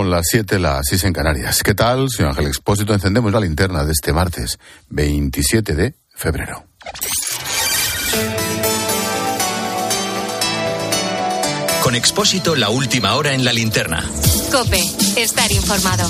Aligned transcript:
Son 0.00 0.08
las 0.08 0.28
7, 0.30 0.58
las 0.58 0.86
6 0.88 1.04
en 1.04 1.12
Canarias. 1.12 1.62
¿Qué 1.62 1.74
tal, 1.74 2.08
señor 2.08 2.30
Ángel 2.30 2.46
Expósito? 2.46 2.94
Encendemos 2.94 3.30
la 3.34 3.40
linterna 3.40 3.84
de 3.84 3.92
este 3.92 4.14
martes 4.14 4.58
27 4.88 5.74
de 5.74 5.94
febrero. 6.14 6.64
Con 11.82 11.94
Expósito, 11.94 12.56
la 12.56 12.70
última 12.70 13.14
hora 13.14 13.34
en 13.34 13.44
la 13.44 13.52
linterna. 13.52 14.02
Cope, 14.50 14.80
estar 15.18 15.52
informado. 15.52 16.08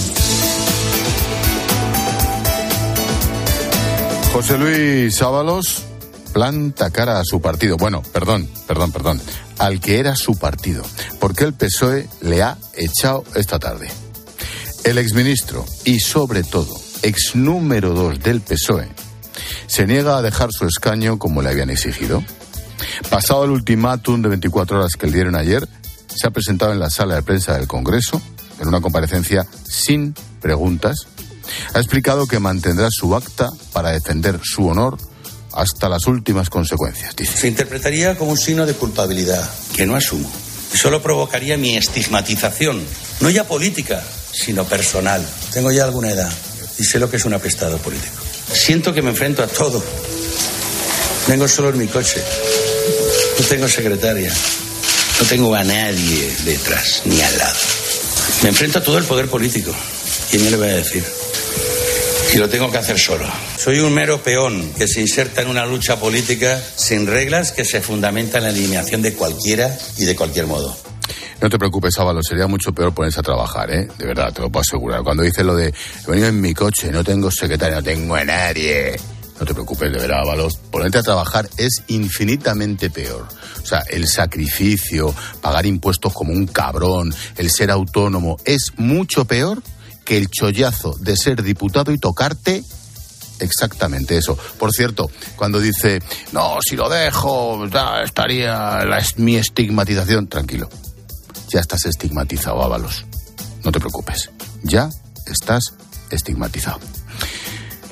José 4.32 4.56
Luis 4.56 5.20
Ábalos 5.20 5.89
planta 6.32 6.90
cara 6.90 7.20
a 7.20 7.24
su 7.24 7.40
partido. 7.40 7.76
Bueno, 7.76 8.02
perdón, 8.12 8.48
perdón, 8.66 8.92
perdón. 8.92 9.20
Al 9.58 9.80
que 9.80 9.98
era 9.98 10.16
su 10.16 10.36
partido. 10.36 10.82
Porque 11.18 11.44
el 11.44 11.52
PSOE 11.52 12.08
le 12.20 12.42
ha 12.42 12.56
echado 12.76 13.24
esta 13.34 13.58
tarde. 13.58 13.88
El 14.84 14.98
exministro 14.98 15.66
y 15.84 16.00
sobre 16.00 16.42
todo 16.42 16.74
ex 17.02 17.34
número 17.34 17.94
dos 17.94 18.20
del 18.20 18.40
PSOE 18.40 18.88
se 19.66 19.86
niega 19.86 20.16
a 20.16 20.22
dejar 20.22 20.50
su 20.52 20.66
escaño 20.66 21.18
como 21.18 21.42
le 21.42 21.50
habían 21.50 21.70
exigido. 21.70 22.24
Pasado 23.08 23.44
el 23.44 23.50
ultimátum 23.50 24.22
de 24.22 24.28
24 24.28 24.78
horas 24.78 24.92
que 24.98 25.06
le 25.06 25.12
dieron 25.12 25.36
ayer, 25.36 25.68
se 26.08 26.26
ha 26.26 26.30
presentado 26.30 26.72
en 26.72 26.80
la 26.80 26.90
sala 26.90 27.14
de 27.14 27.22
prensa 27.22 27.56
del 27.56 27.68
Congreso, 27.68 28.20
en 28.58 28.68
una 28.68 28.80
comparecencia 28.80 29.46
sin 29.64 30.14
preguntas. 30.40 31.06
Ha 31.74 31.78
explicado 31.78 32.26
que 32.26 32.40
mantendrá 32.40 32.88
su 32.90 33.14
acta 33.14 33.48
para 33.72 33.90
defender 33.90 34.40
su 34.42 34.66
honor 34.66 34.98
hasta 35.52 35.88
las 35.88 36.06
últimas 36.06 36.50
consecuencias. 36.50 37.14
Dice. 37.16 37.36
Se 37.36 37.48
interpretaría 37.48 38.16
como 38.16 38.32
un 38.32 38.38
signo 38.38 38.66
de 38.66 38.74
culpabilidad 38.74 39.48
que 39.74 39.86
no 39.86 39.96
asumo. 39.96 40.30
Solo 40.74 41.02
provocaría 41.02 41.56
mi 41.56 41.76
estigmatización, 41.76 42.82
no 43.20 43.30
ya 43.30 43.46
política, 43.46 44.02
sino 44.32 44.64
personal. 44.64 45.26
Tengo 45.52 45.72
ya 45.72 45.84
alguna 45.84 46.10
edad 46.10 46.32
y 46.78 46.84
sé 46.84 46.98
lo 46.98 47.10
que 47.10 47.16
es 47.16 47.24
un 47.24 47.34
apestado 47.34 47.78
político. 47.78 48.14
Siento 48.52 48.92
que 48.92 49.02
me 49.02 49.10
enfrento 49.10 49.42
a 49.42 49.46
todo. 49.46 49.82
Vengo 51.28 51.46
solo 51.48 51.70
en 51.70 51.78
mi 51.78 51.86
coche. 51.86 52.22
No 53.38 53.44
tengo 53.46 53.68
secretaria. 53.68 54.32
No 55.20 55.26
tengo 55.26 55.54
a 55.54 55.62
nadie 55.64 56.34
detrás 56.44 57.02
ni 57.04 57.20
al 57.20 57.38
lado. 57.38 57.58
Me 58.42 58.48
enfrento 58.48 58.78
a 58.78 58.82
todo 58.82 58.98
el 58.98 59.04
poder 59.04 59.28
político. 59.28 59.74
¿Quién 60.30 60.44
me 60.44 60.50
le 60.50 60.56
va 60.56 60.66
a 60.66 60.68
decir? 60.68 61.04
Y 62.32 62.38
lo 62.38 62.48
tengo 62.48 62.70
que 62.70 62.78
hacer 62.78 62.96
solo. 62.96 63.26
Soy 63.56 63.80
un 63.80 63.92
mero 63.92 64.22
peón 64.22 64.72
que 64.78 64.86
se 64.86 65.00
inserta 65.00 65.42
en 65.42 65.48
una 65.48 65.66
lucha 65.66 65.98
política 65.98 66.62
sin 66.76 67.08
reglas 67.08 67.50
que 67.50 67.64
se 67.64 67.80
fundamenta 67.80 68.38
en 68.38 68.44
la 68.44 68.50
eliminación 68.50 69.02
de 69.02 69.14
cualquiera 69.14 69.76
y 69.98 70.04
de 70.04 70.14
cualquier 70.14 70.46
modo. 70.46 70.76
No 71.40 71.50
te 71.50 71.58
preocupes, 71.58 71.98
Ábalos, 71.98 72.26
sería 72.28 72.46
mucho 72.46 72.72
peor 72.72 72.94
ponerse 72.94 73.18
a 73.18 73.24
trabajar, 73.24 73.70
¿eh? 73.72 73.88
De 73.98 74.06
verdad, 74.06 74.32
te 74.32 74.42
lo 74.42 74.50
puedo 74.50 74.60
asegurar. 74.60 75.02
Cuando 75.02 75.24
dice 75.24 75.42
lo 75.42 75.56
de, 75.56 75.68
he 75.68 76.10
venido 76.10 76.28
en 76.28 76.40
mi 76.40 76.54
coche, 76.54 76.92
no 76.92 77.02
tengo 77.02 77.30
secretaria, 77.32 77.76
no 77.76 77.82
tengo 77.82 78.14
a 78.14 78.24
nadie. 78.24 78.94
No 79.40 79.46
te 79.46 79.54
preocupes, 79.54 79.90
de 79.90 79.98
verdad, 79.98 80.20
Ábalos. 80.20 80.58
Ponerte 80.70 80.98
a 80.98 81.02
trabajar 81.02 81.48
es 81.56 81.82
infinitamente 81.88 82.90
peor. 82.90 83.26
O 83.60 83.66
sea, 83.66 83.82
el 83.88 84.06
sacrificio, 84.06 85.12
pagar 85.40 85.66
impuestos 85.66 86.12
como 86.12 86.32
un 86.32 86.46
cabrón, 86.46 87.12
el 87.36 87.50
ser 87.50 87.70
autónomo, 87.70 88.36
es 88.44 88.72
mucho 88.76 89.24
peor 89.24 89.62
que 90.10 90.16
el 90.16 90.28
chollazo 90.28 90.96
de 90.98 91.16
ser 91.16 91.40
diputado 91.40 91.92
y 91.92 91.98
tocarte 91.98 92.64
exactamente 93.38 94.16
eso. 94.16 94.36
Por 94.58 94.72
cierto, 94.72 95.08
cuando 95.36 95.60
dice, 95.60 96.00
no, 96.32 96.58
si 96.68 96.74
lo 96.74 96.88
dejo, 96.88 97.64
ya 97.68 98.00
estaría 98.02 98.84
la, 98.86 99.00
mi 99.18 99.36
estigmatización, 99.36 100.26
tranquilo. 100.26 100.68
Ya 101.50 101.60
estás 101.60 101.86
estigmatizado, 101.86 102.60
Ábalos. 102.60 103.04
No 103.62 103.70
te 103.70 103.78
preocupes. 103.78 104.30
Ya 104.64 104.90
estás 105.26 105.74
estigmatizado. 106.10 106.80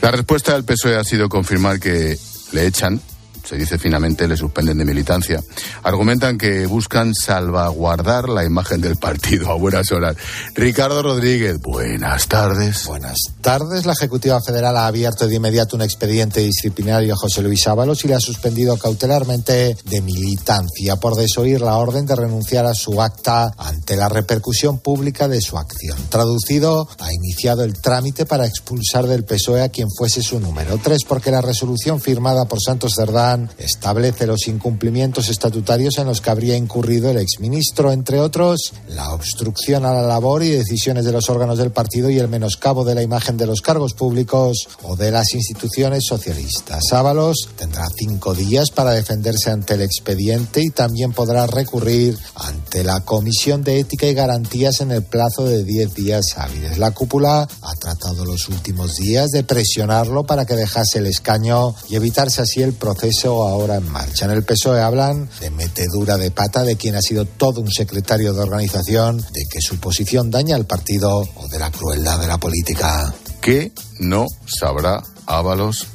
La 0.02 0.10
respuesta 0.10 0.54
del 0.54 0.64
PSOE 0.64 0.96
ha 0.96 1.04
sido 1.04 1.28
confirmar 1.28 1.78
que 1.78 2.18
le 2.50 2.66
echan 2.66 3.00
se 3.48 3.56
dice 3.56 3.78
finamente, 3.78 4.28
le 4.28 4.36
suspenden 4.36 4.76
de 4.76 4.84
militancia. 4.84 5.42
Argumentan 5.82 6.36
que 6.36 6.66
buscan 6.66 7.14
salvaguardar 7.14 8.28
la 8.28 8.44
imagen 8.44 8.82
del 8.82 8.96
partido 8.96 9.50
a 9.50 9.54
buenas 9.54 9.90
horas. 9.90 10.16
Ricardo 10.54 11.02
Rodríguez, 11.02 11.58
buenas 11.58 12.28
tardes. 12.28 12.84
Buenas 12.84 13.16
tardes. 13.40 13.86
La 13.86 13.94
Ejecutiva 13.94 14.38
Federal 14.42 14.76
ha 14.76 14.86
abierto 14.86 15.26
de 15.26 15.36
inmediato 15.36 15.76
un 15.76 15.82
expediente 15.82 16.40
disciplinario 16.40 17.14
a 17.14 17.16
José 17.16 17.40
Luis 17.40 17.66
Ábalos 17.66 18.04
y 18.04 18.08
le 18.08 18.16
ha 18.16 18.20
suspendido 18.20 18.76
cautelarmente 18.76 19.76
de 19.82 20.00
militancia 20.02 20.96
por 20.96 21.14
desoír 21.14 21.62
la 21.62 21.76
orden 21.76 22.04
de 22.04 22.16
renunciar 22.16 22.66
a 22.66 22.74
su 22.74 23.00
acta 23.00 23.50
ante 23.56 23.96
la 23.96 24.10
repercusión 24.10 24.78
pública 24.78 25.26
de 25.26 25.40
su 25.40 25.56
acción. 25.56 25.96
Traducido, 26.10 26.86
ha 26.98 27.12
iniciado 27.14 27.64
el 27.64 27.80
trámite 27.80 28.26
para 28.26 28.46
expulsar 28.46 29.06
del 29.06 29.24
PSOE 29.24 29.62
a 29.62 29.70
quien 29.70 29.88
fuese 29.96 30.22
su 30.22 30.38
número 30.38 30.78
tres, 30.82 31.04
porque 31.08 31.30
la 31.30 31.40
resolución 31.40 32.00
firmada 32.00 32.44
por 32.44 32.60
Santos 32.60 32.94
Cerdán 32.94 33.37
establece 33.58 34.26
los 34.26 34.48
incumplimientos 34.48 35.28
estatutarios 35.28 35.98
en 35.98 36.06
los 36.06 36.20
que 36.20 36.30
habría 36.30 36.56
incurrido 36.56 37.10
el 37.10 37.18
exministro, 37.18 37.92
entre 37.92 38.20
otros, 38.20 38.72
la 38.88 39.12
obstrucción 39.12 39.84
a 39.84 39.92
la 39.92 40.02
labor 40.02 40.42
y 40.42 40.50
decisiones 40.50 41.04
de 41.04 41.12
los 41.12 41.28
órganos 41.28 41.58
del 41.58 41.70
partido 41.70 42.10
y 42.10 42.18
el 42.18 42.28
menoscabo 42.28 42.84
de 42.84 42.94
la 42.94 43.02
imagen 43.02 43.36
de 43.36 43.46
los 43.46 43.60
cargos 43.60 43.94
públicos 43.94 44.68
o 44.82 44.96
de 44.96 45.10
las 45.10 45.34
instituciones 45.34 46.04
socialistas. 46.06 46.92
Ábalos 46.92 47.48
tendrá 47.56 47.86
cinco 47.96 48.34
días 48.34 48.70
para 48.70 48.92
defenderse 48.92 49.50
ante 49.50 49.74
el 49.74 49.82
expediente 49.82 50.62
y 50.62 50.70
también 50.70 51.12
podrá 51.12 51.46
recurrir 51.46 52.18
ante 52.34 52.84
la 52.84 53.00
Comisión 53.00 53.62
de 53.62 53.80
Ética 53.80 54.06
y 54.06 54.14
Garantías 54.14 54.80
en 54.80 54.92
el 54.92 55.02
plazo 55.02 55.44
de 55.44 55.64
diez 55.64 55.94
días 55.94 56.34
hábiles. 56.36 56.78
La 56.78 56.92
cúpula 56.92 57.42
ha 57.62 57.74
tratado 57.76 58.24
los 58.24 58.48
últimos 58.48 58.96
días 58.96 59.30
de 59.30 59.44
presionarlo 59.44 60.24
para 60.24 60.46
que 60.46 60.56
dejase 60.56 60.98
el 60.98 61.06
escaño 61.06 61.74
y 61.88 61.96
evitarse 61.96 62.42
así 62.42 62.62
el 62.62 62.72
proceso 62.72 63.27
ahora 63.28 63.76
en 63.76 63.90
marcha. 63.90 64.24
En 64.24 64.32
el 64.32 64.44
PSOE 64.44 64.80
hablan 64.80 65.28
de 65.40 65.50
metedura 65.50 66.16
de 66.16 66.30
pata 66.30 66.62
de 66.62 66.76
quien 66.76 66.96
ha 66.96 67.02
sido 67.02 67.24
todo 67.24 67.60
un 67.60 67.70
secretario 67.70 68.32
de 68.32 68.40
organización, 68.40 69.18
de 69.18 69.44
que 69.50 69.60
su 69.60 69.78
posición 69.78 70.30
daña 70.30 70.56
al 70.56 70.66
partido 70.66 71.10
o 71.18 71.48
de 71.48 71.58
la 71.58 71.70
crueldad 71.70 72.18
de 72.20 72.26
la 72.26 72.38
política. 72.38 73.12
¿Qué 73.40 73.72
no 74.00 74.26
sabrá 74.46 75.02
Ábalos 75.26 75.86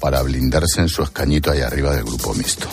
para 0.00 0.22
blindarse 0.22 0.80
en 0.80 0.88
su 0.88 1.02
escañito 1.02 1.50
ahí 1.50 1.60
arriba 1.60 1.94
del 1.94 2.04
grupo 2.04 2.34
mixto? 2.34 2.66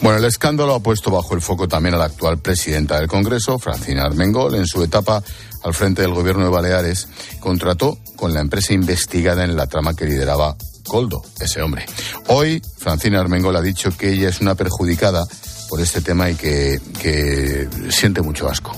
Bueno, 0.00 0.18
el 0.18 0.24
escándalo 0.24 0.74
ha 0.74 0.80
puesto 0.80 1.10
bajo 1.10 1.34
el 1.34 1.42
foco 1.42 1.66
también 1.66 1.94
a 1.94 1.98
la 1.98 2.04
actual 2.04 2.38
presidenta 2.38 2.98
del 2.98 3.08
Congreso, 3.08 3.58
Francina 3.58 4.04
Armengol, 4.04 4.54
en 4.54 4.66
su 4.66 4.82
etapa 4.82 5.22
al 5.64 5.74
frente 5.74 6.02
del 6.02 6.14
gobierno 6.14 6.44
de 6.44 6.50
Baleares, 6.50 7.08
contrató 7.40 7.98
con 8.14 8.32
la 8.32 8.40
empresa 8.40 8.72
investigada 8.72 9.44
en 9.44 9.56
la 9.56 9.66
trama 9.66 9.94
que 9.94 10.04
lideraba 10.04 10.56
Coldo, 10.88 11.22
ese 11.38 11.62
hombre. 11.62 11.86
Hoy, 12.26 12.60
Francina 12.78 13.20
Armengol 13.20 13.54
ha 13.54 13.62
dicho 13.62 13.90
que 13.96 14.12
ella 14.12 14.30
es 14.30 14.40
una 14.40 14.54
perjudicada 14.56 15.26
por 15.68 15.80
este 15.80 16.00
tema 16.00 16.30
y 16.30 16.34
que, 16.34 16.80
que 17.00 17.68
siente 17.90 18.22
mucho 18.22 18.48
asco. 18.48 18.72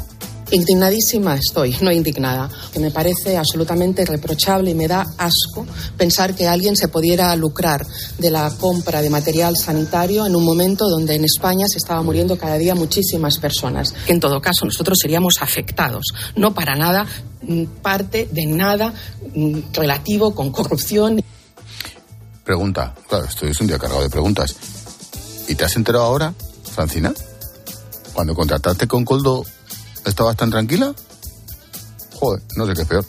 Indignadísima 0.53 1.37
estoy, 1.37 1.77
no 1.81 1.93
indignada. 1.93 2.51
Que 2.73 2.81
me 2.81 2.91
parece 2.91 3.37
absolutamente 3.37 4.05
reprochable 4.05 4.73
y 4.73 4.75
me 4.75 4.89
da 4.89 5.07
asco 5.17 5.65
pensar 5.97 6.35
que 6.35 6.49
alguien 6.49 6.77
se 6.77 6.89
pudiera 6.89 7.35
lucrar 7.37 7.87
de 8.19 8.31
la 8.31 8.51
compra 8.59 9.01
de 9.01 9.11
material 9.11 9.57
sanitario 9.57 10.27
en 10.27 10.35
un 10.35 10.45
momento 10.45 10.89
donde 10.89 11.15
en 11.15 11.25
España 11.25 11.67
se 11.71 11.79
estaba 11.79 12.03
muriendo 12.03 12.37
cada 12.37 12.59
día 12.59 12.75
muchísimas 12.75 13.39
personas. 13.39 13.95
En 14.09 14.19
todo 14.19 14.41
caso 14.41 14.65
nosotros 14.65 14.99
seríamos 15.01 15.37
afectados, 15.41 16.07
no 16.35 16.53
para 16.53 16.75
nada 16.75 17.07
mm, 17.43 17.65
parte 17.81 18.29
de 18.33 18.47
nada 18.47 18.93
mm, 19.35 19.59
relativo 19.73 20.35
con 20.35 20.51
corrupción. 20.51 21.23
Pregunta, 22.51 22.93
claro, 23.09 23.27
esto 23.27 23.47
es 23.47 23.61
un 23.61 23.69
día 23.69 23.79
cargado 23.79 24.03
de 24.03 24.11
preguntas. 24.11 24.57
¿Y 25.47 25.55
te 25.55 25.65
has 25.65 25.77
enterado 25.77 26.05
ahora, 26.05 26.35
Francina? 26.75 27.15
Cuando 28.13 28.35
contrataste 28.35 28.89
con 28.89 29.05
Coldo, 29.05 29.47
¿estabas 30.05 30.35
tan 30.35 30.51
tranquila? 30.51 30.93
Joder, 32.19 32.43
no 32.57 32.67
sé 32.67 32.73
qué 32.75 32.85
peor. 32.85 33.05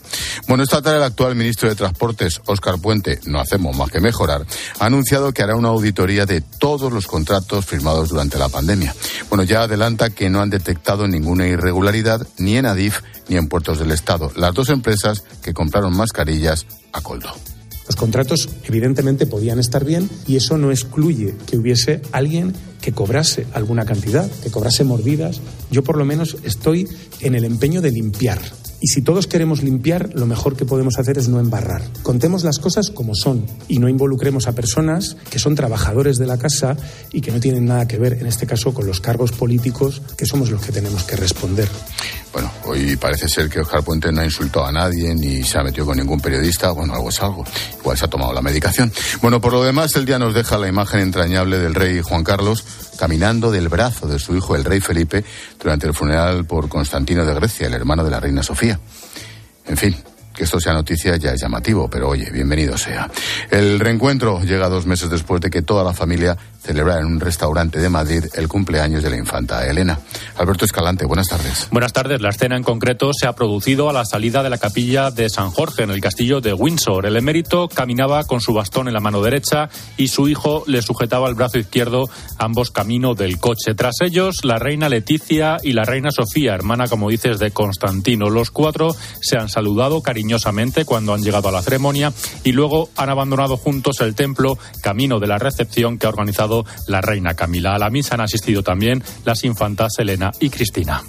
Bueno, 0.47 0.63
esta 0.63 0.83
tarde 0.83 0.97
el 0.97 1.03
actual 1.05 1.33
ministro 1.35 1.67
de 1.67 1.73
Transportes, 1.73 2.39
Óscar 2.45 2.77
Puente, 2.77 3.19
no 3.25 3.39
hacemos 3.39 3.75
más 3.75 3.89
que 3.89 3.99
mejorar, 3.99 4.45
ha 4.77 4.85
anunciado 4.85 5.33
que 5.33 5.41
hará 5.41 5.55
una 5.55 5.69
auditoría 5.69 6.27
de 6.27 6.41
todos 6.41 6.93
los 6.93 7.07
contratos 7.07 7.65
firmados 7.65 8.09
durante 8.09 8.37
la 8.37 8.47
pandemia. 8.47 8.93
Bueno, 9.29 9.43
ya 9.43 9.63
adelanta 9.63 10.11
que 10.11 10.29
no 10.29 10.41
han 10.41 10.51
detectado 10.51 11.07
ninguna 11.07 11.47
irregularidad 11.47 12.27
ni 12.37 12.57
en 12.57 12.67
Adif 12.67 12.99
ni 13.27 13.37
en 13.37 13.47
Puertos 13.47 13.79
del 13.79 13.89
Estado, 13.89 14.31
las 14.35 14.53
dos 14.53 14.69
empresas 14.69 15.23
que 15.41 15.55
compraron 15.55 15.97
mascarillas 15.97 16.67
a 16.93 17.01
Coldo. 17.01 17.33
Los 17.87 17.95
contratos 17.95 18.49
evidentemente 18.63 19.25
podían 19.25 19.59
estar 19.59 19.83
bien 19.83 20.09
y 20.27 20.35
eso 20.35 20.57
no 20.57 20.71
excluye 20.71 21.35
que 21.47 21.57
hubiese 21.57 22.01
alguien 22.11 22.53
que 22.81 22.93
cobrase 22.93 23.45
alguna 23.53 23.85
cantidad, 23.85 24.29
que 24.43 24.49
cobrase 24.49 24.83
mordidas. 24.83 25.41
Yo 25.69 25.83
por 25.83 25.97
lo 25.97 26.05
menos 26.05 26.37
estoy 26.43 26.87
en 27.19 27.35
el 27.35 27.45
empeño 27.45 27.81
de 27.81 27.91
limpiar 27.91 28.41
Y 28.83 28.87
si 28.87 29.03
todos 29.03 29.27
queremos 29.27 29.61
limpiar, 29.61 30.09
lo 30.15 30.25
mejor 30.25 30.57
que 30.57 30.65
podemos 30.65 30.97
hacer 30.97 31.19
es 31.19 31.29
no 31.29 31.39
embarrar. 31.39 31.83
Contemos 32.01 32.43
las 32.43 32.57
cosas 32.57 32.89
como 32.89 33.13
son 33.13 33.45
y 33.67 33.77
no 33.77 33.87
involucremos 33.87 34.47
a 34.47 34.53
personas 34.53 35.17
que 35.29 35.37
son 35.37 35.53
trabajadores 35.53 36.17
de 36.17 36.25
la 36.25 36.39
casa 36.39 36.75
y 37.11 37.21
que 37.21 37.31
no 37.31 37.39
tienen 37.39 37.67
nada 37.67 37.87
que 37.87 37.99
ver, 37.99 38.13
en 38.13 38.25
este 38.25 38.47
caso, 38.47 38.73
con 38.73 38.87
los 38.87 38.99
cargos 38.99 39.31
políticos 39.33 40.01
que 40.17 40.25
somos 40.25 40.49
los 40.49 40.65
que 40.65 40.71
tenemos 40.71 41.03
que 41.03 41.15
responder. 41.15 41.69
Bueno, 42.33 42.51
hoy 42.65 42.95
parece 42.95 43.29
ser 43.29 43.49
que 43.49 43.59
Oscar 43.59 43.83
Puente 43.83 44.11
no 44.11 44.21
ha 44.21 44.25
insultado 44.25 44.65
a 44.65 44.71
nadie 44.71 45.13
ni 45.13 45.43
se 45.43 45.59
ha 45.59 45.63
metido 45.63 45.85
con 45.85 45.97
ningún 45.97 46.19
periodista. 46.19 46.71
Bueno, 46.71 46.95
algo 46.95 47.09
es 47.09 47.21
algo. 47.21 47.45
Igual 47.79 47.97
se 47.97 48.05
ha 48.05 48.09
tomado 48.09 48.33
la 48.33 48.41
medicación. 48.41 48.91
Bueno, 49.21 49.39
por 49.39 49.53
lo 49.53 49.63
demás, 49.63 49.95
el 49.95 50.05
día 50.05 50.17
nos 50.17 50.33
deja 50.33 50.57
la 50.57 50.67
imagen 50.67 51.01
entrañable 51.01 51.59
del 51.59 51.75
rey 51.75 52.01
Juan 52.01 52.23
Carlos 52.23 52.63
caminando 53.01 53.49
del 53.49 53.67
brazo 53.67 54.05
de 54.05 54.19
su 54.19 54.35
hijo, 54.35 54.55
el 54.55 54.63
rey 54.63 54.79
Felipe, 54.79 55.25
durante 55.59 55.87
el 55.87 55.93
funeral 55.95 56.45
por 56.45 56.69
Constantino 56.69 57.25
de 57.25 57.33
Grecia, 57.33 57.65
el 57.65 57.73
hermano 57.73 58.03
de 58.03 58.11
la 58.11 58.19
reina 58.19 58.43
Sofía. 58.43 58.79
En 59.65 59.75
fin, 59.75 59.95
que 60.33 60.43
esto 60.43 60.59
sea 60.59 60.73
noticia 60.73 61.17
ya 61.17 61.31
es 61.31 61.41
llamativo, 61.41 61.89
pero 61.89 62.09
oye, 62.09 62.29
bienvenido 62.31 62.77
sea. 62.77 63.09
El 63.49 63.79
reencuentro 63.79 64.41
llega 64.41 64.69
dos 64.69 64.85
meses 64.85 65.09
después 65.09 65.41
de 65.41 65.49
que 65.49 65.61
toda 65.61 65.83
la 65.83 65.93
familia 65.93 66.37
celebrara 66.61 67.01
en 67.01 67.07
un 67.07 67.19
restaurante 67.19 67.79
de 67.79 67.89
Madrid 67.89 68.25
el 68.35 68.47
cumpleaños 68.47 69.03
de 69.03 69.09
la 69.09 69.17
infanta 69.17 69.67
Elena. 69.67 69.99
Alberto 70.37 70.65
Escalante, 70.65 71.05
buenas 71.05 71.27
tardes. 71.27 71.67
Buenas 71.71 71.91
tardes. 71.91 72.21
La 72.21 72.29
escena 72.29 72.55
en 72.55 72.63
concreto 72.63 73.11
se 73.13 73.27
ha 73.27 73.33
producido 73.33 73.89
a 73.89 73.93
la 73.93 74.05
salida 74.05 74.43
de 74.43 74.49
la 74.49 74.57
capilla 74.57 75.11
de 75.11 75.29
San 75.29 75.49
Jorge 75.49 75.83
en 75.83 75.89
el 75.89 76.01
castillo 76.01 76.39
de 76.39 76.53
Windsor. 76.53 77.05
El 77.05 77.17
emérito 77.17 77.67
caminaba 77.67 78.23
con 78.23 78.41
su 78.41 78.53
bastón 78.53 78.87
en 78.87 78.93
la 78.93 78.99
mano 78.99 79.21
derecha 79.21 79.69
y 79.97 80.07
su 80.07 80.29
hijo 80.29 80.63
le 80.67 80.81
sujetaba 80.81 81.27
el 81.27 81.35
brazo 81.35 81.57
izquierdo, 81.57 82.09
ambos 82.37 82.69
camino 82.71 83.15
del 83.15 83.39
coche. 83.39 83.73
Tras 83.75 83.95
ellos, 84.01 84.43
la 84.43 84.59
reina 84.59 84.87
Leticia 84.87 85.57
y 85.63 85.73
la 85.73 85.83
reina 85.83 86.11
Sofía, 86.11 86.53
hermana, 86.53 86.87
como 86.87 87.09
dices, 87.09 87.39
de 87.39 87.51
Constantino. 87.51 88.29
Los 88.29 88.51
cuatro 88.51 88.95
se 89.19 89.37
han 89.37 89.49
saludado 89.49 90.01
cariñosamente 90.01 90.20
cuando 90.85 91.13
han 91.13 91.21
llegado 91.21 91.49
a 91.49 91.51
la 91.51 91.61
ceremonia 91.61 92.13
y 92.43 92.51
luego 92.51 92.89
han 92.95 93.09
abandonado 93.09 93.57
juntos 93.57 94.01
el 94.01 94.15
templo 94.15 94.57
camino 94.81 95.19
de 95.19 95.27
la 95.27 95.37
recepción 95.37 95.97
que 95.97 96.05
ha 96.05 96.09
organizado 96.09 96.65
la 96.87 97.01
reina 97.01 97.33
Camila. 97.33 97.75
A 97.75 97.79
la 97.79 97.89
misa 97.89 98.15
han 98.15 98.21
asistido 98.21 98.63
también 98.63 99.03
las 99.25 99.43
infantas 99.43 99.93
Elena 99.99 100.31
y 100.39 100.49
Cristina. 100.49 101.03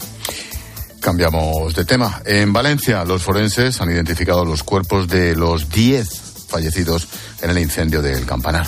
Cambiamos 1.01 1.75
de 1.75 1.85
tema. 1.85 2.23
En 2.25 2.53
Valencia, 2.53 3.05
los 3.05 3.23
forenses 3.23 3.81
han 3.81 3.91
identificado 3.91 4.45
los 4.45 4.63
cuerpos 4.63 5.09
de 5.09 5.35
los 5.35 5.69
10 5.71 6.32
fallecidos 6.53 7.09
en 7.41 7.51
el 7.51 7.59
incendio 7.59 8.03
del 8.03 8.27
campanar. 8.27 8.67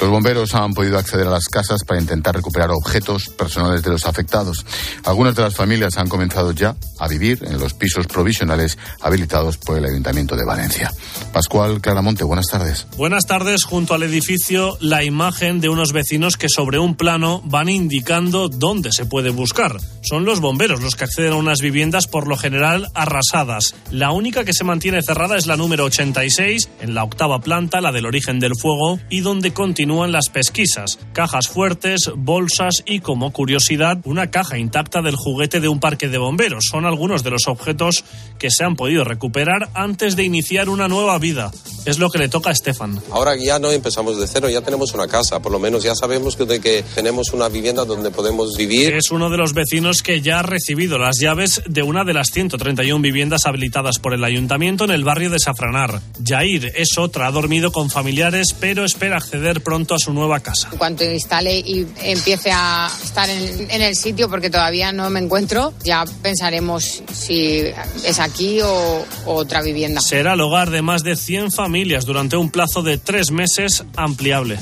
Los 0.00 0.10
bomberos 0.10 0.54
han 0.54 0.74
podido 0.74 0.98
acceder 0.98 1.26
a 1.26 1.30
las 1.30 1.46
casas 1.46 1.82
para 1.84 2.00
intentar 2.00 2.34
recuperar 2.34 2.70
objetos 2.70 3.28
personales 3.30 3.82
de 3.82 3.90
los 3.90 4.04
afectados. 4.04 4.64
Algunas 5.04 5.34
de 5.34 5.42
las 5.42 5.54
familias 5.54 5.96
han 5.96 6.08
comenzado 6.08 6.52
ya 6.52 6.76
a 6.98 7.08
vivir 7.08 7.38
en 7.42 7.58
los 7.58 7.74
pisos 7.74 8.06
provisionales 8.06 8.78
habilitados 9.00 9.56
por 9.56 9.78
el 9.78 9.84
Ayuntamiento 9.84 10.36
de 10.36 10.44
Valencia. 10.44 10.92
Pascual 11.32 11.80
Claramonte, 11.80 12.24
buenas 12.24 12.46
tardes. 12.46 12.86
Buenas 12.96 13.26
tardes. 13.26 13.64
Junto 13.64 13.94
al 13.94 14.02
edificio, 14.02 14.76
la 14.80 15.02
imagen 15.02 15.60
de 15.60 15.68
unos 15.68 15.92
vecinos 15.92 16.36
que 16.36 16.48
sobre 16.48 16.78
un 16.78 16.96
plano 16.96 17.40
van 17.44 17.68
indicando 17.68 18.48
dónde 18.48 18.92
se 18.92 19.06
puede 19.06 19.30
buscar. 19.30 19.78
Son 20.02 20.24
los 20.24 20.40
bomberos 20.40 20.82
los 20.82 20.96
que 20.96 21.04
acceden 21.04 21.32
a 21.32 21.36
unas 21.36 21.60
viviendas 21.60 22.06
por 22.06 22.28
lo 22.28 22.36
general 22.36 22.90
arrasadas. 22.94 23.74
La 23.90 24.10
única 24.10 24.44
que 24.44 24.52
se 24.52 24.64
mantiene 24.64 25.02
cerrada 25.02 25.36
es 25.36 25.46
la 25.46 25.56
número 25.56 25.84
86, 25.84 26.68
en 26.80 26.94
la 26.94 27.04
octava 27.04 27.21
planta, 27.40 27.80
la 27.80 27.92
del 27.92 28.06
origen 28.06 28.40
del 28.40 28.56
fuego, 28.56 28.98
y 29.10 29.20
donde 29.20 29.52
continúan 29.52 30.12
las 30.12 30.28
pesquisas. 30.28 30.98
Cajas 31.12 31.48
fuertes, 31.48 32.10
bolsas 32.16 32.82
y, 32.86 33.00
como 33.00 33.32
curiosidad, 33.32 33.98
una 34.04 34.30
caja 34.30 34.58
intacta 34.58 35.02
del 35.02 35.16
juguete 35.16 35.60
de 35.60 35.68
un 35.68 35.80
parque 35.80 36.08
de 36.08 36.18
bomberos. 36.18 36.64
Son 36.70 36.84
algunos 36.84 37.22
de 37.22 37.30
los 37.30 37.46
objetos 37.46 38.04
que 38.38 38.50
se 38.50 38.64
han 38.64 38.76
podido 38.76 39.04
recuperar 39.04 39.70
antes 39.74 40.16
de 40.16 40.24
iniciar 40.24 40.68
una 40.68 40.88
nueva 40.88 41.18
vida. 41.18 41.50
Es 41.84 41.98
lo 41.98 42.10
que 42.10 42.18
le 42.18 42.28
toca 42.28 42.50
a 42.50 42.52
Estefan. 42.52 43.00
Ahora 43.10 43.36
ya 43.36 43.58
no 43.58 43.70
empezamos 43.70 44.18
de 44.18 44.26
cero, 44.26 44.48
ya 44.48 44.60
tenemos 44.60 44.94
una 44.94 45.08
casa, 45.08 45.40
por 45.40 45.50
lo 45.50 45.58
menos 45.58 45.82
ya 45.82 45.94
sabemos 45.94 46.36
que, 46.36 46.44
de 46.44 46.60
que 46.60 46.84
tenemos 46.94 47.32
una 47.32 47.48
vivienda 47.48 47.84
donde 47.84 48.10
podemos 48.10 48.56
vivir. 48.56 48.94
Es 48.94 49.10
uno 49.10 49.30
de 49.30 49.36
los 49.36 49.52
vecinos 49.52 50.02
que 50.02 50.20
ya 50.20 50.40
ha 50.40 50.42
recibido 50.42 50.98
las 50.98 51.18
llaves 51.20 51.62
de 51.66 51.82
una 51.82 52.04
de 52.04 52.14
las 52.14 52.30
131 52.30 53.02
viviendas 53.02 53.46
habilitadas 53.46 53.98
por 53.98 54.14
el 54.14 54.24
ayuntamiento 54.24 54.84
en 54.84 54.90
el 54.90 55.04
barrio 55.04 55.30
de 55.30 55.38
Safranar. 55.38 56.00
Jair 56.24 56.72
es 56.76 56.96
otra, 57.12 57.26
ha 57.26 57.30
dormido 57.30 57.72
con 57.72 57.90
familiares, 57.90 58.56
pero 58.58 58.86
espera 58.86 59.18
acceder 59.18 59.62
pronto 59.62 59.94
a 59.94 59.98
su 59.98 60.14
nueva 60.14 60.40
casa. 60.40 60.70
En 60.72 60.78
cuanto 60.78 61.04
instale 61.04 61.58
y 61.58 61.86
empiece 62.04 62.50
a 62.50 62.90
estar 63.04 63.28
en, 63.28 63.70
en 63.70 63.82
el 63.82 63.94
sitio, 63.96 64.30
porque 64.30 64.48
todavía 64.48 64.92
no 64.92 65.10
me 65.10 65.20
encuentro, 65.20 65.74
ya 65.84 66.04
pensaremos 66.22 67.02
si 67.12 67.64
es 68.02 68.18
aquí 68.18 68.62
o, 68.62 69.04
o 69.26 69.34
otra 69.34 69.60
vivienda. 69.60 70.00
Será 70.00 70.32
el 70.32 70.40
hogar 70.40 70.70
de 70.70 70.80
más 70.80 71.02
de 71.02 71.16
100 71.16 71.52
familias 71.52 72.06
durante 72.06 72.38
un 72.38 72.50
plazo 72.50 72.82
de 72.82 72.96
tres 72.96 73.30
meses 73.30 73.84
ampliable. 73.94 74.58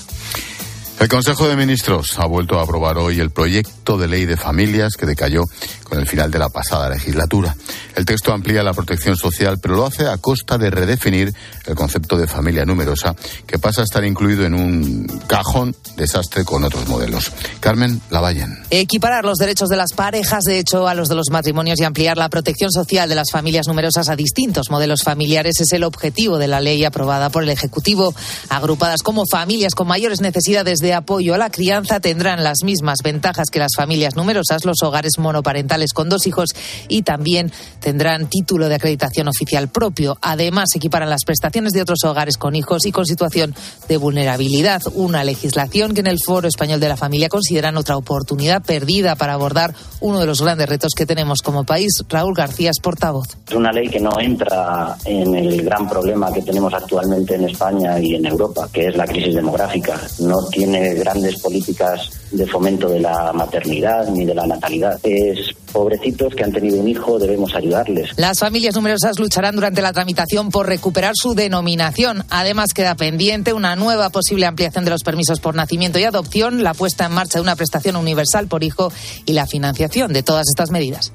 El 1.01 1.09
Consejo 1.09 1.49
de 1.49 1.57
Ministros 1.57 2.19
ha 2.19 2.27
vuelto 2.27 2.59
a 2.59 2.63
aprobar 2.63 2.99
hoy 2.99 3.21
el 3.21 3.31
proyecto 3.31 3.97
de 3.97 4.07
ley 4.07 4.27
de 4.27 4.37
familias 4.37 4.99
que 4.99 5.07
decayó 5.07 5.45
con 5.85 5.99
el 5.99 6.07
final 6.07 6.31
de 6.31 6.39
la 6.39 6.51
pasada 6.51 6.91
legislatura. 6.91 7.57
El 7.97 8.05
texto 8.05 8.35
amplía 8.35 8.63
la 8.63 8.75
protección 8.75 9.17
social, 9.17 9.59
pero 9.63 9.77
lo 9.77 9.87
hace 9.87 10.07
a 10.07 10.19
costa 10.19 10.59
de 10.59 10.71
redefinir 10.71 11.33
el 11.67 11.75
concepto 11.75 12.19
de 12.19 12.27
familia 12.27 12.67
numerosa, 12.67 13.17
que 13.47 13.59
pasa 13.59 13.81
a 13.81 13.85
estar 13.85 14.05
incluido 14.05 14.45
en 14.45 14.53
un 14.53 15.23
cajón 15.27 15.75
desastre 15.97 16.45
con 16.45 16.65
otros 16.65 16.87
modelos. 16.87 17.33
Carmen 17.61 18.03
Lavallen. 18.11 18.63
Equiparar 18.69 19.25
los 19.25 19.39
derechos 19.39 19.71
de 19.71 19.77
las 19.77 19.95
parejas, 19.95 20.45
de 20.45 20.59
hecho, 20.59 20.87
a 20.87 20.95
los 20.95 21.09
de 21.09 21.15
los 21.15 21.31
matrimonios 21.31 21.81
y 21.81 21.85
ampliar 21.85 22.19
la 22.19 22.29
protección 22.29 22.71
social 22.71 23.09
de 23.09 23.15
las 23.15 23.31
familias 23.31 23.67
numerosas 23.67 24.11
a 24.11 24.17
distintos 24.17 24.71
modelos 24.71 25.03
familiares 25.03 25.61
es 25.61 25.73
el 25.73 25.85
objetivo 25.85 26.37
de 26.37 26.49
la 26.49 26.61
ley 26.61 26.85
aprobada 26.85 27.31
por 27.31 27.43
el 27.43 27.49
Ejecutivo. 27.49 28.15
Agrupadas 28.51 29.03
como 29.03 29.25
familias 29.27 29.75
con 29.75 29.89
mayores 29.89 30.21
necesidades 30.21 30.79
de 30.79 30.90
apoyo 30.95 31.35
a 31.35 31.39
la 31.39 31.51
crianza 31.51 32.01
tendrán 32.01 32.43
las 32.43 32.63
mismas 32.65 32.99
ventajas 33.05 33.51
que 33.51 33.59
las 33.59 33.73
familias 33.77 34.17
numerosas, 34.17 34.65
los 34.65 34.83
hogares 34.83 35.19
monoparentales 35.19 35.93
con 35.93 36.09
dos 36.09 36.27
hijos 36.27 36.51
y 36.89 37.03
también 37.03 37.53
tendrán 37.81 38.29
título 38.29 38.69
de 38.69 38.77
acreditación 38.77 39.29
oficial 39.29 39.69
propio. 39.69 40.17
Además, 40.23 40.71
equiparan 40.75 41.11
las 41.11 41.25
prestaciones 41.25 41.73
de 41.73 41.83
otros 41.83 42.03
hogares 42.05 42.39
con 42.39 42.57
hijos 42.57 42.87
y 42.87 42.93
con 42.93 43.05
situación 43.05 43.55
de 43.89 43.97
vulnerabilidad. 43.99 44.83
Una 44.95 45.23
legislación 45.23 45.95
que 45.95 46.01
en 46.01 46.07
el 46.07 46.19
Foro 46.25 46.49
Español 46.49 46.81
de 46.81 46.89
la 46.89 46.97
Familia 46.97 47.29
consideran 47.29 47.77
otra 47.77 47.97
oportunidad 47.97 48.63
perdida 48.63 49.17
para 49.17 49.35
abordar 49.35 49.75
uno 50.01 50.19
de 50.19 50.27
los 50.27 50.41
grandes 50.41 50.69
retos 50.69 50.93
que 50.97 51.05
tenemos 51.05 51.43
como 51.43 51.65
país. 51.65 51.93
Raúl 52.09 52.35
García 52.35 52.71
portavoz. 52.79 53.27
Es 53.49 53.55
una 53.55 53.73
ley 53.73 53.89
que 53.89 54.01
no 54.01 54.21
entra 54.21 54.97
en 55.05 55.35
el 55.35 55.63
gran 55.63 55.89
problema 55.89 56.33
que 56.33 56.43
tenemos 56.43 56.73
actualmente 56.73 57.35
en 57.35 57.49
España 57.49 57.99
y 57.99 58.15
en 58.15 58.27
Europa, 58.27 58.69
que 58.73 58.89
es 58.89 58.97
la 58.97 59.07
crisis 59.07 59.35
demográfica. 59.35 60.01
No 60.21 60.47
tiene 60.51 60.80
grandes 60.95 61.41
políticas 61.41 62.11
de 62.31 62.47
fomento 62.47 62.89
de 62.89 63.01
la 63.01 63.33
maternidad 63.33 64.09
ni 64.09 64.25
de 64.25 64.35
la 64.35 64.47
natalidad. 64.47 64.99
Es 65.03 65.55
pobrecitos 65.73 66.35
que 66.35 66.45
han 66.45 66.53
tenido 66.53 66.79
un 66.81 66.89
hijo, 66.89 67.19
debemos 67.19 67.55
ayudarles. 67.55 68.11
Las 68.17 68.39
familias 68.39 68.75
numerosas 68.75 69.19
lucharán 69.19 69.55
durante 69.55 69.83
la 69.83 69.93
tramitación 69.93 70.51
por 70.51 70.67
recuperar 70.67 71.13
su 71.15 71.35
denominación. 71.35 72.25
Además, 72.31 72.75
queda 72.75 72.95
pendiente 72.95 73.53
una 73.53 73.77
nueva 73.77 74.11
posible 74.11 74.47
ampliación 74.47 74.85
de 74.85 74.91
los 74.91 75.03
permisos 75.03 75.41
por 75.41 75.55
nacimiento 75.55 75.99
y 75.99 76.05
adopción, 76.05 76.63
la 76.63 76.75
puesta 76.75 77.07
en 77.07 77.13
marcha 77.13 77.39
de 77.39 77.43
una 77.43 77.57
prestación 77.57 77.97
universal 77.97 78.49
por 78.49 78.65
hijo 78.65 78.93
y 79.27 79.33
la 79.33 79.47
financiación 79.47 80.13
de 80.13 80.23
todas 80.23 80.47
estas 80.49 80.71
medidas. 80.71 81.13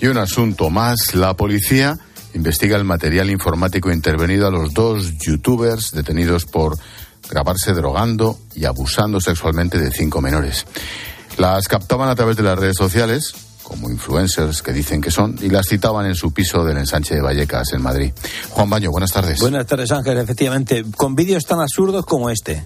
Y 0.00 0.06
un 0.06 0.18
asunto 0.18 0.70
más, 0.70 1.14
la 1.14 1.34
policía 1.34 1.98
investiga 2.34 2.76
el 2.76 2.84
material 2.84 3.30
informático 3.30 3.90
intervenido 3.90 4.46
a 4.46 4.50
los 4.50 4.72
dos 4.74 5.18
youtubers 5.18 5.92
detenidos 5.92 6.44
por 6.44 6.78
grabarse 7.30 7.72
drogando 7.72 8.38
y 8.54 8.64
abusando 8.64 9.20
sexualmente 9.20 9.78
de 9.78 9.90
cinco 9.90 10.20
menores. 10.20 10.66
Las 11.36 11.68
captaban 11.68 12.08
a 12.08 12.14
través 12.14 12.36
de 12.36 12.42
las 12.42 12.58
redes 12.58 12.76
sociales, 12.76 13.34
como 13.68 13.90
influencers 13.90 14.62
que 14.62 14.72
dicen 14.72 15.02
que 15.02 15.10
son, 15.10 15.36
y 15.42 15.50
las 15.50 15.66
citaban 15.68 16.06
en 16.06 16.14
su 16.14 16.32
piso 16.32 16.64
del 16.64 16.78
ensanche 16.78 17.14
de 17.14 17.20
Vallecas, 17.20 17.74
en 17.74 17.82
Madrid. 17.82 18.12
Juan 18.48 18.70
Baño, 18.70 18.90
buenas 18.90 19.12
tardes. 19.12 19.38
Buenas 19.40 19.66
tardes, 19.66 19.92
Ángel, 19.92 20.16
efectivamente, 20.16 20.84
con 20.96 21.14
vídeos 21.14 21.44
tan 21.44 21.60
absurdos 21.60 22.06
como 22.06 22.30
este. 22.30 22.64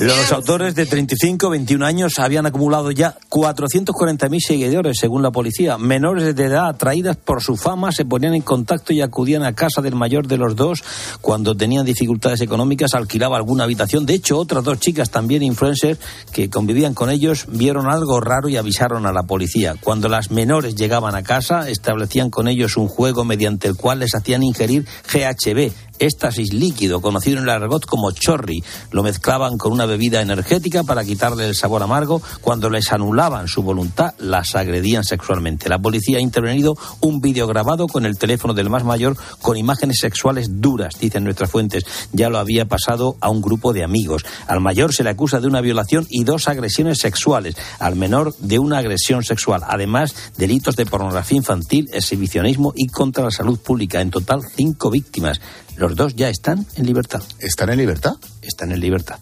Los 0.00 0.32
autores 0.32 0.74
de 0.74 0.86
35, 0.86 1.48
21 1.50 1.86
años 1.86 2.18
habían 2.18 2.46
acumulado 2.46 2.90
ya 2.90 3.16
440.000 3.30 4.38
seguidores, 4.44 4.98
según 4.98 5.22
la 5.22 5.30
policía. 5.30 5.78
Menores 5.78 6.34
de 6.34 6.44
edad, 6.44 6.66
atraídas 6.68 7.16
por 7.16 7.40
su 7.40 7.56
fama, 7.56 7.92
se 7.92 8.04
ponían 8.04 8.34
en 8.34 8.42
contacto 8.42 8.92
y 8.92 9.00
acudían 9.00 9.44
a 9.44 9.54
casa 9.54 9.80
del 9.80 9.94
mayor 9.94 10.26
de 10.26 10.38
los 10.38 10.56
dos 10.56 10.82
cuando 11.20 11.56
tenían 11.56 11.86
dificultades 11.86 12.40
económicas, 12.40 12.94
alquilaba 12.94 13.36
alguna 13.36 13.62
habitación. 13.62 14.06
De 14.06 14.14
hecho, 14.14 14.38
otras 14.38 14.64
dos 14.64 14.80
chicas, 14.80 15.10
también 15.10 15.44
influencers, 15.44 16.00
que 16.32 16.50
convivían 16.50 16.94
con 16.94 17.10
ellos, 17.10 17.27
vieron 17.48 17.88
algo 17.88 18.20
raro 18.20 18.48
y 18.48 18.56
avisaron 18.56 19.06
a 19.06 19.12
la 19.12 19.24
policía. 19.24 19.74
Cuando 19.80 20.08
las 20.08 20.30
menores 20.30 20.74
llegaban 20.74 21.14
a 21.14 21.22
casa, 21.22 21.68
establecían 21.68 22.30
con 22.30 22.48
ellos 22.48 22.76
un 22.76 22.88
juego 22.88 23.24
mediante 23.24 23.68
el 23.68 23.76
cual 23.76 24.00
les 24.00 24.14
hacían 24.14 24.42
ingerir 24.42 24.86
GHB, 25.12 25.72
éxtasis 25.98 26.52
líquido, 26.52 27.00
conocido 27.00 27.38
en 27.38 27.44
el 27.44 27.50
argot 27.50 27.86
como 27.86 28.10
chorri. 28.12 28.62
Lo 28.90 29.02
mezclaban 29.02 29.58
con 29.58 29.72
una 29.72 29.86
bebida 29.86 30.20
energética 30.20 30.84
para 30.84 31.04
quitarle 31.04 31.46
el 31.46 31.54
sabor 31.54 31.82
amargo. 31.82 32.22
Cuando 32.40 32.70
les 32.70 32.92
anulaban 32.92 33.48
su 33.48 33.62
voluntad, 33.62 34.14
las 34.18 34.54
agredían 34.54 35.04
sexualmente. 35.04 35.68
La 35.68 35.78
policía 35.78 36.18
ha 36.18 36.22
intervenido 36.22 36.76
un 37.00 37.20
vídeo 37.20 37.46
grabado 37.46 37.86
con 37.86 38.06
el 38.06 38.18
teléfono 38.18 38.54
del 38.54 38.70
más 38.70 38.84
mayor 38.84 39.16
con 39.40 39.56
imágenes 39.56 39.98
sexuales 40.00 40.60
duras, 40.60 40.94
dicen 41.00 41.24
nuestras 41.24 41.50
fuentes. 41.50 41.84
Ya 42.12 42.28
lo 42.28 42.38
había 42.38 42.66
pasado 42.66 43.16
a 43.20 43.30
un 43.30 43.40
grupo 43.40 43.72
de 43.72 43.84
amigos. 43.84 44.24
Al 44.46 44.60
mayor 44.60 44.94
se 44.94 45.04
le 45.04 45.10
acusa 45.10 45.40
de 45.40 45.46
una 45.46 45.60
violación 45.60 46.06
y 46.10 46.24
dos 46.24 46.48
agresiones 46.48 46.98
sexuales. 46.98 47.56
Al 47.78 47.96
menor 47.96 48.34
de 48.38 48.58
una 48.58 48.78
agresión 48.78 49.24
sexual. 49.24 49.62
Además, 49.66 50.14
delitos 50.36 50.76
de 50.76 50.86
pornografía 50.86 51.38
infantil, 51.38 51.88
exhibicionismo 51.92 52.72
y 52.74 52.88
contra 52.88 53.24
la 53.24 53.30
salud 53.30 53.58
pública. 53.58 54.00
En 54.00 54.10
total, 54.10 54.42
cinco 54.54 54.90
víctimas. 54.90 55.40
Los 55.78 55.94
dos 55.94 56.16
ya 56.16 56.28
están 56.28 56.66
en 56.74 56.86
libertad. 56.86 57.22
¿Están 57.38 57.70
en 57.70 57.78
libertad? 57.78 58.14
Están 58.42 58.72
en 58.72 58.80
libertad. 58.80 59.18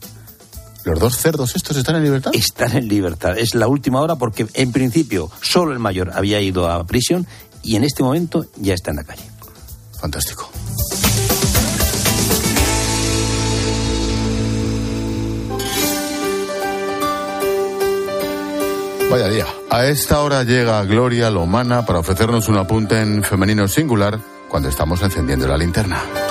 ¿Los 0.85 0.99
dos 0.99 1.19
cerdos 1.19 1.55
estos 1.55 1.77
están 1.77 1.97
en 1.97 2.05
libertad? 2.05 2.31
Están 2.35 2.75
en 2.75 2.89
libertad. 2.89 3.37
Es 3.37 3.55
la 3.55 3.69
última 3.69 4.01
hora 4.01 4.17
porque, 4.17 4.47
en 4.55 4.73
principio, 4.73 5.31
solo 5.43 5.73
el 5.75 5.79
mayor 5.79 6.13
había 6.15 6.41
ido 6.41 6.71
a 6.71 6.83
prisión 6.87 7.27
y 7.63 7.77
en 7.77 7.85
este 7.85 8.03
momento 8.03 8.47
ya 8.57 8.73
está 8.73 8.91
en 8.91 8.97
la 8.97 9.05
calle. 9.05 9.25
Fantástico. 10.01 10.51
Vaya 19.11 19.29
día. 19.29 19.47
A 19.69 19.85
esta 19.85 20.21
hora 20.21 20.43
llega 20.43 20.83
Gloria 20.85 21.29
Lomana 21.29 21.85
para 21.85 21.99
ofrecernos 21.99 22.49
un 22.49 22.57
apunte 22.57 22.99
en 22.99 23.23
femenino 23.23 23.69
singular 23.69 24.19
cuando 24.49 24.71
estamos 24.71 25.03
encendiendo 25.03 25.47
la 25.47 25.59
linterna. 25.59 26.26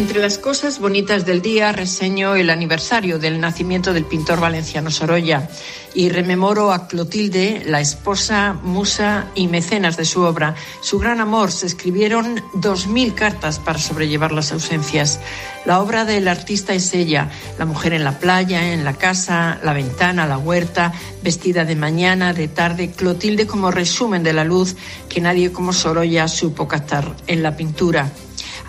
Entre 0.00 0.18
las 0.18 0.38
cosas 0.38 0.78
bonitas 0.78 1.26
del 1.26 1.42
día 1.42 1.72
reseño 1.72 2.34
el 2.34 2.48
aniversario 2.48 3.18
del 3.18 3.38
nacimiento 3.38 3.92
del 3.92 4.06
pintor 4.06 4.40
valenciano 4.40 4.90
Sorolla 4.90 5.46
y 5.92 6.08
rememoro 6.08 6.72
a 6.72 6.88
Clotilde, 6.88 7.64
la 7.66 7.82
esposa, 7.82 8.54
musa 8.62 9.26
y 9.34 9.46
mecenas 9.46 9.98
de 9.98 10.06
su 10.06 10.22
obra. 10.22 10.54
Su 10.80 10.98
gran 10.98 11.20
amor 11.20 11.52
se 11.52 11.66
escribieron 11.66 12.42
dos 12.54 12.86
mil 12.86 13.12
cartas 13.12 13.58
para 13.58 13.78
sobrellevar 13.78 14.32
las 14.32 14.52
ausencias. 14.52 15.20
La 15.66 15.80
obra 15.80 16.06
del 16.06 16.28
artista 16.28 16.72
es 16.72 16.94
ella, 16.94 17.28
la 17.58 17.66
mujer 17.66 17.92
en 17.92 18.02
la 18.02 18.18
playa, 18.18 18.72
en 18.72 18.84
la 18.84 18.94
casa, 18.94 19.60
la 19.62 19.74
ventana, 19.74 20.26
la 20.26 20.38
huerta, 20.38 20.94
vestida 21.22 21.66
de 21.66 21.76
mañana, 21.76 22.32
de 22.32 22.48
tarde, 22.48 22.90
Clotilde 22.92 23.46
como 23.46 23.70
resumen 23.70 24.22
de 24.22 24.32
la 24.32 24.44
luz 24.44 24.76
que 25.10 25.20
nadie 25.20 25.52
como 25.52 25.74
Sorolla 25.74 26.26
supo 26.26 26.66
captar 26.66 27.14
en 27.26 27.42
la 27.42 27.54
pintura. 27.54 28.10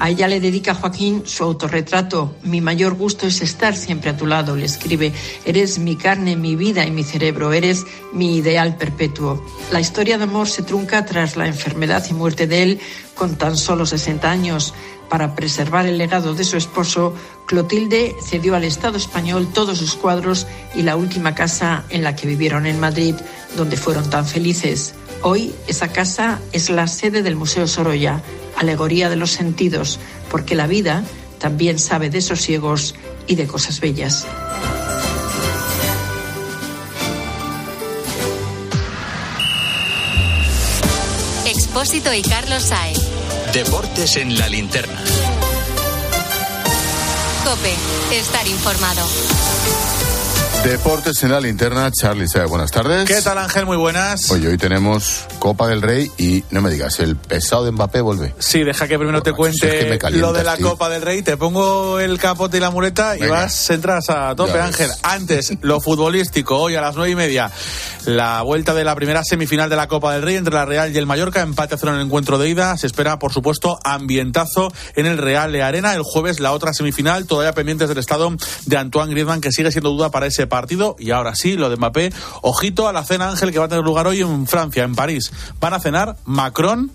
A 0.01 0.09
ella 0.09 0.27
le 0.27 0.39
dedica 0.39 0.73
Joaquín 0.73 1.21
su 1.27 1.43
autorretrato. 1.43 2.33
Mi 2.41 2.59
mayor 2.59 2.95
gusto 2.95 3.27
es 3.27 3.39
estar 3.43 3.75
siempre 3.75 4.09
a 4.09 4.17
tu 4.17 4.25
lado, 4.25 4.55
le 4.55 4.65
escribe. 4.65 5.13
Eres 5.45 5.77
mi 5.77 5.95
carne, 5.95 6.35
mi 6.35 6.55
vida 6.55 6.87
y 6.87 6.89
mi 6.89 7.03
cerebro. 7.03 7.53
Eres 7.53 7.85
mi 8.11 8.35
ideal 8.37 8.77
perpetuo. 8.77 9.45
La 9.71 9.79
historia 9.79 10.17
de 10.17 10.23
amor 10.23 10.49
se 10.49 10.63
trunca 10.63 11.05
tras 11.05 11.37
la 11.37 11.45
enfermedad 11.45 12.03
y 12.09 12.15
muerte 12.15 12.47
de 12.47 12.63
él 12.63 12.79
con 13.13 13.35
tan 13.35 13.55
solo 13.55 13.85
60 13.85 14.27
años. 14.27 14.73
Para 15.11 15.35
preservar 15.35 15.87
el 15.87 15.97
legado 15.97 16.33
de 16.35 16.45
su 16.45 16.55
esposo, 16.55 17.13
Clotilde 17.45 18.15
cedió 18.23 18.55
al 18.55 18.63
Estado 18.63 18.95
español 18.95 19.49
todos 19.53 19.77
sus 19.77 19.95
cuadros 19.95 20.47
y 20.73 20.83
la 20.83 20.95
última 20.95 21.35
casa 21.35 21.83
en 21.89 22.01
la 22.01 22.15
que 22.15 22.27
vivieron 22.27 22.65
en 22.65 22.79
Madrid, 22.79 23.15
donde 23.57 23.75
fueron 23.75 24.09
tan 24.09 24.25
felices. 24.25 24.93
Hoy 25.21 25.53
esa 25.67 25.89
casa 25.89 26.39
es 26.53 26.69
la 26.69 26.87
sede 26.87 27.23
del 27.23 27.35
Museo 27.35 27.67
Sorolla, 27.67 28.21
alegoría 28.55 29.09
de 29.09 29.17
los 29.17 29.31
sentidos, 29.31 29.99
porque 30.29 30.55
la 30.55 30.65
vida 30.65 31.03
también 31.39 31.77
sabe 31.77 32.09
de 32.09 32.21
sosiegos 32.21 32.95
y 33.27 33.35
de 33.35 33.47
cosas 33.47 33.81
bellas. 33.81 34.25
Expósito 41.45 42.13
y 42.13 42.21
Carlos 42.21 42.63
Saez. 42.63 43.00
Deportes 43.53 44.15
en 44.15 44.37
la 44.37 44.47
linterna. 44.47 45.03
Cope, 47.43 47.75
estar 48.15 48.47
informado. 48.47 49.05
Deportes 50.63 51.23
en 51.23 51.31
la 51.31 51.41
linterna, 51.41 51.89
Charlie 51.91 52.27
Sea, 52.27 52.45
buenas 52.45 52.69
tardes. 52.69 53.07
¿Qué 53.07 53.19
tal 53.23 53.39
Ángel? 53.39 53.65
Muy 53.65 53.77
buenas. 53.77 54.29
Oye, 54.29 54.47
hoy 54.47 54.59
tenemos 54.59 55.25
Copa 55.39 55.67
del 55.67 55.81
Rey 55.81 56.11
y 56.19 56.43
no 56.51 56.61
me 56.61 56.69
digas, 56.69 56.99
el 56.99 57.15
pesado 57.15 57.65
de 57.65 57.71
Mbappé 57.71 58.01
vuelve. 58.01 58.35
Sí, 58.37 58.63
deja 58.63 58.87
que 58.87 58.99
primero 58.99 59.23
te 59.23 59.33
cuente 59.33 59.99
lo 60.11 60.31
de 60.33 60.43
la 60.43 60.57
Copa 60.57 60.87
del 60.89 61.01
Rey. 61.01 61.23
Te 61.23 61.35
pongo 61.35 61.99
el 61.99 62.19
capote 62.19 62.57
y 62.57 62.59
la 62.59 62.69
muleta 62.69 63.17
y 63.17 63.25
vas, 63.25 63.71
entras 63.71 64.11
a 64.11 64.35
tope, 64.35 64.59
Ángel. 64.59 64.91
Antes, 65.01 65.51
lo 65.61 65.81
futbolístico, 65.81 66.55
hoy 66.57 66.75
a 66.75 66.81
las 66.81 66.95
nueve 66.95 67.09
y 67.09 67.15
media, 67.15 67.49
la 68.05 68.43
vuelta 68.43 68.75
de 68.75 68.83
la 68.83 68.93
primera 68.93 69.23
semifinal 69.23 69.67
de 69.67 69.75
la 69.75 69.87
Copa 69.87 70.13
del 70.13 70.21
Rey 70.21 70.35
entre 70.35 70.53
la 70.53 70.65
Real 70.65 70.93
y 70.93 70.97
el 70.99 71.07
Mallorca, 71.07 71.41
empate 71.41 71.73
a 71.73 71.77
cero 71.79 71.93
en 71.93 72.01
el 72.01 72.05
encuentro 72.05 72.37
de 72.37 72.47
ida. 72.47 72.77
Se 72.77 72.85
espera, 72.85 73.17
por 73.17 73.33
supuesto, 73.33 73.79
ambientazo 73.83 74.71
en 74.95 75.07
el 75.07 75.17
Real 75.17 75.51
de 75.51 75.63
Arena. 75.63 75.95
El 75.95 76.03
jueves, 76.03 76.39
la 76.39 76.51
otra 76.51 76.71
semifinal, 76.71 77.25
todavía 77.25 77.53
pendientes 77.53 77.89
del 77.89 77.97
estado 77.97 78.31
de 78.67 78.77
Antoine 78.77 79.11
Griezmann, 79.11 79.41
que 79.41 79.51
sigue 79.51 79.71
siendo 79.71 79.89
duda 79.89 80.11
para 80.11 80.27
ese 80.27 80.50
partido. 80.51 80.95
Y 80.99 81.09
ahora 81.09 81.33
sí, 81.33 81.55
lo 81.55 81.71
de 81.71 81.77
Mbappé. 81.77 82.13
Ojito 82.43 82.87
a 82.87 82.93
la 82.93 83.03
cena, 83.03 83.29
Ángel, 83.29 83.51
que 83.51 83.57
va 83.57 83.65
a 83.65 83.69
tener 83.69 83.83
lugar 83.83 84.05
hoy 84.05 84.21
en 84.21 84.45
Francia, 84.45 84.83
en 84.83 84.93
París. 84.93 85.31
Van 85.59 85.73
a 85.73 85.79
cenar 85.79 86.17
Macron, 86.25 86.91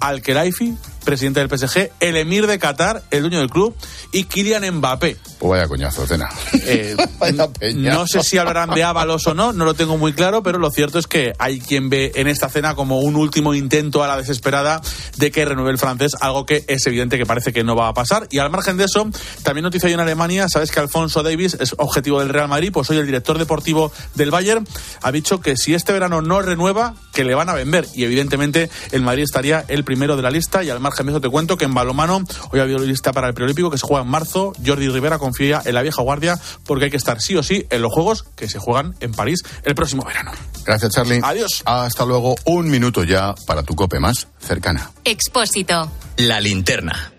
Al-Khelaifi, 0.00 0.76
presidente 1.04 1.40
del 1.40 1.48
PSG, 1.48 1.90
el 2.00 2.16
emir 2.16 2.46
de 2.46 2.58
Qatar, 2.58 3.02
el 3.10 3.22
dueño 3.22 3.38
del 3.38 3.48
club, 3.48 3.74
y 4.12 4.24
Kylian 4.24 4.68
Mbappé. 4.76 5.16
Pues 5.38 5.50
vaya 5.50 5.68
coñazo, 5.68 6.06
cena. 6.06 6.28
Eh, 6.64 6.96
no 7.76 8.06
sé 8.06 8.22
si 8.22 8.38
hablarán 8.38 8.70
de 8.70 8.82
Ábalos 8.82 9.26
o 9.26 9.34
no, 9.34 9.52
no 9.52 9.64
lo 9.64 9.74
tengo 9.74 9.96
muy 9.96 10.12
claro, 10.12 10.42
pero 10.42 10.58
lo 10.58 10.70
cierto 10.70 10.98
es 10.98 11.06
que 11.06 11.32
hay 11.38 11.60
quien 11.60 11.88
ve 11.88 12.12
en 12.16 12.26
esta 12.26 12.48
cena 12.48 12.74
como 12.74 13.00
un 13.00 13.16
último 13.16 13.54
intento 13.54 14.02
a 14.02 14.08
la 14.08 14.16
desesperada 14.16 14.80
de 15.16 15.30
que 15.30 15.44
renueve 15.44 15.70
el 15.70 15.78
francés, 15.78 16.12
algo 16.20 16.44
que 16.44 16.64
es 16.66 16.86
evidente 16.86 17.18
que 17.18 17.26
parece 17.26 17.52
que 17.52 17.64
no 17.64 17.76
va 17.76 17.88
a 17.88 17.94
pasar. 17.94 18.26
Y 18.30 18.38
al 18.38 18.50
margen 18.50 18.76
de 18.76 18.84
eso, 18.84 19.08
también 19.42 19.62
noticia 19.62 19.86
hoy 19.86 19.92
en 19.92 20.00
Alemania, 20.00 20.48
sabes 20.48 20.70
que 20.70 20.80
Alfonso 20.80 21.22
Davis 21.22 21.56
es 21.60 21.74
objetivo 21.78 22.20
del 22.20 22.30
Real 22.30 22.48
Madrid, 22.48 22.70
pues 22.72 22.90
hoy 22.90 22.98
el 22.98 23.06
director 23.06 23.38
deportivo 23.38 23.92
del 24.14 24.30
Bayern 24.30 24.66
ha 25.02 25.12
dicho 25.12 25.40
que 25.40 25.56
si 25.56 25.74
este 25.74 25.92
verano 25.92 26.20
no 26.20 26.42
renueva, 26.42 26.94
que 27.12 27.24
le 27.24 27.34
van 27.34 27.48
a 27.48 27.54
vender. 27.54 27.86
Y 27.94 28.04
evidentemente 28.04 28.70
el 28.92 29.02
Madrid 29.02 29.22
estaría 29.22 29.64
el 29.68 29.84
primero 29.86 30.16
de 30.16 30.22
la 30.22 30.30
lista 30.30 30.62
y 30.62 30.68
al 30.68 30.80
margen 30.80 31.06
de 31.06 31.12
eso 31.12 31.20
te 31.22 31.30
cuento 31.30 31.56
que 31.56 31.64
en 31.64 31.72
balomano 31.72 32.22
hoy 32.52 32.60
ha 32.60 32.64
habido 32.64 32.80
lista 32.80 33.14
para 33.14 33.28
el 33.28 33.32
preolímpico 33.32 33.70
que 33.70 33.78
se 33.78 33.86
juega 33.86 34.02
en 34.02 34.10
marzo. 34.10 34.52
Jordi 34.64 34.88
Rivera 34.88 35.18
confía 35.18 35.62
en 35.64 35.74
la 35.74 35.80
vieja 35.80 36.02
guardia 36.02 36.38
porque 36.66 36.84
hay 36.84 36.90
que 36.90 36.98
estar 36.98 37.22
sí 37.22 37.34
o 37.36 37.42
sí 37.42 37.66
en 37.70 37.80
los 37.80 37.92
Juegos 37.92 38.24
que 38.36 38.48
se 38.48 38.58
juegan 38.58 38.94
en 39.00 39.12
París 39.12 39.42
el 39.62 39.74
próximo 39.74 40.04
verano. 40.04 40.32
Gracias, 40.66 40.92
Charlie. 40.92 41.20
Adiós. 41.22 41.62
Hasta 41.64 42.04
luego. 42.04 42.34
Un 42.44 42.68
minuto 42.68 43.04
ya 43.04 43.34
para 43.46 43.62
tu 43.62 43.74
cope 43.74 43.98
más 43.98 44.28
cercana. 44.38 44.90
Expósito. 45.04 45.90
La 46.18 46.40
linterna. 46.40 47.15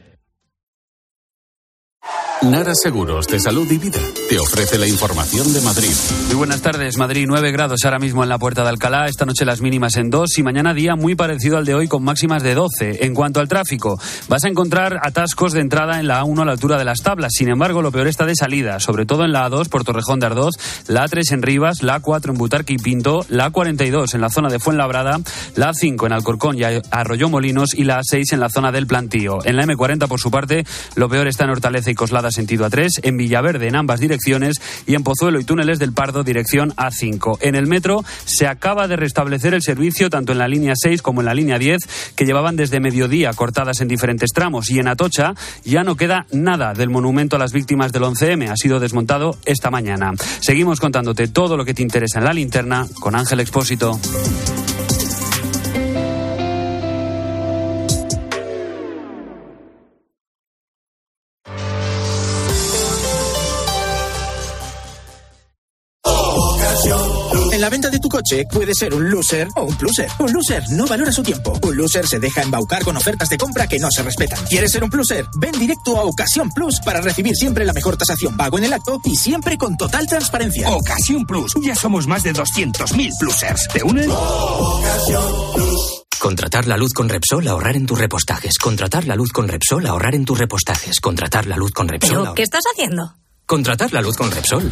Nara 2.43 2.73
Seguros 2.75 3.25
de 3.27 3.39
Salud 3.39 3.69
y 3.71 3.79
Vida 3.79 3.99
te 4.29 4.37
ofrece 4.37 4.77
la 4.77 4.85
información 4.87 5.51
de 5.53 5.61
Madrid. 5.61 5.91
Muy 6.27 6.35
buenas 6.35 6.61
tardes. 6.61 6.97
Madrid 6.97 7.25
9 7.27 7.51
grados 7.51 7.83
ahora 7.83 7.97
mismo 7.97 8.21
en 8.21 8.29
la 8.29 8.37
puerta 8.37 8.61
de 8.61 8.69
Alcalá. 8.69 9.07
Esta 9.07 9.25
noche 9.25 9.43
las 9.43 9.59
mínimas 9.59 9.97
en 9.97 10.11
2 10.11 10.37
y 10.37 10.43
mañana 10.43 10.75
día 10.75 10.95
muy 10.95 11.15
parecido 11.15 11.57
al 11.57 11.65
de 11.65 11.73
hoy 11.73 11.87
con 11.87 12.03
máximas 12.03 12.43
de 12.43 12.53
12. 12.53 13.05
En 13.05 13.15
cuanto 13.15 13.39
al 13.39 13.47
tráfico, 13.47 13.99
vas 14.29 14.43
a 14.43 14.49
encontrar 14.49 14.99
atascos 15.01 15.53
de 15.53 15.61
entrada 15.61 15.99
en 15.99 16.07
la 16.07 16.21
A1 16.21 16.41
a 16.43 16.45
la 16.45 16.51
altura 16.51 16.77
de 16.77 16.85
las 16.85 17.01
tablas. 17.01 17.33
Sin 17.33 17.49
embargo, 17.49 17.81
lo 17.81 17.91
peor 17.91 18.07
está 18.07 18.25
de 18.27 18.35
salida, 18.35 18.79
sobre 18.79 19.07
todo 19.07 19.25
en 19.25 19.31
la 19.31 19.49
A2 19.49 19.67
por 19.67 19.83
Torrejón 19.83 20.19
de 20.19 20.27
Ardoz, 20.27 20.55
la 20.87 21.07
A3 21.07 21.33
en 21.33 21.41
Rivas, 21.41 21.81
la 21.81 21.99
A4 21.99 22.29
en 22.29 22.37
Butarque 22.37 22.73
y 22.73 22.77
Pinto, 22.77 23.25
la 23.29 23.51
A42 23.51 24.13
en 24.13 24.21
la 24.21 24.29
zona 24.29 24.49
de 24.49 24.59
Fuenlabrada, 24.59 25.19
la 25.55 25.71
A5 25.71 26.05
en 26.05 26.13
Alcorcón 26.13 26.57
y 26.57 26.61
Arroyo 26.91 27.29
Molinos 27.29 27.73
y 27.73 27.83
la 27.83 27.99
A6 27.99 28.33
en 28.33 28.39
la 28.39 28.49
zona 28.49 28.71
del 28.71 28.85
Plantío. 28.85 29.39
En 29.43 29.55
la 29.55 29.63
M40, 29.63 30.07
por 30.07 30.19
su 30.19 30.29
parte, 30.29 30.65
lo 30.95 31.09
peor 31.09 31.27
está 31.27 31.45
en 31.45 31.49
Hortaleza 31.49 31.89
y 31.89 31.95
Coslada 31.95 32.26
sentido 32.31 32.67
A3, 32.67 32.89
en 33.03 33.17
Villaverde 33.17 33.67
en 33.67 33.75
ambas 33.75 33.99
direcciones 33.99 34.61
y 34.85 34.95
en 34.95 35.03
Pozuelo 35.03 35.39
y 35.39 35.43
Túneles 35.43 35.79
del 35.79 35.93
Pardo 35.93 36.23
dirección 36.23 36.73
A5. 36.75 37.37
En 37.41 37.55
el 37.55 37.67
metro 37.67 38.03
se 38.25 38.47
acaba 38.47 38.87
de 38.87 38.95
restablecer 38.95 39.53
el 39.53 39.61
servicio 39.61 40.09
tanto 40.09 40.31
en 40.31 40.37
la 40.37 40.47
línea 40.47 40.73
6 40.75 41.01
como 41.01 41.21
en 41.21 41.25
la 41.25 41.33
línea 41.33 41.57
10 41.57 42.13
que 42.15 42.25
llevaban 42.25 42.55
desde 42.55 42.79
mediodía 42.79 43.33
cortadas 43.33 43.81
en 43.81 43.87
diferentes 43.87 44.31
tramos 44.33 44.69
y 44.69 44.79
en 44.79 44.87
Atocha 44.87 45.33
ya 45.63 45.83
no 45.83 45.95
queda 45.95 46.25
nada 46.31 46.73
del 46.73 46.89
monumento 46.89 47.35
a 47.35 47.39
las 47.39 47.53
víctimas 47.53 47.91
del 47.91 48.03
11M. 48.03 48.49
Ha 48.49 48.55
sido 48.55 48.79
desmontado 48.79 49.37
esta 49.45 49.71
mañana. 49.71 50.13
Seguimos 50.39 50.79
contándote 50.79 51.27
todo 51.27 51.57
lo 51.57 51.65
que 51.65 51.73
te 51.73 51.81
interesa 51.81 52.19
en 52.19 52.25
la 52.25 52.33
linterna 52.33 52.87
con 52.99 53.15
Ángel 53.15 53.39
Expósito. 53.39 53.99
Coche 68.17 68.47
puede 68.51 68.73
ser 68.73 68.95
un 68.95 69.11
loser 69.11 69.47
o 69.55 69.63
un 69.63 69.77
pluser. 69.77 70.09
Un 70.17 70.33
loser 70.33 70.63
no 70.71 70.87
valora 70.87 71.11
su 71.11 71.21
tiempo. 71.21 71.53
Un 71.61 71.77
loser 71.77 72.07
se 72.07 72.17
deja 72.17 72.41
embaucar 72.41 72.83
con 72.83 72.97
ofertas 72.97 73.29
de 73.29 73.37
compra 73.37 73.67
que 73.67 73.77
no 73.77 73.91
se 73.91 74.01
respetan. 74.01 74.43
¿Quieres 74.45 74.71
ser 74.71 74.83
un 74.83 74.89
pluser? 74.89 75.23
Ven 75.39 75.51
directo 75.51 75.95
a 75.97 76.03
Ocasión 76.03 76.49
Plus 76.49 76.79
para 76.83 76.99
recibir 76.99 77.35
siempre 77.35 77.63
la 77.63 77.73
mejor 77.73 77.95
tasación 77.95 78.35
pago 78.35 78.57
en 78.57 78.63
el 78.63 78.73
acto 78.73 78.99
y 79.03 79.15
siempre 79.15 79.55
con 79.55 79.77
total 79.77 80.07
transparencia. 80.07 80.67
Ocasión 80.71 81.27
Plus. 81.27 81.53
Ya 81.61 81.75
somos 81.75 82.07
más 82.07 82.23
de 82.23 82.33
200.000 82.33 83.11
plusers. 83.19 83.67
¿Te 83.67 83.83
unes? 83.83 84.07
Contratar 86.19 86.65
la 86.65 86.75
luz 86.75 86.93
con 86.93 87.09
Repsol, 87.09 87.47
ahorrar 87.47 87.75
en 87.75 87.85
tus 87.85 87.99
repostajes. 87.99 88.57
Contratar 88.57 89.05
la 89.05 89.15
luz 89.15 89.31
con 89.31 89.47
Repsol, 89.47 89.85
ahorrar 89.85 90.15
en 90.15 90.25
tus 90.25 90.39
repostajes. 90.39 90.99
Contratar 90.99 91.45
la 91.45 91.55
luz 91.55 91.71
con 91.71 91.87
Repsol. 91.87 92.21
¿Pero 92.21 92.33
qué 92.33 92.41
estás 92.41 92.63
haciendo? 92.73 93.13
Contratar 93.45 93.93
la 93.93 94.01
luz 94.01 94.17
con 94.17 94.31
Repsol. 94.31 94.71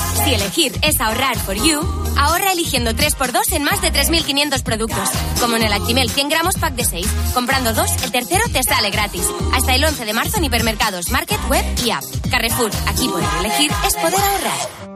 Si 0.23 0.33
elegir 0.33 0.71
es 0.83 1.01
ahorrar 1.01 1.37
for 1.37 1.55
you, 1.55 1.81
ahorra 2.17 2.51
eligiendo 2.51 2.91
3x2 2.91 3.53
en 3.53 3.63
más 3.63 3.81
de 3.81 3.91
3.500 3.91 4.61
productos. 4.63 5.09
Como 5.39 5.55
en 5.55 5.63
el 5.63 5.73
Actimel 5.73 6.09
100 6.09 6.29
gramos 6.29 6.55
pack 6.55 6.75
de 6.75 6.85
6. 6.85 7.07
Comprando 7.33 7.73
dos, 7.73 7.91
el 8.03 8.11
tercero 8.11 8.43
te 8.53 8.61
sale 8.63 8.91
gratis. 8.91 9.25
Hasta 9.53 9.73
el 9.73 9.83
11 9.83 10.05
de 10.05 10.13
marzo 10.13 10.37
en 10.37 10.45
hipermercados, 10.45 11.09
market, 11.09 11.39
web 11.49 11.65
y 11.83 11.91
app. 11.91 12.03
Carrefour, 12.29 12.71
aquí 12.87 13.07
poder 13.07 13.29
elegir 13.39 13.71
es 13.87 13.95
poder 13.95 14.19
ahorrar. 14.19 14.90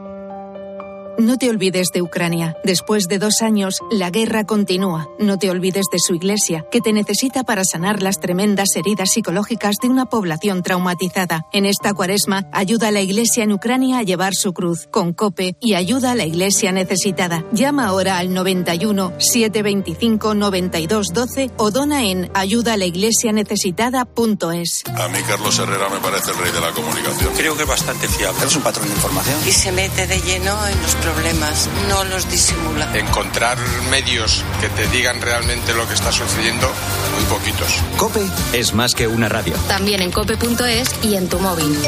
No 1.18 1.38
te 1.38 1.48
olvides 1.48 1.88
de 1.94 2.02
Ucrania. 2.02 2.58
Después 2.62 3.08
de 3.08 3.18
dos 3.18 3.40
años, 3.40 3.78
la 3.90 4.10
guerra 4.10 4.44
continúa. 4.44 5.08
No 5.18 5.38
te 5.38 5.48
olvides 5.50 5.86
de 5.90 5.98
su 5.98 6.14
iglesia, 6.14 6.66
que 6.70 6.82
te 6.82 6.92
necesita 6.92 7.42
para 7.42 7.64
sanar 7.64 8.02
las 8.02 8.20
tremendas 8.20 8.76
heridas 8.76 9.12
psicológicas 9.12 9.76
de 9.80 9.88
una 9.88 10.04
población 10.06 10.62
traumatizada. 10.62 11.46
En 11.52 11.64
esta 11.64 11.94
cuaresma, 11.94 12.46
ayuda 12.52 12.88
a 12.88 12.90
la 12.90 13.00
iglesia 13.00 13.44
en 13.44 13.52
Ucrania 13.52 13.96
a 13.98 14.02
llevar 14.02 14.34
su 14.34 14.52
cruz 14.52 14.88
con 14.90 15.14
COPE 15.14 15.56
y 15.58 15.72
ayuda 15.72 16.12
a 16.12 16.16
la 16.16 16.26
iglesia 16.26 16.70
necesitada. 16.72 17.44
Llama 17.50 17.86
ahora 17.86 18.18
al 18.18 18.34
91 18.34 19.14
725 19.18 20.34
92 20.34 21.14
12 21.14 21.50
o 21.56 21.70
dona 21.70 22.04
en 22.04 22.30
ayudalaiglesianecesitada.es. 22.34 24.82
A 24.94 25.08
mí 25.08 25.18
Carlos 25.26 25.58
Herrera 25.58 25.88
me 25.88 26.00
parece 26.00 26.32
el 26.32 26.38
rey 26.38 26.52
de 26.52 26.60
la 26.60 26.72
comunicación. 26.72 27.32
Creo 27.34 27.56
que 27.56 27.62
es 27.62 27.68
bastante 27.68 28.06
fiable. 28.06 28.44
Es 28.44 28.54
un 28.54 28.60
patrón 28.62 28.86
de 28.86 28.92
información. 28.94 29.40
Y 29.46 29.52
se 29.52 29.72
mete 29.72 30.06
de 30.06 30.20
lleno 30.20 30.54
en 30.66 30.82
los 30.82 31.05
problemas, 31.12 31.68
no 31.88 32.02
los 32.04 32.28
disimula. 32.28 32.98
Encontrar 32.98 33.56
medios 33.90 34.42
que 34.60 34.68
te 34.70 34.88
digan 34.88 35.20
realmente 35.22 35.72
lo 35.72 35.86
que 35.86 35.94
está 35.94 36.10
sucediendo, 36.10 36.66
muy 37.14 37.24
poquitos. 37.26 37.80
Cope 37.96 38.22
es 38.52 38.74
más 38.74 38.94
que 38.94 39.06
una 39.06 39.28
radio. 39.28 39.54
También 39.68 40.02
en 40.02 40.10
cope.es 40.10 41.04
y 41.04 41.14
en 41.14 41.28
tu 41.28 41.38
móvil. 41.38 41.78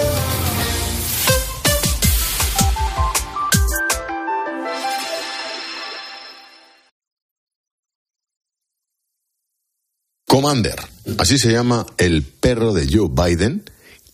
Commander, 10.26 10.76
así 11.18 11.38
se 11.38 11.50
llama 11.50 11.86
el 11.96 12.22
perro 12.22 12.72
de 12.72 12.86
Joe 12.88 13.08
Biden, 13.10 13.64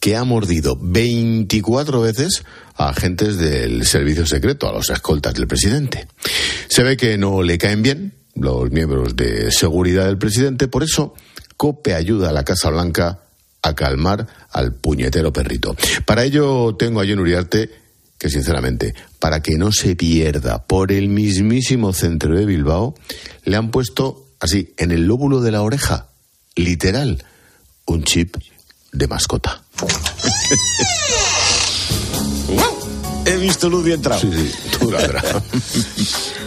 que 0.04 0.16
ha 0.16 0.24
mordido 0.24 0.76
24 0.78 2.02
veces 2.02 2.44
a 2.76 2.90
agentes 2.90 3.38
del 3.38 3.86
servicio 3.86 4.26
secreto, 4.26 4.68
a 4.68 4.72
los 4.74 4.90
escoltas 4.90 5.32
del 5.32 5.46
presidente. 5.46 6.06
Se 6.68 6.82
ve 6.82 6.98
que 6.98 7.16
no 7.16 7.42
le 7.42 7.56
caen 7.56 7.82
bien 7.82 8.12
los 8.34 8.70
miembros 8.70 9.16
de 9.16 9.50
seguridad 9.50 10.04
del 10.04 10.18
presidente, 10.18 10.68
por 10.68 10.82
eso 10.82 11.14
COPE 11.56 11.94
ayuda 11.94 12.28
a 12.28 12.32
la 12.34 12.44
Casa 12.44 12.68
Blanca 12.68 13.20
a 13.62 13.74
calmar 13.74 14.26
al 14.50 14.74
puñetero 14.74 15.32
perrito. 15.32 15.74
Para 16.04 16.24
ello 16.24 16.76
tengo 16.76 17.00
a 17.00 17.06
John 17.08 17.20
Uriarte 17.20 17.70
que 18.18 18.28
sinceramente, 18.28 18.94
para 19.18 19.40
que 19.40 19.56
no 19.56 19.72
se 19.72 19.96
pierda 19.96 20.66
por 20.66 20.92
el 20.92 21.08
mismísimo 21.08 21.94
centro 21.94 22.36
de 22.36 22.44
Bilbao, 22.44 22.94
le 23.44 23.56
han 23.56 23.70
puesto 23.70 24.26
así, 24.38 24.74
en 24.76 24.90
el 24.90 25.06
lóbulo 25.06 25.40
de 25.40 25.50
la 25.50 25.62
oreja, 25.62 26.08
literal, 26.56 27.24
un 27.86 28.04
chip 28.04 28.36
de 28.92 29.08
mascota. 29.08 29.63
He 33.26 33.36
visto 33.36 33.70
luz 33.70 33.88
y 33.88 33.92
entrado. 33.92 34.20
Sí, 34.20 34.30
sí, 34.32 34.52
tú 34.78 34.90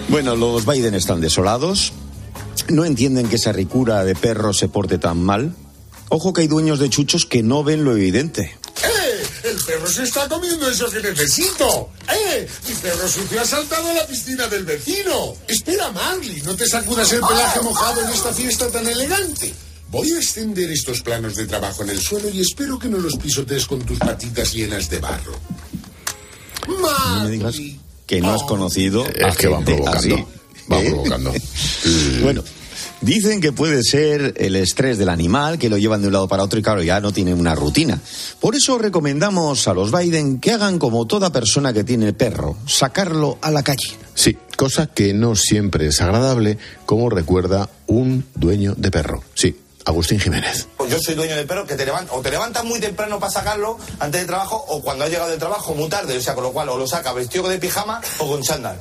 bueno, 0.09 0.35
los 0.35 0.65
Biden 0.65 0.93
están 0.93 1.19
desolados. 1.19 1.91
No 2.69 2.85
entienden 2.85 3.29
que 3.29 3.37
esa 3.37 3.51
ricura 3.51 4.03
de 4.03 4.13
perro 4.13 4.53
se 4.53 4.67
porte 4.67 4.99
tan 4.99 5.21
mal. 5.21 5.55
Ojo 6.09 6.33
que 6.33 6.41
hay 6.41 6.47
dueños 6.47 6.79
de 6.79 6.89
chuchos 6.89 7.25
que 7.25 7.41
no 7.41 7.63
ven 7.63 7.83
lo 7.83 7.93
evidente. 7.93 8.57
¡Eh! 8.83 9.25
¡El 9.43 9.57
perro 9.57 9.87
se 9.87 10.03
está 10.03 10.29
comiendo 10.29 10.69
eso 10.69 10.89
que 10.89 11.01
necesito! 11.01 11.89
¡Eh! 12.09 12.47
Mi 12.67 12.75
perro 12.75 13.07
sucio 13.07 13.41
ha 13.41 13.45
saltado 13.45 13.89
a 13.89 13.93
la 13.93 14.07
piscina 14.07 14.47
del 14.47 14.63
vecino. 14.63 15.33
Espera, 15.47 15.91
Marley, 15.91 16.41
no 16.43 16.55
te 16.55 16.67
sacudas 16.67 17.11
el 17.11 17.21
pelaje 17.21 17.61
mojado 17.61 18.03
en 18.03 18.09
esta 18.09 18.33
fiesta 18.33 18.69
tan 18.69 18.87
elegante. 18.87 19.53
Voy 19.91 20.11
a 20.11 20.17
extender 20.17 20.69
estos 20.69 21.01
planos 21.01 21.35
de 21.35 21.45
trabajo 21.45 21.83
en 21.83 21.89
el 21.89 21.99
suelo 21.99 22.29
y 22.29 22.41
espero 22.41 22.77
que 22.77 22.89
no 22.89 22.97
los 22.97 23.15
pisotees 23.15 23.65
con 23.65 23.79
tus 23.83 23.97
patitas 23.99 24.53
llenas 24.53 24.89
de 24.89 24.99
barro. 24.99 25.33
No 26.67 27.23
me 27.23 27.29
digas 27.29 27.55
que 28.05 28.21
no 28.21 28.33
has 28.33 28.43
conocido 28.43 29.05
es 29.05 29.35
que 29.37 29.47
van 29.47 29.63
provocando. 29.63 30.27
Va 30.71 30.81
¿Eh? 30.81 30.89
provocando. 30.89 31.33
bueno, 32.21 32.43
Dicen 33.01 33.41
que 33.41 33.51
puede 33.51 33.83
ser 33.83 34.33
el 34.37 34.55
estrés 34.55 34.97
del 34.97 35.09
animal, 35.09 35.59
que 35.59 35.69
lo 35.69 35.77
llevan 35.77 36.01
de 36.01 36.07
un 36.07 36.13
lado 36.13 36.27
para 36.27 36.43
otro 36.43 36.59
y 36.59 36.63
claro, 36.63 36.81
ya 36.81 36.99
no 36.99 37.13
tienen 37.13 37.39
una 37.39 37.53
rutina. 37.53 38.01
Por 38.39 38.55
eso 38.55 38.79
recomendamos 38.79 39.67
a 39.67 39.73
los 39.75 39.91
Biden 39.91 40.39
que 40.39 40.51
hagan 40.51 40.79
como 40.79 41.05
toda 41.05 41.31
persona 41.31 41.73
que 41.73 41.83
tiene 41.83 42.13
perro, 42.13 42.57
sacarlo 42.65 43.37
a 43.41 43.51
la 43.51 43.61
calle. 43.61 43.91
Sí, 44.15 44.35
cosa 44.55 44.87
que 44.87 45.13
no 45.13 45.35
siempre 45.35 45.87
es 45.87 46.01
agradable, 46.01 46.57
como 46.87 47.11
recuerda 47.11 47.69
un 47.85 48.25
dueño 48.33 48.73
de 48.75 48.89
perro. 48.89 49.23
Sí, 49.35 49.55
Agustín 49.87 50.19
Jiménez. 50.19 50.67
Yo 50.89 50.99
soy 50.99 51.15
dueño 51.15 51.35
de 51.37 51.45
perro 51.45 51.65
que 51.65 51.75
te 51.75 51.85
levanta, 51.85 52.13
o 52.13 52.21
te 52.21 52.29
levantas 52.29 52.63
muy 52.65 52.77
temprano 52.79 53.19
para 53.19 53.31
sacarlo 53.31 53.77
antes 53.99 54.19
de 54.21 54.27
trabajo 54.27 54.57
o 54.67 54.81
cuando 54.81 55.05
has 55.05 55.09
llegado 55.09 55.29
del 55.29 55.39
trabajo 55.39 55.73
muy 55.75 55.87
tarde, 55.87 56.17
o 56.17 56.21
sea, 56.21 56.35
con 56.35 56.43
lo 56.43 56.51
cual 56.51 56.67
o 56.67 56.77
lo 56.77 56.85
saca 56.85 57.13
vestido 57.13 57.47
de 57.47 57.57
pijama 57.57 58.01
o 58.17 58.27
con 58.27 58.41
chándal. 58.43 58.77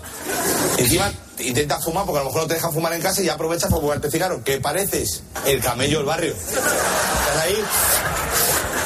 Encima 0.77 1.12
intenta 1.38 1.81
fumar 1.81 2.05
porque 2.07 2.19
a 2.19 2.23
lo 2.25 2.31
mejor 2.31 2.42
no 2.42 2.49
te 2.49 2.55
dejan 2.55 2.73
fumar 2.73 2.92
en 2.92 3.03
casa 3.03 3.23
y 3.23 3.29
aprovechas 3.29 3.71
para 3.71 3.81
fumarte 3.81 4.11
cigarro. 4.11 4.42
¿Qué 4.42 4.59
pareces? 4.61 5.23
El 5.47 5.61
camello 5.61 5.99
del 5.99 6.07
barrio. 6.07 6.35
¿Estás 6.35 7.42
ahí? 7.42 7.64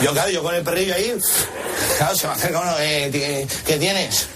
Yo, 0.03 0.13
claro, 0.13 0.31
yo 0.31 0.43
con 0.43 0.55
el 0.55 0.63
perrillo 0.63 0.95
ahí, 0.95 1.19
claro, 1.97 2.17
se 2.17 2.27
me 2.27 2.33
acerca 2.35 2.61
uno, 2.61 2.75
eh, 2.81 3.47
¿qué 3.65 3.79
tienes? 3.79 4.27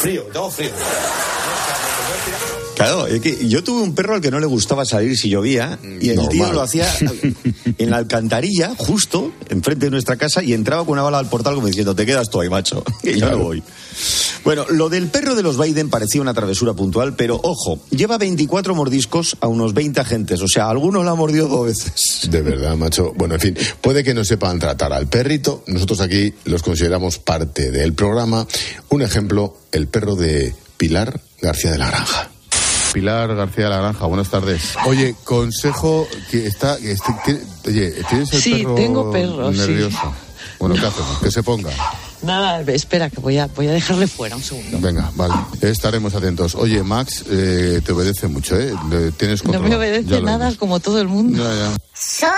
Frío, 0.00 0.22
tengo 0.32 0.50
frío. 0.50 0.70
Claro, 2.74 3.06
es 3.06 3.20
que 3.20 3.48
yo 3.48 3.62
tuve 3.62 3.82
un 3.82 3.94
perro 3.94 4.14
al 4.14 4.20
que 4.20 4.30
no 4.30 4.40
le 4.40 4.46
gustaba 4.46 4.84
salir 4.84 5.16
si 5.16 5.28
llovía 5.28 5.78
y 6.00 6.10
el 6.10 6.28
tío 6.28 6.52
lo 6.52 6.60
hacía 6.60 6.92
en 7.78 7.90
la 7.90 7.98
alcantarilla, 7.98 8.74
justo 8.76 9.32
enfrente 9.48 9.86
de 9.86 9.90
nuestra 9.90 10.16
casa, 10.16 10.42
y 10.42 10.52
entraba 10.52 10.84
con 10.84 10.94
una 10.94 11.02
bala 11.02 11.18
al 11.18 11.28
portal 11.28 11.54
como 11.54 11.66
diciendo, 11.66 11.94
te 11.94 12.04
quedas 12.04 12.30
tú 12.30 12.40
ahí, 12.40 12.48
macho, 12.48 12.82
que 13.02 13.18
yo 13.18 13.30
no 13.30 13.38
voy. 13.38 13.62
Bueno, 14.44 14.66
lo 14.68 14.88
del 14.88 15.06
perro 15.08 15.34
de 15.34 15.42
los 15.42 15.58
Biden 15.58 15.88
parecía 15.88 16.20
una 16.20 16.34
travesura 16.34 16.74
puntual, 16.74 17.14
pero 17.14 17.40
ojo, 17.42 17.80
lleva 17.90 18.18
24 18.18 18.74
mordiscos 18.74 19.36
a 19.40 19.46
unos 19.46 19.72
20 19.72 20.00
agentes, 20.00 20.42
o 20.42 20.48
sea, 20.48 20.68
algunos 20.68 21.04
la 21.04 21.12
ha 21.12 21.14
mordido 21.14 21.48
dos 21.48 21.66
veces. 21.66 22.28
De 22.30 22.42
verdad, 22.42 22.76
macho. 22.76 23.12
Bueno, 23.16 23.34
en 23.34 23.40
fin, 23.40 23.56
puede 23.80 24.02
que 24.04 24.14
no 24.14 24.24
sepan 24.24 24.58
tratar 24.58 24.92
al 24.92 25.06
perrito, 25.06 25.62
nosotros 25.66 26.00
aquí 26.00 26.34
los 26.44 26.62
consideramos 26.62 27.18
parte 27.18 27.70
del 27.70 27.94
programa. 27.94 28.46
Un 28.90 29.02
ejemplo, 29.02 29.56
el 29.72 29.86
perro 29.86 30.16
de 30.16 30.54
Pilar 30.76 31.20
García 31.40 31.70
de 31.70 31.78
la 31.78 31.88
Granja. 31.88 32.33
Pilar 32.94 33.34
García 33.34 33.64
de 33.64 33.70
la 33.70 33.78
Granja, 33.78 34.06
buenas 34.06 34.30
tardes. 34.30 34.76
Oye, 34.86 35.16
consejo 35.24 36.06
que 36.30 36.46
está, 36.46 36.78
que, 36.78 36.96
oye, 37.66 37.90
¿tienes 38.08 38.32
el 38.32 38.40
sí, 38.40 38.62
perro 38.62 38.74
tengo 38.76 39.10
perro, 39.10 39.50
nervioso? 39.50 40.14
Bueno, 40.60 40.76
¿qué 40.76 40.86
hacemos? 40.86 41.18
Que 41.18 41.30
se 41.32 41.42
ponga. 41.42 41.72
Nada, 42.22 42.60
espera, 42.60 43.10
que 43.10 43.20
voy 43.20 43.38
a, 43.38 43.48
voy 43.48 43.66
a 43.66 43.72
dejarle 43.72 44.06
fuera 44.06 44.36
un 44.36 44.44
segundo. 44.44 44.78
Venga, 44.80 45.10
vale. 45.16 45.34
Estaremos 45.60 46.14
atentos. 46.14 46.54
Oye, 46.54 46.84
Max, 46.84 47.24
eh, 47.28 47.80
te 47.84 47.90
obedece 47.90 48.28
mucho, 48.28 48.56
¿eh? 48.56 48.72
Tienes 49.16 49.42
control. 49.42 49.64
No 49.64 49.68
me 49.70 49.76
obedece 49.76 50.20
nada 50.22 50.54
como 50.54 50.78
todo 50.78 51.00
el 51.00 51.08
mundo. 51.08 51.44
Soy 51.94 52.30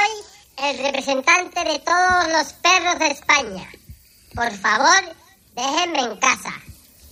el 0.57 0.79
representante 0.79 1.65
de 1.65 1.79
todos 1.81 2.33
los 2.33 2.53
perros 2.55 2.99
de 2.99 3.09
España. 3.09 3.69
Por 4.35 4.51
favor, 4.53 5.15
déjenme 5.55 6.01
en 6.01 6.17
casa. 6.17 6.55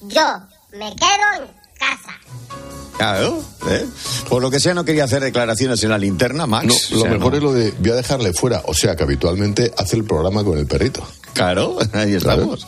Yo 0.00 0.40
me 0.72 0.96
quedo 0.96 1.44
en 1.44 1.50
casa. 1.78 2.73
Claro, 2.96 3.42
¿eh? 3.68 3.87
Por 4.28 4.40
lo 4.40 4.50
que 4.50 4.61
sea, 4.61 4.74
no 4.74 4.85
quería 4.85 5.04
hacer 5.04 5.22
declaraciones 5.22 5.83
en 5.83 5.90
la 5.90 5.98
linterna, 5.98 6.46
Max. 6.46 6.90
No, 6.92 6.98
lo 6.98 7.04
mejor 7.07 7.35
es 7.35 7.42
lo 7.42 7.52
de 7.52 7.72
voy 7.72 7.90
a 7.90 7.94
dejarle 7.94 8.33
fuera. 8.33 8.62
O 8.66 8.74
sea, 8.74 8.94
que 8.94 9.02
habitualmente 9.02 9.72
hace 9.76 9.96
el 9.96 10.04
programa 10.04 10.44
con 10.44 10.59
el 10.59 10.66
perrito. 10.66 11.07
Claro, 11.33 11.78
ahí 11.92 12.14
estamos. 12.14 12.66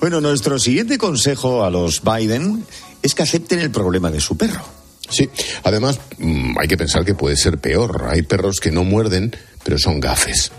Bueno, 0.00 0.20
nuestro 0.20 0.58
siguiente 0.58 0.98
consejo 0.98 1.64
a 1.64 1.70
los 1.70 2.02
Biden 2.02 2.64
es 3.02 3.14
que 3.14 3.22
acepten 3.22 3.60
el 3.60 3.70
problema 3.70 4.10
de 4.10 4.20
su 4.20 4.36
perro. 4.36 4.62
Sí, 5.08 5.30
además 5.62 6.00
mm, 6.18 6.58
hay 6.58 6.68
que 6.68 6.76
pensar 6.76 7.04
que 7.04 7.14
puede 7.14 7.36
ser 7.36 7.58
peor. 7.58 8.08
Hay 8.10 8.22
perros 8.22 8.60
que 8.60 8.70
no 8.70 8.84
muerden, 8.84 9.34
pero 9.64 9.78
son 9.78 10.00
gafes. 10.00 10.52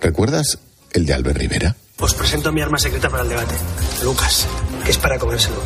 ¿Recuerdas 0.00 0.58
el 0.92 1.06
de 1.06 1.14
Albert 1.14 1.38
Rivera? 1.38 1.76
Os 2.00 2.14
presento 2.14 2.50
mi 2.52 2.60
arma 2.60 2.78
secreta 2.78 3.08
para 3.08 3.22
el 3.22 3.28
debate, 3.28 3.54
Lucas, 4.02 4.46
que 4.84 4.90
es 4.90 4.98
para 4.98 5.18
comérselo. 5.18 5.56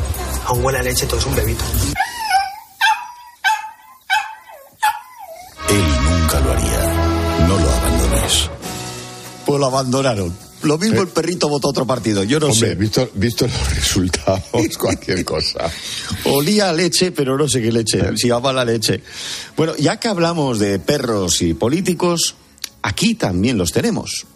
Aún 0.45 0.63
huele 0.63 0.79
a 0.79 0.83
leche, 0.83 1.07
todo 1.07 1.19
es 1.19 1.27
un 1.27 1.35
bebito. 1.35 1.65
Pues 9.45 9.61
lo 9.61 9.67
abandonaron. 9.67 10.37
Lo 10.63 10.79
mismo 10.79 11.03
el 11.03 11.09
perrito 11.09 11.49
votó 11.49 11.69
otro 11.69 11.87
partido, 11.87 12.25
yo 12.25 12.41
no 12.41 12.47
Hombre, 12.47 12.71
sé. 12.71 12.75
Visto, 12.75 13.09
visto 13.15 13.47
los 13.47 13.75
resultados, 13.77 14.77
cualquier 14.79 15.25
cosa. 15.25 15.71
Olía 16.25 16.71
a 16.71 16.73
leche, 16.73 17.13
pero 17.13 17.37
no 17.37 17.49
sé 17.49 17.63
qué 17.63 17.71
leche, 17.71 18.17
si 18.17 18.31
ama 18.31 18.53
la 18.53 18.65
leche. 18.65 19.03
Bueno, 19.57 19.77
ya 19.77 20.01
que 20.01 20.09
hablamos 20.09 20.59
de 20.59 20.79
perros 20.79 21.43
y 21.43 21.55
políticos, 21.55 22.35
aquí 22.83 23.15
también 23.15 23.59
los 23.59 23.71
tenemos. 23.73 24.27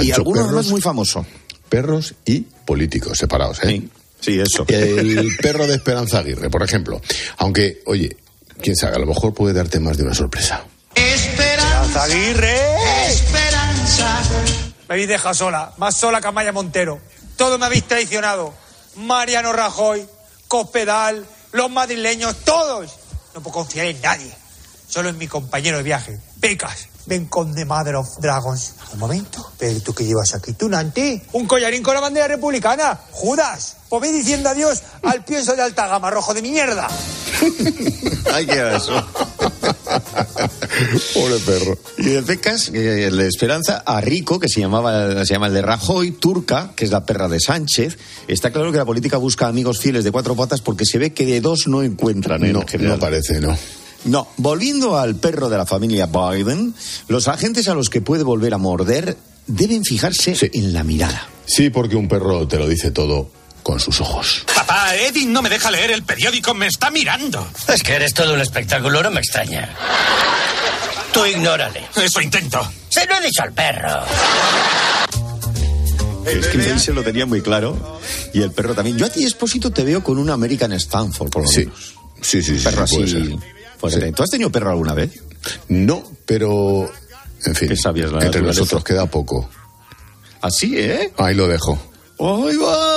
y 0.00 0.12
algunos 0.12 0.52
más 0.52 0.66
muy 0.68 0.80
famoso. 0.80 1.26
Perros 1.68 2.14
y 2.26 2.40
políticos 2.64 3.18
separados, 3.18 3.58
¿eh? 3.64 3.82
Sí, 4.20 4.38
eso. 4.38 4.64
El 4.68 5.36
perro 5.42 5.66
de 5.66 5.74
Esperanza 5.74 6.18
Aguirre, 6.18 6.48
por 6.48 6.62
ejemplo. 6.62 7.00
Aunque, 7.38 7.82
oye, 7.86 8.16
quién 8.60 8.76
sabe, 8.76 8.96
a 8.96 8.98
lo 9.00 9.06
mejor 9.06 9.34
puede 9.34 9.54
darte 9.54 9.80
más 9.80 9.96
de 9.96 10.04
una 10.04 10.14
sorpresa. 10.14 10.64
Esperanza 11.82 12.04
Aguirre. 12.04 13.10
Esperanza 13.10 14.22
me 14.88 14.94
habéis 14.94 15.08
dejado 15.08 15.34
sola, 15.34 15.72
más 15.78 15.96
sola 15.96 16.20
que 16.20 16.28
Amaya 16.28 16.52
Montero. 16.52 17.00
Todos 17.36 17.58
me 17.58 17.66
habéis 17.66 17.88
traicionado. 17.88 18.54
Mariano 18.96 19.52
Rajoy, 19.52 20.06
Cospedal, 20.46 21.26
los 21.50 21.70
madrileños, 21.70 22.36
todos. 22.44 22.92
No 23.34 23.42
puedo 23.42 23.54
confiar 23.54 23.86
en 23.86 24.00
nadie. 24.00 24.32
Solo 24.86 25.08
en 25.08 25.18
mi 25.18 25.26
compañero 25.26 25.78
de 25.78 25.82
viaje, 25.82 26.20
Pecas. 26.40 26.88
Ven 27.06 27.26
con 27.26 27.52
The 27.52 27.64
Mother 27.64 27.96
of 27.96 28.18
Dragons. 28.20 28.74
Un 28.92 29.00
momento. 29.00 29.50
Pero 29.58 29.80
tú 29.80 29.92
que 29.92 30.04
llevas 30.04 30.34
aquí, 30.34 30.52
tú, 30.52 30.68
Nanti. 30.68 31.20
Un 31.32 31.46
collarín 31.48 31.82
con 31.82 31.94
la 31.94 32.00
bandera 32.00 32.28
republicana. 32.28 33.00
Judas. 33.10 33.78
Pues 33.88 34.02
ve 34.02 34.12
diciendo 34.12 34.50
adiós 34.50 34.82
al 35.02 35.24
pienso 35.24 35.56
de 35.56 35.62
alta 35.62 35.88
gama, 35.88 36.10
rojo 36.10 36.32
de 36.32 36.42
mierda. 36.42 36.86
Ay, 38.32 38.46
qué 38.46 38.76
eso. 38.76 38.92
Pobre 41.14 41.38
perro. 41.38 41.78
Y 41.98 42.04
de 42.04 42.22
Pecas, 42.22 42.68
el 42.68 43.16
de 43.16 43.28
Esperanza, 43.28 43.82
a 43.84 44.00
Rico, 44.00 44.40
que 44.40 44.48
se, 44.48 44.60
llamaba, 44.60 45.24
se 45.24 45.34
llama 45.34 45.48
el 45.48 45.54
de 45.54 45.62
Rajoy, 45.62 46.12
Turca, 46.12 46.72
que 46.74 46.84
es 46.84 46.90
la 46.90 47.04
perra 47.04 47.28
de 47.28 47.40
Sánchez. 47.40 47.98
Está 48.28 48.50
claro 48.50 48.72
que 48.72 48.78
la 48.78 48.84
política 48.84 49.16
busca 49.16 49.46
amigos 49.46 49.78
fieles 49.78 50.04
de 50.04 50.10
cuatro 50.10 50.34
patas 50.34 50.60
porque 50.60 50.84
se 50.84 50.98
ve 50.98 51.12
que 51.12 51.26
de 51.26 51.40
dos 51.40 51.66
no 51.66 51.82
encuentran. 51.82 52.44
¿eh? 52.44 52.52
No, 52.52 52.64
no 52.78 52.98
parece, 52.98 53.40
no. 53.40 53.56
No, 54.04 54.28
volviendo 54.36 54.98
al 54.98 55.14
perro 55.14 55.48
de 55.48 55.56
la 55.56 55.66
familia 55.66 56.06
Biden, 56.06 56.74
los 57.06 57.28
agentes 57.28 57.68
a 57.68 57.74
los 57.74 57.88
que 57.88 58.00
puede 58.00 58.24
volver 58.24 58.52
a 58.52 58.58
morder 58.58 59.16
deben 59.46 59.84
fijarse 59.84 60.50
en 60.52 60.72
la 60.72 60.82
mirada. 60.82 61.28
Sí, 61.46 61.70
porque 61.70 61.96
un 61.96 62.08
perro 62.08 62.46
te 62.48 62.58
lo 62.58 62.66
dice 62.66 62.90
todo 62.90 63.30
con 63.62 63.78
sus 63.78 64.00
ojos. 64.00 64.44
Papá, 64.54 64.96
Eddie 64.96 65.26
no 65.26 65.40
me 65.40 65.48
deja 65.48 65.70
leer 65.70 65.92
el 65.92 66.02
periódico, 66.02 66.52
me 66.54 66.66
está 66.66 66.90
mirando. 66.90 67.46
Es 67.68 67.82
que 67.82 67.94
eres 67.94 68.12
todo 68.12 68.34
un 68.34 68.40
espectáculo, 68.40 69.02
no 69.02 69.10
me 69.10 69.20
extraña. 69.20 69.70
Tú 71.12 71.26
ignórale. 71.26 71.82
Eso 71.96 72.20
intento. 72.20 72.60
Se 72.88 73.06
lo 73.06 73.16
he 73.16 73.20
dicho 73.22 73.42
al 73.42 73.52
perro. 73.52 74.00
Es 76.26 76.46
que 76.46 76.70
él 76.70 76.80
se 76.80 76.92
lo 76.92 77.02
tenía 77.02 77.26
muy 77.26 77.42
claro 77.42 78.00
y 78.32 78.42
el 78.42 78.52
perro 78.52 78.74
también. 78.74 78.96
Yo 78.96 79.06
a 79.06 79.08
ti, 79.10 79.24
Esposito, 79.24 79.70
te 79.70 79.84
veo 79.84 80.02
con 80.02 80.18
un 80.18 80.30
American 80.30 80.72
Stanford, 80.72 81.30
por 81.30 81.42
lo 81.42 81.48
sí. 81.48 81.60
menos. 81.60 81.94
Sí, 82.20 82.42
sí, 82.42 82.58
sí. 82.58 82.64
Perro 82.64 82.86
sí, 82.86 83.02
así. 83.02 83.38
Pues, 83.80 84.14
¿Tú 84.14 84.22
has 84.22 84.30
tenido 84.30 84.50
perro 84.50 84.70
alguna 84.70 84.94
vez? 84.94 85.10
No, 85.68 86.02
pero. 86.24 86.90
En 87.44 87.54
fin. 87.54 87.68
¿Qué 87.68 87.76
sabías? 87.76 88.12
La 88.12 88.24
entre 88.24 88.40
nosotros 88.40 88.84
queda 88.84 89.06
poco. 89.06 89.50
¿Así, 90.40 90.78
eh? 90.78 91.12
Ahí 91.18 91.34
lo 91.34 91.48
dejo. 91.48 91.78
¡Ahí 92.18 92.56
va! 92.56 92.91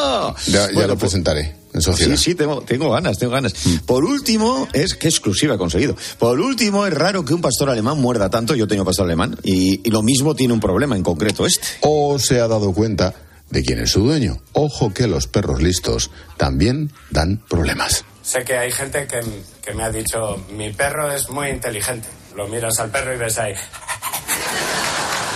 Ya, 0.47 0.53
ya 0.67 0.73
Bueno, 0.73 0.81
lo 0.81 0.87
pues- 0.97 1.11
presentaré 1.11 1.55
en 1.73 1.81
sociedad. 1.81 2.15
Sí, 2.15 2.23
sí, 2.31 2.35
tengo, 2.35 2.61
tengo 2.61 2.89
ganas, 2.91 3.17
tengo 3.19 3.33
ganas. 3.33 3.53
Por 3.85 4.05
último, 4.05 4.67
es 4.73 4.95
que 4.95 5.07
exclusiva 5.09 5.55
he 5.55 5.57
conseguido. 5.57 5.95
Por 6.17 6.39
último, 6.39 6.85
es 6.87 6.93
raro 6.93 7.25
que 7.25 7.33
un 7.33 7.41
pastor 7.41 7.69
alemán 7.69 7.99
muerda 7.99 8.29
tanto. 8.29 8.55
Yo 8.55 8.67
tengo 8.67 8.85
pastor 8.85 9.05
alemán 9.05 9.37
y, 9.43 9.81
y 9.87 9.91
lo 9.91 10.01
mismo 10.01 10.35
tiene 10.35 10.53
un 10.53 10.59
problema 10.61 10.95
en 10.95 11.03
concreto 11.03 11.45
este. 11.45 11.67
O 11.81 12.17
se 12.17 12.39
ha 12.39 12.47
dado 12.47 12.71
cuenta 12.73 13.13
de 13.49 13.61
quién 13.63 13.79
es 13.79 13.91
su 13.91 13.99
dueño. 14.01 14.41
Ojo 14.53 14.93
que 14.93 15.07
los 15.07 15.27
perros 15.27 15.61
listos 15.61 16.09
también 16.37 16.91
dan 17.11 17.41
problemas. 17.49 18.05
Sé 18.23 18.43
que 18.43 18.57
hay 18.57 18.71
gente 18.71 19.05
que, 19.05 19.19
que 19.63 19.73
me 19.75 19.83
ha 19.83 19.91
dicho, 19.91 20.43
mi 20.57 20.71
perro 20.73 21.11
es 21.11 21.29
muy 21.29 21.49
inteligente. 21.49 22.07
Lo 22.35 22.47
miras 22.47 22.79
al 22.79 22.89
perro 22.89 23.13
y 23.13 23.17
ves 23.17 23.37
ahí. 23.37 23.53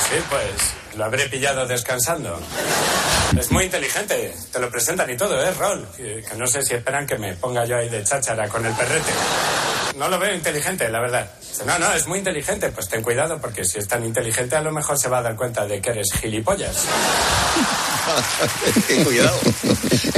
Sí, 0.10 0.16
pues 0.30 0.89
lo 1.00 1.06
habré 1.06 1.30
pillado 1.30 1.66
descansando. 1.66 2.38
Es 3.40 3.50
muy 3.52 3.64
inteligente, 3.64 4.36
te 4.52 4.60
lo 4.60 4.70
presentan 4.70 5.10
y 5.10 5.16
todo, 5.16 5.42
¿eh, 5.42 5.54
Rol? 5.54 5.88
Que, 5.96 6.22
que 6.30 6.36
no 6.36 6.46
sé 6.46 6.62
si 6.62 6.74
esperan 6.74 7.08
que 7.08 7.18
me 7.18 7.36
ponga 7.36 7.66
yo 7.66 7.78
ahí 7.78 7.88
de 7.88 8.04
cháchara 8.04 8.50
con 8.50 8.66
el 8.66 8.74
perrete. 8.74 9.12
No 9.98 10.10
lo 10.10 10.20
veo 10.20 10.36
inteligente, 10.36 10.90
la 10.90 11.00
verdad. 11.00 11.32
No, 11.66 11.80
no, 11.80 11.94
es 11.94 12.06
muy 12.06 12.20
inteligente. 12.20 12.70
Pues 12.70 12.90
ten 12.90 13.02
cuidado, 13.02 13.40
porque 13.40 13.64
si 13.64 13.80
es 13.80 13.88
tan 13.88 14.04
inteligente, 14.04 14.58
a 14.58 14.62
lo 14.62 14.74
mejor 14.74 15.00
se 15.00 15.08
va 15.08 15.20
a 15.20 15.22
dar 15.22 15.38
cuenta 15.38 15.66
de 15.66 15.82
que 15.82 15.90
eres 15.90 16.12
gilipollas. 16.20 16.76
Cuidado. 19.06 19.40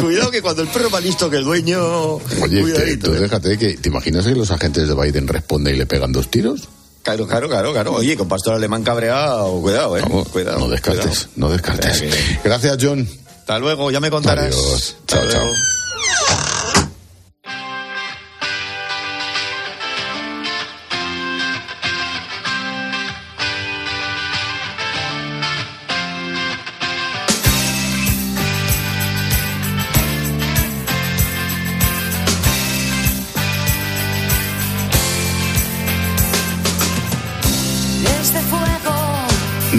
Cuidado 0.01 0.31
que 0.31 0.41
cuando 0.41 0.63
el 0.63 0.69
perro 0.69 0.89
va 0.89 0.99
listo 0.99 1.29
que 1.29 1.37
el 1.37 1.43
dueño. 1.43 2.15
Oye, 2.15 2.61
Cuidadito, 2.61 3.15
eh. 3.15 3.19
déjate 3.19 3.57
que. 3.57 3.75
¿Te 3.75 3.89
imaginas 3.89 4.25
que 4.25 4.31
los 4.31 4.49
agentes 4.49 4.87
de 4.87 4.95
Biden 4.95 5.27
responden 5.27 5.75
y 5.75 5.77
le 5.77 5.85
pegan 5.85 6.11
dos 6.11 6.31
tiros? 6.31 6.69
Claro, 7.03 7.27
claro, 7.27 7.49
claro, 7.49 7.71
claro. 7.73 7.93
Oye, 7.93 8.15
con 8.15 8.27
pastor 8.27 8.55
alemán 8.55 8.83
cabreado, 8.83 9.59
cuidado, 9.61 9.97
eh. 9.97 10.03
cuidado. 10.31 10.59
No 10.59 10.69
descartes, 10.69 11.03
cuidado. 11.03 11.29
no 11.35 11.49
descartes. 11.49 12.03
Gracias, 12.43 12.77
John. 12.79 13.07
Hasta 13.39 13.57
luego, 13.59 13.89
ya 13.89 13.99
me 13.99 14.11
contarás. 14.11 14.53
Adiós. 14.53 14.95
Chao, 15.07 15.21
Hasta 15.21 15.33
chao. 15.33 15.43
luego. 15.43 16.50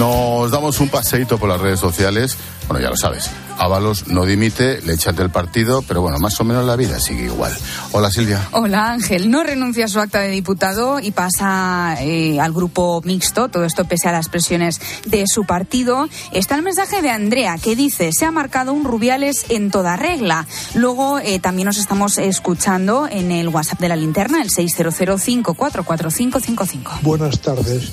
Nos 0.03 0.51
damos 0.51 0.81
un 0.81 0.89
paseíto 0.89 1.39
por 1.39 1.49
las 1.49 1.61
redes 1.61 1.79
sociales. 1.79 2.37
Bueno, 2.67 2.83
ya 2.83 2.91
lo 2.91 2.97
sabes. 2.97 3.31
Ábalos 3.57 4.09
no 4.09 4.25
dimite, 4.25 4.83
le 4.83 4.95
echas 4.95 5.15
del 5.15 5.31
partido, 5.31 5.83
pero 5.83 6.01
bueno, 6.01 6.19
más 6.19 6.41
o 6.41 6.45
menos 6.45 6.67
la 6.67 6.75
vida 6.75 6.99
sigue 6.99 7.27
igual. 7.27 7.57
Hola 7.93 8.11
Silvia. 8.11 8.49
Hola 8.51 8.91
Ángel, 8.91 9.31
no 9.31 9.45
renuncia 9.45 9.85
a 9.85 9.89
su 9.89 10.01
acta 10.01 10.19
de 10.19 10.31
diputado 10.31 10.99
y 10.99 11.13
pasa 11.13 11.99
eh, 12.01 12.41
al 12.41 12.53
grupo 12.53 13.01
mixto, 13.05 13.49
todo 13.49 13.65
esto 13.65 13.85
pese 13.85 14.09
a 14.09 14.13
las 14.13 14.29
presiones 14.29 14.81
de 15.07 15.23
su 15.29 15.45
partido. 15.45 16.09
Está 16.33 16.57
el 16.57 16.63
mensaje 16.63 17.01
de 17.01 17.11
Andrea 17.11 17.57
que 17.63 17.77
dice, 17.77 18.11
se 18.13 18.25
ha 18.25 18.33
marcado 18.33 18.73
un 18.73 18.83
Rubiales 18.83 19.45
en 19.51 19.71
toda 19.71 19.95
regla. 19.95 20.49
Luego 20.75 21.21
eh, 21.21 21.39
también 21.39 21.67
nos 21.67 21.79
estamos 21.79 22.19
escuchando 22.19 23.07
en 23.09 23.31
el 23.31 23.51
WhatsApp 23.51 23.79
de 23.79 23.89
la 23.89 23.95
linterna, 23.95 24.43
el 24.43 24.51
600544555. 24.51 27.03
Buenas 27.03 27.39
tardes, 27.39 27.93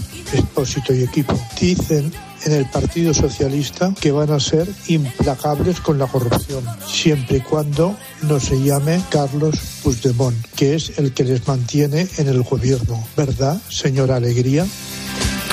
Y 0.59 1.03
equipo. 1.03 1.39
Dicen 1.57 2.11
en 2.43 2.51
el 2.51 2.65
Partido 2.65 3.13
Socialista 3.13 3.93
que 3.99 4.11
van 4.11 4.29
a 4.29 4.41
ser 4.41 4.67
implacables 4.87 5.79
con 5.79 5.97
la 5.97 6.05
corrupción, 6.05 6.65
siempre 6.85 7.37
y 7.37 7.41
cuando 7.41 7.95
no 8.23 8.41
se 8.41 8.61
llame 8.61 9.01
Carlos 9.09 9.55
Puigdemont, 9.83 10.35
que 10.57 10.75
es 10.75 10.97
el 10.97 11.13
que 11.13 11.23
les 11.23 11.47
mantiene 11.47 12.09
en 12.17 12.27
el 12.27 12.43
gobierno. 12.43 13.01
¿Verdad, 13.15 13.61
señora 13.69 14.17
Alegría? 14.17 14.67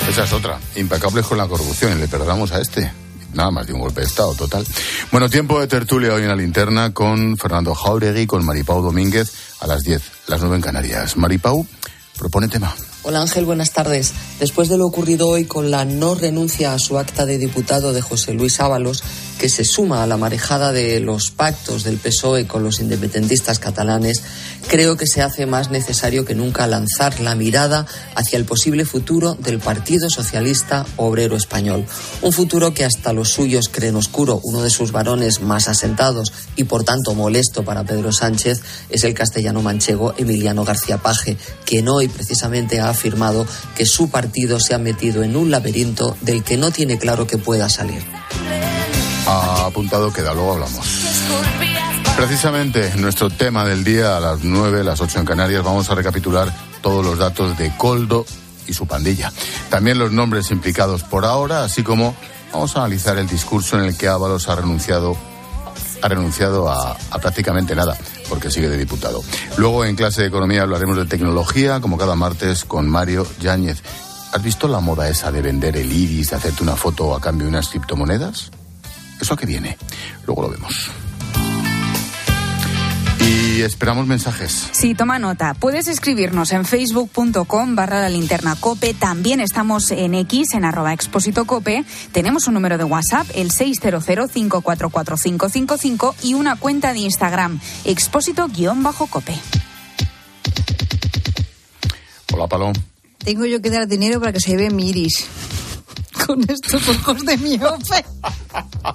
Esa 0.09 0.25
es 0.25 0.33
otra. 0.33 0.59
Implacables 0.75 1.25
con 1.25 1.37
la 1.37 1.47
corrupción. 1.47 1.97
Y 1.97 2.01
le 2.01 2.09
perdamos 2.09 2.51
a 2.51 2.59
este. 2.59 2.91
Nada 3.33 3.51
más 3.51 3.65
de 3.65 3.73
un 3.73 3.79
golpe 3.79 4.01
de 4.01 4.07
Estado, 4.07 4.33
total. 4.35 4.65
Bueno, 5.11 5.29
tiempo 5.29 5.59
de 5.61 5.67
tertulia 5.67 6.13
hoy 6.13 6.23
en 6.23 6.29
la 6.29 6.35
linterna 6.35 6.93
con 6.93 7.37
Fernando 7.37 7.73
Jauregui, 7.73 8.27
con 8.27 8.45
Maripau 8.45 8.81
Domínguez 8.81 9.31
a 9.61 9.67
las 9.67 9.83
10, 9.83 10.01
las 10.27 10.41
9 10.41 10.57
en 10.57 10.61
Canarias. 10.61 11.15
Maripau, 11.15 11.65
propone 12.17 12.49
tema. 12.49 12.75
Hola 13.03 13.21
Ángel, 13.21 13.45
buenas 13.45 13.71
tardes. 13.71 14.13
Después 14.39 14.69
de 14.69 14.77
lo 14.77 14.85
ocurrido 14.85 15.27
hoy 15.27 15.45
con 15.45 15.71
la 15.71 15.85
no 15.85 16.15
renuncia 16.15 16.73
a 16.73 16.79
su 16.79 16.97
acta 16.97 17.25
de 17.25 17.37
diputado 17.37 17.93
de 17.93 18.01
José 18.01 18.33
Luis 18.33 18.59
Ábalos, 18.59 19.03
que 19.37 19.49
se 19.49 19.63
suma 19.63 20.03
a 20.03 20.07
la 20.07 20.17
marejada 20.17 20.71
de 20.71 20.99
los 20.99 21.31
pactos 21.31 21.83
del 21.83 21.97
PSOE 21.97 22.47
con 22.47 22.63
los 22.63 22.79
independentistas 22.79 23.59
catalanes, 23.59 24.23
creo 24.67 24.97
que 24.97 25.07
se 25.07 25.21
hace 25.21 25.45
más 25.45 25.69
necesario 25.69 26.25
que 26.25 26.35
nunca 26.35 26.67
lanzar 26.67 27.19
la 27.19 27.35
mirada 27.35 27.85
hacia 28.15 28.37
el 28.37 28.45
posible 28.45 28.85
futuro 28.85 29.35
del 29.35 29.59
Partido 29.59 30.09
Socialista 30.09 30.85
Obrero 30.97 31.35
Español. 31.35 31.85
Un 32.21 32.33
futuro 32.33 32.73
que 32.73 32.85
hasta 32.85 33.13
los 33.13 33.29
suyos 33.29 33.69
creen 33.69 33.95
oscuro. 33.95 34.41
Uno 34.43 34.61
de 34.61 34.69
sus 34.69 34.91
varones 34.91 35.41
más 35.41 35.67
asentados 35.67 36.33
y 36.55 36.63
por 36.65 36.83
tanto 36.83 37.13
molesto 37.13 37.63
para 37.63 37.83
Pedro 37.83 38.11
Sánchez 38.11 38.61
es 38.89 39.03
el 39.03 39.13
castellano 39.13 39.61
manchego 39.61 40.13
Emiliano 40.17 40.65
García 40.65 40.97
Paje, 40.97 41.37
quien 41.65 41.87
hoy 41.87 42.07
precisamente 42.07 42.79
ha 42.79 42.89
afirmado 42.89 43.45
que 43.75 43.85
su 43.85 44.09
partido 44.09 44.59
se 44.59 44.73
ha 44.73 44.79
metido 44.79 45.23
en 45.23 45.35
un 45.35 45.51
laberinto 45.51 46.17
del 46.21 46.43
que 46.43 46.57
no 46.57 46.71
tiene 46.71 46.97
claro 46.97 47.27
que 47.27 47.37
pueda 47.37 47.69
salir. 47.69 48.03
Ha 49.27 49.65
apuntado 49.65 50.11
queda, 50.13 50.33
luego 50.33 50.53
hablamos. 50.53 50.87
Precisamente 52.15 52.93
nuestro 52.95 53.29
tema 53.29 53.65
del 53.65 53.83
día 53.83 54.15
a 54.15 54.19
las 54.19 54.43
9, 54.43 54.83
las 54.83 55.01
8 55.01 55.19
en 55.19 55.25
Canarias, 55.25 55.63
vamos 55.63 55.89
a 55.89 55.95
recapitular 55.95 56.51
todos 56.81 57.05
los 57.05 57.17
datos 57.17 57.57
de 57.57 57.75
Coldo 57.75 58.25
y 58.67 58.73
su 58.73 58.87
pandilla. 58.87 59.31
También 59.69 59.99
los 59.99 60.13
nombres 60.13 60.49
implicados 60.49 61.03
por 61.03 61.25
ahora, 61.25 61.63
así 61.63 61.83
como 61.83 62.15
vamos 62.53 62.75
a 62.75 62.79
analizar 62.79 63.17
el 63.17 63.27
discurso 63.27 63.77
en 63.77 63.85
el 63.85 63.97
que 63.97 64.07
Ábalos 64.07 64.47
ha 64.47 64.55
renunciado 64.55 65.17
ha 66.01 66.07
renunciado 66.07 66.69
a, 66.69 66.97
prácticamente 67.21 67.75
nada, 67.75 67.97
porque 68.29 68.49
sigue 68.49 68.69
de 68.69 68.77
diputado. 68.77 69.21
Luego 69.57 69.83
en 69.83 69.95
clase 69.95 70.21
de 70.21 70.27
economía 70.27 70.61
hablaremos 70.61 70.95
de 70.95 71.05
tecnología, 71.05 71.81
como 71.81 71.97
cada 71.97 72.15
martes, 72.15 72.65
con 72.65 72.87
Mario 72.89 73.27
Yáñez. 73.41 73.81
¿Has 74.31 74.41
visto 74.41 74.67
la 74.67 74.79
moda 74.79 75.09
esa 75.09 75.31
de 75.31 75.41
vender 75.41 75.75
el 75.75 75.91
iris, 75.91 76.29
de 76.29 76.35
hacerte 76.37 76.63
una 76.63 76.75
foto 76.75 77.15
a 77.15 77.19
cambio 77.19 77.45
de 77.45 77.49
unas 77.49 77.69
criptomonedas? 77.69 78.51
¿Eso 79.19 79.33
a 79.33 79.37
qué 79.37 79.45
viene? 79.45 79.77
Luego 80.25 80.43
lo 80.43 80.49
vemos. 80.49 80.91
Y 83.27 83.61
esperamos 83.61 84.07
mensajes. 84.07 84.69
Sí, 84.71 84.95
toma 84.95 85.19
nota. 85.19 85.53
Puedes 85.53 85.87
escribirnos 85.87 86.53
en 86.53 86.63
facebook.com 86.63 87.75
barra 87.75 87.99
la 88.01 88.07
linterna 88.09 88.55
cope. 88.55 88.93
También 88.93 89.41
estamos 89.41 89.91
en 89.91 90.15
X, 90.15 90.53
en 90.53 90.63
arroba 90.63 90.93
expósito 90.93 91.43
cope. 91.45 91.83
Tenemos 92.11 92.47
un 92.47 92.53
número 92.53 92.77
de 92.77 92.85
WhatsApp, 92.85 93.27
el 93.35 93.51
600544555 93.51 96.15
y 96.23 96.35
una 96.35 96.55
cuenta 96.55 96.93
de 96.93 96.99
Instagram, 96.99 97.59
expósito-cope. 97.83 99.33
Hola, 102.33 102.47
Palom. 102.47 102.71
Tengo 103.17 103.45
yo 103.45 103.61
que 103.61 103.69
dar 103.69 103.87
dinero 103.87 104.21
para 104.21 104.31
que 104.31 104.39
se 104.39 104.55
vea 104.55 104.69
mi 104.69 104.87
iris. 104.89 105.27
Con 106.25 106.49
estos 106.49 106.87
ojos 106.87 107.25
de 107.25 107.37
miope. 107.37 108.05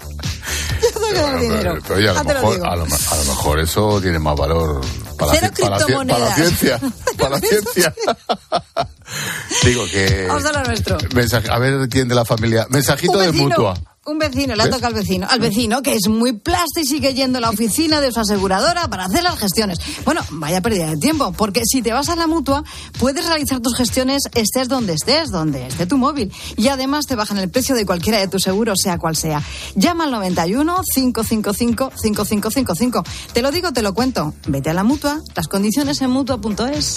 Yo 0.00 0.90
tengo 0.92 1.06
que 1.08 1.14
dar 1.14 1.38
dinero. 1.40 1.78
Pero, 1.82 1.94
oye, 1.96 2.08
a, 2.08 2.12
lo 2.14 2.24
mejor, 2.24 2.54
digo. 2.54 2.66
a, 2.66 2.76
lo, 2.76 2.84
a 2.84 3.16
lo 3.16 3.24
mejor 3.24 3.60
eso 3.60 4.00
tiene 4.00 4.18
más 4.18 4.36
valor 4.36 4.80
para, 5.18 5.32
Cero 5.32 5.46
la, 5.48 5.52
ci- 5.54 5.62
para, 5.62 5.70
la, 5.78 5.78
ci- 5.78 6.08
para 6.08 6.18
la 6.18 6.34
criptomonedas. 6.34 6.34
ciencia. 6.34 6.80
Para 7.18 7.30
la 7.30 7.40
ciencia. 7.40 7.94
Digo 9.64 9.84
que. 9.86 10.26
Vamos 10.28 10.44
a 10.46 10.52
lo 10.52 10.64
nuestro. 10.64 10.98
mensaje- 11.14 11.50
a 11.50 11.58
ver 11.58 11.88
quién 11.88 12.08
de 12.08 12.14
la 12.14 12.24
familia. 12.24 12.66
Mensajito 12.70 13.18
de 13.18 13.32
mutua. 13.32 13.74
Un 14.04 14.18
vecino, 14.18 14.56
le 14.56 14.64
ha 14.64 14.66
tocado 14.66 14.88
al 14.88 14.94
vecino. 14.94 15.28
Al 15.30 15.38
vecino, 15.38 15.80
que 15.80 15.94
es 15.94 16.08
muy 16.08 16.32
plasto 16.32 16.80
y 16.80 16.84
sigue 16.84 17.14
yendo 17.14 17.38
a 17.38 17.40
la 17.40 17.50
oficina 17.50 18.00
de 18.00 18.10
su 18.10 18.18
aseguradora 18.18 18.88
para 18.88 19.04
hacer 19.04 19.22
las 19.22 19.38
gestiones. 19.38 19.78
Bueno, 20.04 20.22
vaya 20.30 20.60
pérdida 20.60 20.90
de 20.90 20.96
tiempo, 20.96 21.30
porque 21.30 21.62
si 21.64 21.82
te 21.82 21.92
vas 21.92 22.08
a 22.08 22.16
la 22.16 22.26
mutua, 22.26 22.64
puedes 22.98 23.24
realizar 23.24 23.60
tus 23.60 23.76
gestiones 23.76 24.24
estés 24.34 24.68
donde 24.68 24.94
estés, 24.94 25.30
donde 25.30 25.68
esté 25.68 25.86
tu 25.86 25.98
móvil. 25.98 26.32
Y 26.56 26.66
además 26.66 27.06
te 27.06 27.14
bajan 27.14 27.38
el 27.38 27.48
precio 27.48 27.76
de 27.76 27.86
cualquiera 27.86 28.18
de 28.18 28.26
tus 28.26 28.42
seguros, 28.42 28.80
sea 28.82 28.98
cual 28.98 29.14
sea. 29.14 29.40
Llama 29.76 30.02
al 30.02 30.10
91 30.10 30.80
555 30.94 31.92
5555. 31.94 33.04
Te 33.32 33.40
lo 33.40 33.52
digo, 33.52 33.72
te 33.72 33.82
lo 33.82 33.94
cuento. 33.94 34.34
Vete 34.48 34.70
a 34.70 34.74
la 34.74 34.82
mutua, 34.82 35.20
las 35.36 35.46
condiciones 35.46 36.02
en 36.02 36.10
mutua.es. 36.10 36.96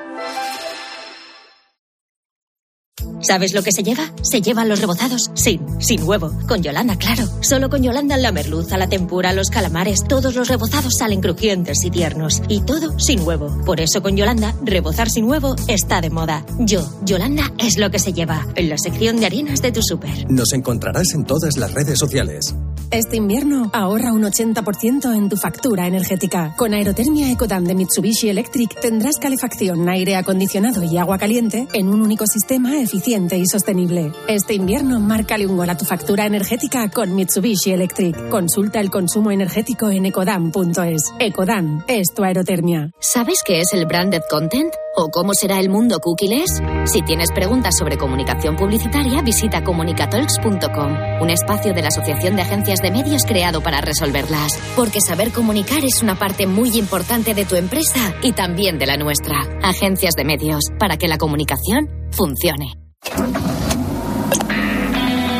¿Sabes 3.21 3.53
lo 3.53 3.63
que 3.63 3.71
se 3.71 3.83
lleva? 3.83 4.11
Se 4.21 4.41
llevan 4.41 4.69
los 4.69 4.81
rebozados 4.81 5.31
sin, 5.33 5.61
sin 5.81 6.03
huevo. 6.03 6.31
Con 6.47 6.63
Yolanda, 6.63 6.97
claro. 6.97 7.27
Solo 7.41 7.69
con 7.69 7.83
Yolanda 7.83 8.17
la 8.17 8.31
merluza, 8.31 8.77
la 8.77 8.89
tempura, 8.89 9.33
los 9.33 9.49
calamares, 9.49 10.03
todos 10.07 10.35
los 10.35 10.47
rebozados 10.47 10.95
salen 10.97 11.21
crujientes 11.21 11.83
y 11.83 11.91
tiernos. 11.91 12.41
Y 12.47 12.61
todo 12.61 12.99
sin 12.99 13.21
huevo. 13.21 13.55
Por 13.65 13.79
eso 13.79 14.01
con 14.01 14.17
Yolanda, 14.17 14.55
rebozar 14.63 15.09
sin 15.09 15.25
huevo 15.25 15.55
está 15.67 16.01
de 16.01 16.09
moda. 16.09 16.45
Yo, 16.59 16.81
Yolanda, 17.05 17.53
es 17.57 17.77
lo 17.77 17.91
que 17.91 17.99
se 17.99 18.13
lleva. 18.13 18.47
En 18.55 18.69
la 18.69 18.77
sección 18.77 19.19
de 19.19 19.25
harinas 19.25 19.61
de 19.61 19.71
tu 19.71 19.81
súper. 19.81 20.29
Nos 20.31 20.53
encontrarás 20.53 21.13
en 21.13 21.25
todas 21.25 21.57
las 21.57 21.73
redes 21.73 21.99
sociales. 21.99 22.55
Este 22.91 23.15
invierno 23.15 23.69
ahorra 23.71 24.11
un 24.11 24.23
80% 24.23 25.15
en 25.15 25.29
tu 25.29 25.37
factura 25.37 25.87
energética. 25.87 26.53
Con 26.57 26.73
Aerotermia 26.73 27.31
Ecodan 27.31 27.63
de 27.63 27.73
Mitsubishi 27.73 28.27
Electric 28.27 28.81
tendrás 28.81 29.15
calefacción, 29.15 29.87
aire 29.87 30.17
acondicionado 30.17 30.83
y 30.83 30.97
agua 30.97 31.17
caliente 31.17 31.69
en 31.71 31.87
un 31.87 32.01
único 32.01 32.27
sistema 32.27 32.81
eficiente 32.81 33.37
y 33.37 33.45
sostenible. 33.45 34.11
Este 34.27 34.55
invierno 34.55 34.99
márcale 34.99 35.47
un 35.47 35.55
gol 35.55 35.69
a 35.69 35.77
tu 35.77 35.85
factura 35.85 36.25
energética 36.25 36.89
con 36.89 37.15
Mitsubishi 37.15 37.71
Electric. 37.71 38.27
Consulta 38.27 38.81
el 38.81 38.89
consumo 38.89 39.31
energético 39.31 39.89
en 39.89 40.07
ecodan.es. 40.07 41.13
Ecodan 41.17 41.85
es 41.87 42.13
tu 42.13 42.25
aerotermia. 42.25 42.91
¿Sabes 42.99 43.39
qué 43.45 43.61
es 43.61 43.71
el 43.71 43.85
branded 43.85 44.23
content? 44.29 44.73
¿O 45.03 45.09
cómo 45.09 45.33
será 45.33 45.59
el 45.59 45.67
mundo 45.67 45.99
cookieless? 45.99 46.61
Si 46.85 47.01
tienes 47.01 47.31
preguntas 47.31 47.75
sobre 47.75 47.97
comunicación 47.97 48.55
publicitaria, 48.55 49.23
visita 49.23 49.63
comunicatalks.com, 49.63 51.21
un 51.23 51.29
espacio 51.31 51.73
de 51.73 51.81
la 51.81 51.87
Asociación 51.87 52.35
de 52.35 52.43
Agencias 52.43 52.83
de 52.83 52.91
Medios 52.91 53.23
creado 53.25 53.63
para 53.63 53.81
resolverlas. 53.81 54.59
Porque 54.75 55.01
saber 55.01 55.31
comunicar 55.31 55.83
es 55.83 56.03
una 56.03 56.19
parte 56.19 56.45
muy 56.45 56.77
importante 56.77 57.33
de 57.33 57.45
tu 57.45 57.55
empresa 57.55 58.13
y 58.21 58.33
también 58.33 58.77
de 58.77 58.85
la 58.85 58.95
nuestra. 58.95 59.39
Agencias 59.63 60.13
de 60.13 60.23
Medios, 60.23 60.65
para 60.77 60.97
que 60.97 61.07
la 61.07 61.17
comunicación 61.17 61.89
funcione. 62.11 62.75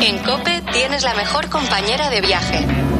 En 0.00 0.18
Cope 0.24 0.60
tienes 0.72 1.04
la 1.04 1.14
mejor 1.14 1.48
compañera 1.48 2.10
de 2.10 2.20
viaje. 2.20 2.91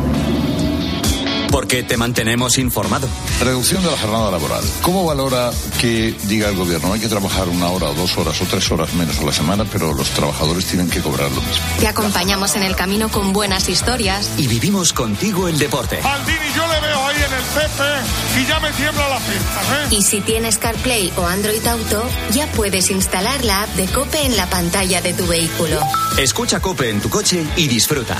Porque 1.52 1.82
te 1.82 1.98
mantenemos 1.98 2.56
informado. 2.56 3.06
Reducción 3.40 3.84
de 3.84 3.90
la 3.90 3.98
jornada 3.98 4.30
laboral. 4.30 4.64
¿Cómo 4.80 5.04
valora 5.04 5.50
que 5.78 6.16
diga 6.24 6.48
el 6.48 6.56
gobierno 6.56 6.94
hay 6.94 7.00
que 7.00 7.08
trabajar 7.08 7.46
una 7.48 7.68
hora 7.68 7.90
o 7.90 7.94
dos 7.94 8.16
horas 8.16 8.40
o 8.40 8.46
tres 8.46 8.70
horas 8.72 8.94
menos 8.94 9.18
a 9.18 9.22
la 9.22 9.32
semana, 9.32 9.66
pero 9.70 9.92
los 9.92 10.08
trabajadores 10.10 10.64
tienen 10.64 10.88
que 10.88 11.00
cobrar 11.00 11.30
lo 11.30 11.42
mismo? 11.42 11.64
Te 11.78 11.86
acompañamos 11.86 12.56
en 12.56 12.62
el 12.62 12.74
camino 12.74 13.10
con 13.10 13.34
buenas 13.34 13.68
historias. 13.68 14.30
Y 14.38 14.46
vivimos 14.46 14.94
contigo 14.94 15.46
el 15.46 15.58
deporte. 15.58 16.00
Aldini 16.02 16.52
yo 16.56 16.66
le 16.66 16.80
veo 16.80 17.06
ahí 17.06 17.16
en 17.16 17.32
el 17.34 17.44
Pepe 17.52 18.40
y 18.40 18.46
ya 18.46 18.60
me 18.60 18.70
tiembla 18.72 19.08
la 19.10 19.18
pinta, 19.18 19.60
¿eh? 19.60 19.86
Y 19.90 20.02
si 20.02 20.20
tienes 20.22 20.56
CarPlay 20.56 21.12
o 21.16 21.26
Android 21.26 21.66
Auto, 21.66 22.02
ya 22.32 22.46
puedes 22.52 22.90
instalar 22.90 23.44
la 23.44 23.64
app 23.64 23.68
de 23.74 23.86
Cope 23.88 24.24
en 24.24 24.38
la 24.38 24.48
pantalla 24.48 25.02
de 25.02 25.12
tu 25.12 25.26
vehículo. 25.26 25.80
Escucha 26.16 26.60
Cope 26.60 26.88
en 26.88 27.00
tu 27.02 27.10
coche 27.10 27.44
y 27.56 27.68
disfruta. 27.68 28.16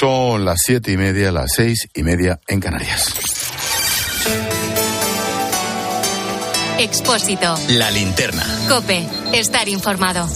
Son 0.00 0.46
las 0.46 0.56
siete 0.64 0.92
y 0.92 0.96
media, 0.96 1.30
las 1.30 1.50
seis 1.54 1.86
y 1.92 2.02
media 2.02 2.40
en 2.48 2.58
Canarias. 2.58 3.12
Expósito. 6.78 7.54
La 7.72 7.90
linterna. 7.90 8.42
Cope. 8.66 9.06
Estar 9.34 9.68
informado. 9.68 10.26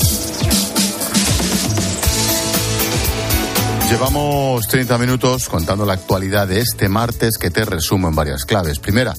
Llevamos 3.88 4.68
30 4.68 4.98
minutos 4.98 5.48
contando 5.48 5.87
la 5.87 5.94
actualidad 5.94 6.46
de 6.46 6.61
este 6.61 6.90
martes 6.90 7.38
que 7.38 7.48
te 7.48 7.64
resumo 7.64 8.09
en 8.09 8.14
varias 8.14 8.44
claves. 8.44 8.79
Primera, 8.79 9.14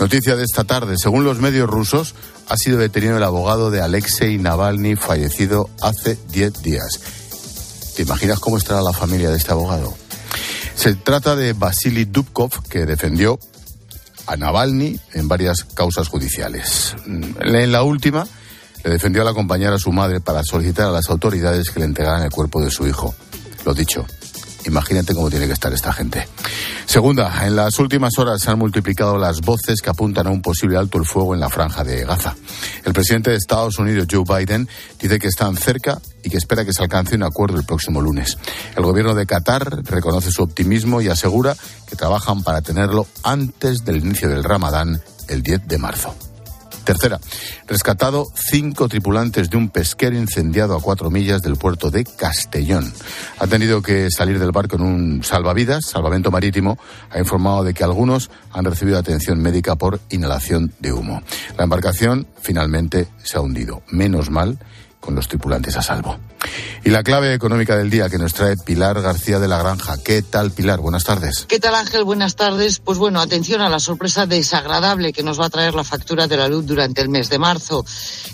noticia 0.00 0.36
de 0.36 0.44
esta 0.44 0.64
tarde. 0.64 0.94
Según 0.96 1.24
los 1.24 1.38
medios 1.38 1.68
rusos, 1.68 2.14
ha 2.48 2.56
sido 2.56 2.78
detenido 2.78 3.18
el 3.18 3.24
abogado 3.24 3.70
de 3.70 3.82
Alexei 3.82 4.38
Navalny, 4.38 4.96
fallecido 4.96 5.68
hace 5.82 6.16
10 6.30 6.62
días. 6.62 7.21
¿Te 7.94 8.02
imaginas 8.02 8.40
cómo 8.40 8.56
estará 8.56 8.80
la 8.80 8.92
familia 8.92 9.30
de 9.30 9.36
este 9.36 9.52
abogado? 9.52 9.94
Se 10.74 10.94
trata 10.94 11.36
de 11.36 11.52
Vasily 11.52 12.06
Dubkov, 12.06 12.62
que 12.68 12.86
defendió 12.86 13.38
a 14.26 14.36
Navalny 14.36 14.98
en 15.12 15.28
varias 15.28 15.64
causas 15.64 16.08
judiciales. 16.08 16.96
En 17.06 17.72
la 17.72 17.82
última, 17.82 18.26
le 18.82 18.90
defendió 18.90 19.22
al 19.22 19.28
acompañar 19.28 19.72
a 19.72 19.78
su 19.78 19.92
madre 19.92 20.20
para 20.20 20.42
solicitar 20.42 20.86
a 20.86 20.92
las 20.92 21.10
autoridades 21.10 21.70
que 21.70 21.80
le 21.80 21.86
entregaran 21.86 22.22
el 22.22 22.30
cuerpo 22.30 22.62
de 22.62 22.70
su 22.70 22.86
hijo. 22.86 23.14
Lo 23.64 23.74
dicho, 23.74 24.06
imagínate 24.66 25.14
cómo 25.14 25.30
tiene 25.30 25.46
que 25.46 25.52
estar 25.52 25.72
esta 25.72 25.92
gente. 25.92 26.26
Segunda, 26.86 27.46
en 27.46 27.56
las 27.56 27.78
últimas 27.78 28.18
horas 28.18 28.40
se 28.42 28.50
han 28.50 28.58
multiplicado 28.58 29.16
las 29.18 29.40
voces 29.40 29.80
que 29.80 29.90
apuntan 29.90 30.26
a 30.26 30.30
un 30.30 30.42
posible 30.42 30.76
alto 30.76 30.98
el 30.98 31.04
fuego 31.04 31.34
en 31.34 31.40
la 31.40 31.48
franja 31.48 31.84
de 31.84 32.04
Gaza. 32.04 32.34
El 32.84 32.92
presidente 32.92 33.30
de 33.30 33.36
Estados 33.36 33.78
Unidos, 33.78 34.06
Joe 34.10 34.24
Biden, 34.26 34.68
dice 35.00 35.18
que 35.18 35.28
están 35.28 35.56
cerca 35.56 36.00
y 36.22 36.30
que 36.30 36.36
espera 36.36 36.64
que 36.64 36.72
se 36.72 36.82
alcance 36.82 37.14
un 37.14 37.22
acuerdo 37.22 37.58
el 37.58 37.64
próximo 37.64 38.00
lunes. 38.00 38.36
El 38.76 38.84
gobierno 38.84 39.14
de 39.14 39.26
Qatar 39.26 39.84
reconoce 39.84 40.30
su 40.30 40.42
optimismo 40.42 41.00
y 41.00 41.08
asegura 41.08 41.56
que 41.88 41.96
trabajan 41.96 42.42
para 42.42 42.62
tenerlo 42.62 43.06
antes 43.22 43.84
del 43.84 43.96
inicio 43.96 44.28
del 44.28 44.44
Ramadán, 44.44 45.00
el 45.28 45.42
10 45.42 45.66
de 45.66 45.78
marzo. 45.78 46.14
Tercera, 46.84 47.20
rescatado 47.68 48.26
cinco 48.34 48.88
tripulantes 48.88 49.50
de 49.50 49.56
un 49.56 49.68
pesquero 49.68 50.16
incendiado 50.16 50.74
a 50.74 50.80
cuatro 50.80 51.10
millas 51.10 51.40
del 51.40 51.56
puerto 51.56 51.90
de 51.90 52.04
Castellón. 52.04 52.92
Ha 53.38 53.46
tenido 53.46 53.82
que 53.82 54.08
salir 54.10 54.38
del 54.38 54.50
barco 54.50 54.76
en 54.76 54.82
un 54.82 55.24
salvavidas, 55.24 55.86
salvamento 55.86 56.30
marítimo. 56.30 56.78
Ha 57.10 57.18
informado 57.18 57.62
de 57.62 57.72
que 57.72 57.84
algunos 57.84 58.30
han 58.50 58.64
recibido 58.64 58.98
atención 58.98 59.40
médica 59.40 59.76
por 59.76 60.00
inhalación 60.10 60.72
de 60.80 60.92
humo. 60.92 61.22
La 61.56 61.64
embarcación 61.64 62.26
finalmente 62.40 63.06
se 63.22 63.38
ha 63.38 63.40
hundido. 63.40 63.82
Menos 63.88 64.30
mal 64.30 64.58
con 65.00 65.14
los 65.14 65.28
tripulantes 65.28 65.76
a 65.76 65.82
salvo. 65.82 66.18
Y 66.84 66.90
la 66.90 67.02
clave 67.02 67.34
económica 67.34 67.76
del 67.76 67.90
día 67.90 68.08
que 68.08 68.18
nos 68.18 68.34
trae 68.34 68.56
Pilar 68.56 69.00
García 69.00 69.38
de 69.38 69.48
la 69.48 69.58
Granja. 69.58 69.96
¿Qué 70.02 70.22
tal, 70.22 70.50
Pilar? 70.50 70.80
Buenas 70.80 71.04
tardes. 71.04 71.46
¿Qué 71.48 71.60
tal, 71.60 71.74
Ángel? 71.74 72.04
Buenas 72.04 72.36
tardes. 72.36 72.80
Pues 72.80 72.98
bueno, 72.98 73.20
atención 73.20 73.60
a 73.60 73.68
la 73.68 73.78
sorpresa 73.78 74.26
desagradable 74.26 75.12
que 75.12 75.22
nos 75.22 75.40
va 75.40 75.46
a 75.46 75.50
traer 75.50 75.74
la 75.74 75.84
factura 75.84 76.26
de 76.26 76.36
la 76.36 76.48
luz 76.48 76.66
durante 76.66 77.00
el 77.00 77.08
mes 77.08 77.28
de 77.28 77.38
marzo. 77.38 77.84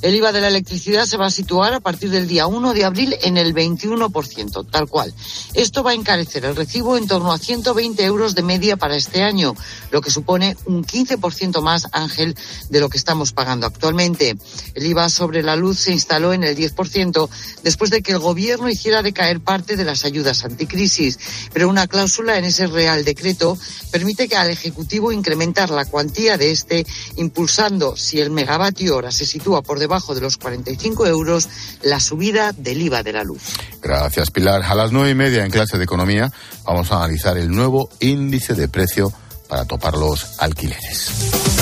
El 0.01 0.15
IVA 0.15 0.33
de 0.33 0.41
la 0.41 0.49
electricidad 0.49 1.07
se 1.07 1.17
va 1.17 1.27
a 1.27 1.31
situar 1.31 1.75
a 1.75 1.81
partir 1.81 2.11
del 2.11 2.29
día 2.29 2.47
1 2.47 2.73
de 2.73 2.85
abril 2.85 3.17
en 3.23 3.37
el 3.37 3.55
21%, 3.55 4.67
tal 4.71 4.89
cual. 4.89 5.13
Esto 5.55 5.83
va 5.83 5.91
a 5.91 5.95
encarecer 5.95 6.45
el 6.45 6.57
recibo 6.57 6.97
en 6.97 7.07
torno 7.07 7.33
a 7.33 7.39
120 7.39 8.05
euros 8.05 8.35
de 8.35 8.43
media 8.43 8.77
para 8.77 8.97
este 8.97 9.23
año, 9.23 9.55
lo 9.91 10.01
que 10.01 10.11
supone 10.11 10.57
un 10.67 10.85
15% 10.85 11.61
más, 11.61 11.89
Ángel, 11.93 12.37
de 12.71 12.81
lo 12.81 12.89
que 12.89 12.97
estamos 12.97 13.33
pagando 13.33 13.67
actualmente. 13.67 14.37
El 14.75 14.87
IVA 14.87 15.09
sobre 15.09 15.43
la 15.43 15.57
luz 15.57 15.79
se 15.79 15.93
instaló 15.93 16.33
en 16.33 16.45
el 16.45 16.57
10% 16.57 17.29
después 17.63 17.91
de 17.91 18.03
que 18.03 18.08
el 18.09 18.19
gobierno 18.19 18.69
hiciera 18.69 19.03
decaer 19.03 19.41
parte 19.41 19.77
de 19.77 19.85
las 19.85 20.05
ayudas 20.05 20.45
anticrisis. 20.45 21.19
Pero 21.53 21.69
una 21.69 21.87
cláusula 21.87 22.39
en 22.39 22.45
ese 22.45 22.67
Real 22.67 23.05
Decreto 23.05 23.59
permite 23.91 24.29
que 24.29 24.37
al 24.37 24.51
Ejecutivo 24.51 25.13
incrementar 25.13 25.71
la 25.71 25.85
cuantía 25.85 26.37
de 26.37 26.51
este, 26.51 26.87
impulsando, 27.17 27.97
si 27.97 28.21
el 28.21 28.31
megavatio 28.31 28.97
hora 28.97 29.13
se 29.13 29.27
sitúa 29.27 29.63
por 29.63 29.79
debajo 29.79 30.15
de 30.15 30.21
los 30.21 30.37
45 30.37 31.07
euros, 31.07 31.49
la 31.83 32.01
subida 32.01 32.53
del 32.53 32.83
IVA 32.83 33.03
de 33.03 33.13
la 33.13 33.25
luz. 33.25 33.43
Gracias, 33.83 34.31
Pilar. 34.31 34.63
A 34.63 34.75
las 34.75 34.93
nueve 34.93 35.11
y 35.11 35.15
media 35.15 35.45
en 35.45 35.51
clase 35.51 35.79
de 35.79 35.85
economía 35.85 36.31
vamos 36.65 36.91
a 36.91 36.97
analizar 36.97 37.37
el 37.37 37.51
nuevo 37.51 37.89
índice 38.01 38.55
de 38.55 38.69
precio 38.69 39.13
para 39.49 39.65
topar 39.65 39.95
los 39.95 40.39
alquileres. 40.39 41.58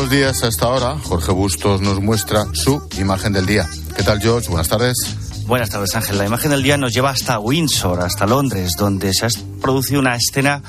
Los 0.00 0.08
días 0.08 0.42
a 0.44 0.48
esta 0.48 0.66
hora, 0.66 0.96
Jorge 0.98 1.30
Bustos 1.30 1.82
nos 1.82 2.00
muestra 2.00 2.46
su 2.54 2.82
imagen 2.98 3.34
del 3.34 3.44
día. 3.44 3.68
¿Qué 3.94 4.02
tal, 4.02 4.18
George? 4.18 4.48
Buenas 4.48 4.68
tardes. 4.68 4.96
Buenas 5.46 5.68
tardes, 5.68 5.94
Ángel. 5.94 6.16
La 6.16 6.24
imagen 6.24 6.52
del 6.52 6.62
día 6.62 6.78
nos 6.78 6.94
lleva 6.94 7.10
hasta 7.10 7.38
Windsor, 7.38 8.00
hasta 8.00 8.24
Londres, 8.26 8.76
donde 8.78 9.12
se 9.12 9.26
ha 9.26 9.28
producido 9.60 10.00
una 10.00 10.16
escena 10.16 10.62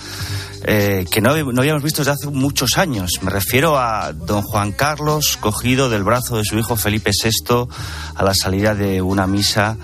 eh, 0.66 1.06
que 1.10 1.22
no, 1.22 1.30
habíamos 1.32 1.82
visto 1.82 2.02
desde 2.02 2.12
hace 2.12 2.28
muchos 2.28 2.78
años. 2.78 3.20
Me 3.22 3.30
refiero 3.30 3.80
a 3.80 4.12
don 4.12 4.42
Juan 4.42 4.74
Carlos 4.74 5.38
cogido 5.40 5.90
del 5.90 6.04
brazo 6.04 6.36
de 6.36 6.44
su 6.44 6.60
hijo 6.60 6.76
Felipe 6.76 7.12
VI 7.12 7.68
a 8.16 8.24
la 8.26 8.34
salida 8.34 8.76
de 8.76 9.02
una 9.02 9.28
misa 9.28 9.78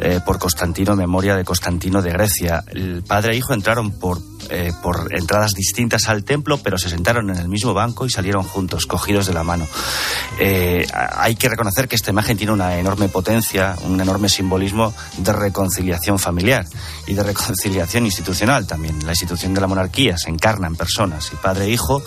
eh, 0.00 0.18
por 0.26 0.40
Constantino, 0.40 0.96
memoria 0.96 1.36
de 1.36 1.44
Constantino 1.44 2.02
de 2.02 2.10
Grecia. 2.10 2.64
El 2.66 3.04
padre 3.04 3.34
e 3.34 3.36
hijo 3.36 3.54
entraron 3.54 3.92
por 3.92 4.18
eh, 4.50 4.72
por 4.82 5.14
entradas 5.14 5.52
distintas 5.52 6.08
al 6.08 6.24
templo, 6.24 6.58
pero 6.58 6.78
se 6.78 6.88
sentaron 6.88 7.30
en 7.30 7.36
el 7.36 7.48
mismo 7.48 7.74
banco 7.74 8.06
y 8.06 8.10
salieron 8.10 8.42
juntos, 8.42 8.86
cogidos 8.86 9.26
de 9.26 9.34
la 9.34 9.44
mano. 9.44 9.66
Eh, 10.38 10.86
hay 10.92 11.36
que 11.36 11.48
reconocer 11.48 11.88
que 11.88 11.96
esta 11.96 12.10
imagen 12.10 12.36
tiene 12.36 12.52
una 12.52 12.78
enorme 12.78 13.08
potencia, 13.08 13.76
un 13.84 14.00
enorme 14.00 14.28
simbolismo 14.28 14.94
de 15.18 15.32
reconciliación 15.32 16.18
familiar 16.18 16.66
y 17.06 17.14
de 17.14 17.22
reconciliación 17.22 18.06
institucional 18.06 18.66
también. 18.66 19.04
La 19.04 19.12
institución 19.12 19.54
de 19.54 19.60
la 19.60 19.66
monarquía 19.66 20.16
se 20.16 20.30
encarna 20.30 20.66
en 20.66 20.76
personas 20.76 21.30
y 21.32 21.36
padre 21.36 21.66
e 21.66 21.70
hijo 21.70 22.02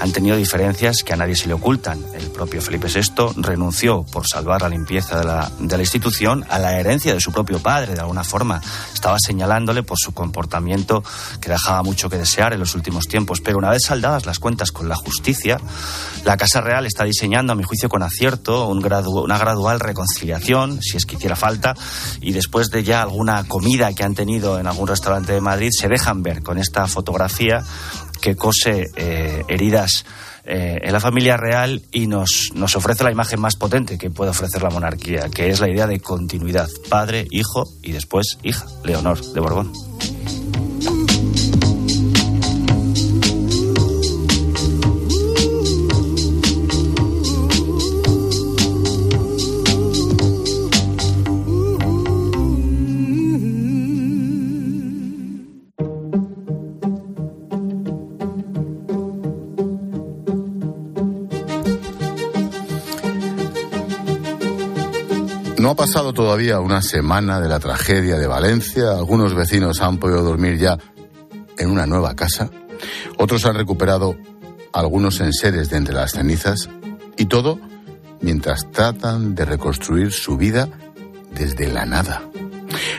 han 0.00 0.12
tenido 0.12 0.36
diferencias 0.36 1.02
que 1.04 1.12
a 1.12 1.16
nadie 1.16 1.36
se 1.36 1.46
le 1.48 1.54
ocultan. 1.54 2.02
El 2.14 2.30
propio 2.30 2.60
Felipe 2.62 2.88
VI 2.88 3.34
renunció 3.36 4.02
por 4.04 4.26
salvar 4.26 4.62
la 4.62 4.68
limpieza 4.68 5.18
de 5.18 5.24
la, 5.24 5.50
de 5.58 5.76
la 5.76 5.82
institución 5.82 6.44
a 6.48 6.58
la 6.58 6.78
herencia 6.78 7.14
de 7.14 7.20
su 7.20 7.32
propio 7.32 7.58
padre, 7.58 7.94
de 7.94 8.00
alguna 8.00 8.24
forma. 8.24 8.60
Estaba 8.92 9.18
señalándole 9.18 9.82
por 9.82 9.98
su 9.98 10.12
comportamiento 10.12 11.02
que 11.40 11.50
dejaba 11.50 11.81
mucho 11.82 12.08
que 12.08 12.18
desear 12.18 12.52
en 12.52 12.60
los 12.60 12.74
últimos 12.74 13.06
tiempos, 13.06 13.40
pero 13.40 13.58
una 13.58 13.70
vez 13.70 13.82
saldadas 13.86 14.26
las 14.26 14.38
cuentas 14.38 14.72
con 14.72 14.88
la 14.88 14.96
justicia, 14.96 15.58
la 16.24 16.36
Casa 16.36 16.60
Real 16.60 16.86
está 16.86 17.04
diseñando, 17.04 17.52
a 17.52 17.56
mi 17.56 17.64
juicio, 17.64 17.88
con 17.88 18.02
acierto, 18.02 18.68
una 18.68 19.38
gradual 19.38 19.80
reconciliación, 19.80 20.82
si 20.82 20.96
es 20.96 21.06
que 21.06 21.16
hiciera 21.16 21.36
falta, 21.36 21.74
y 22.20 22.32
después 22.32 22.70
de 22.70 22.84
ya 22.84 23.02
alguna 23.02 23.44
comida 23.44 23.92
que 23.92 24.04
han 24.04 24.14
tenido 24.14 24.58
en 24.58 24.66
algún 24.66 24.88
restaurante 24.88 25.32
de 25.32 25.40
Madrid, 25.40 25.70
se 25.72 25.88
dejan 25.88 26.22
ver 26.22 26.42
con 26.42 26.58
esta 26.58 26.86
fotografía 26.86 27.62
que 28.20 28.36
cose 28.36 28.86
eh, 28.96 29.42
heridas 29.48 30.04
eh, 30.44 30.80
en 30.82 30.92
la 30.92 30.98
familia 30.98 31.36
real 31.36 31.82
y 31.92 32.08
nos, 32.08 32.50
nos 32.54 32.74
ofrece 32.74 33.04
la 33.04 33.12
imagen 33.12 33.40
más 33.40 33.54
potente 33.54 33.96
que 33.96 34.10
puede 34.10 34.30
ofrecer 34.30 34.62
la 34.62 34.70
monarquía, 34.70 35.28
que 35.28 35.48
es 35.50 35.60
la 35.60 35.70
idea 35.70 35.86
de 35.86 36.00
continuidad, 36.00 36.68
padre, 36.88 37.26
hijo 37.30 37.64
y 37.80 37.92
después 37.92 38.38
hija, 38.42 38.66
Leonor 38.84 39.20
de 39.20 39.40
Borbón. 39.40 39.72
Pasado 65.92 66.14
todavía 66.14 66.58
una 66.58 66.80
semana 66.80 67.38
de 67.38 67.50
la 67.50 67.60
tragedia 67.60 68.16
de 68.16 68.26
Valencia. 68.26 68.92
Algunos 68.92 69.34
vecinos 69.34 69.82
han 69.82 69.98
podido 69.98 70.22
dormir 70.22 70.56
ya 70.56 70.78
en 71.58 71.70
una 71.70 71.86
nueva 71.86 72.16
casa. 72.16 72.48
Otros 73.18 73.44
han 73.44 73.56
recuperado 73.56 74.16
algunos 74.72 75.20
enseres 75.20 75.68
de 75.68 75.76
entre 75.76 75.94
las 75.94 76.12
cenizas. 76.12 76.70
Y 77.18 77.26
todo 77.26 77.60
mientras 78.22 78.70
tratan 78.70 79.34
de 79.34 79.44
reconstruir 79.44 80.12
su 80.12 80.38
vida 80.38 80.70
desde 81.34 81.70
la 81.70 81.84
nada. 81.84 82.22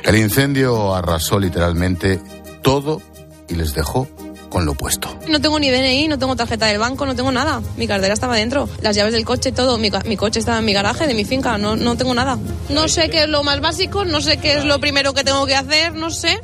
El 0.04 0.16
incendio 0.16 0.94
arrasó 0.94 1.40
literalmente 1.40 2.22
todo 2.62 3.02
y 3.50 3.56
les 3.56 3.74
dejó 3.74 4.08
con 4.54 4.66
lo 4.68 4.76
puesto. 4.76 5.10
No 5.28 5.42
tengo 5.42 5.60
ni 5.60 5.72
DNI, 5.72 6.08
no 6.08 6.20
tengo 6.20 6.36
tarjeta 6.36 6.68
del 6.68 6.78
banco, 6.78 7.08
no 7.08 7.16
tengo 7.16 7.32
nada. 7.32 7.60
Mi 7.76 7.88
cartera 7.88 8.14
estaba 8.14 8.36
dentro, 8.36 8.70
las 8.82 8.96
llaves 8.96 9.14
del 9.14 9.26
coche, 9.26 9.52
todo. 9.52 9.80
Mi, 9.80 9.90
mi 10.06 10.16
coche 10.16 10.40
estaba 10.40 10.60
en 10.60 10.66
mi 10.66 10.74
garaje 10.74 11.08
de 11.08 11.16
mi 11.16 11.26
finca, 11.26 11.58
no, 11.58 11.76
no 11.76 11.98
tengo 11.98 12.14
nada. 12.14 12.38
No 12.70 12.88
sé 12.88 13.10
qué 13.10 13.24
es 13.24 13.30
lo 13.30 13.42
más 13.42 13.62
básico, 13.62 14.06
no 14.06 14.22
sé 14.22 14.38
qué 14.38 14.60
es 14.60 14.64
lo 14.64 14.80
primero 14.80 15.16
que 15.16 15.24
tengo 15.24 15.48
que 15.48 15.56
hacer, 15.56 15.96
no 15.96 16.12
sé. 16.12 16.40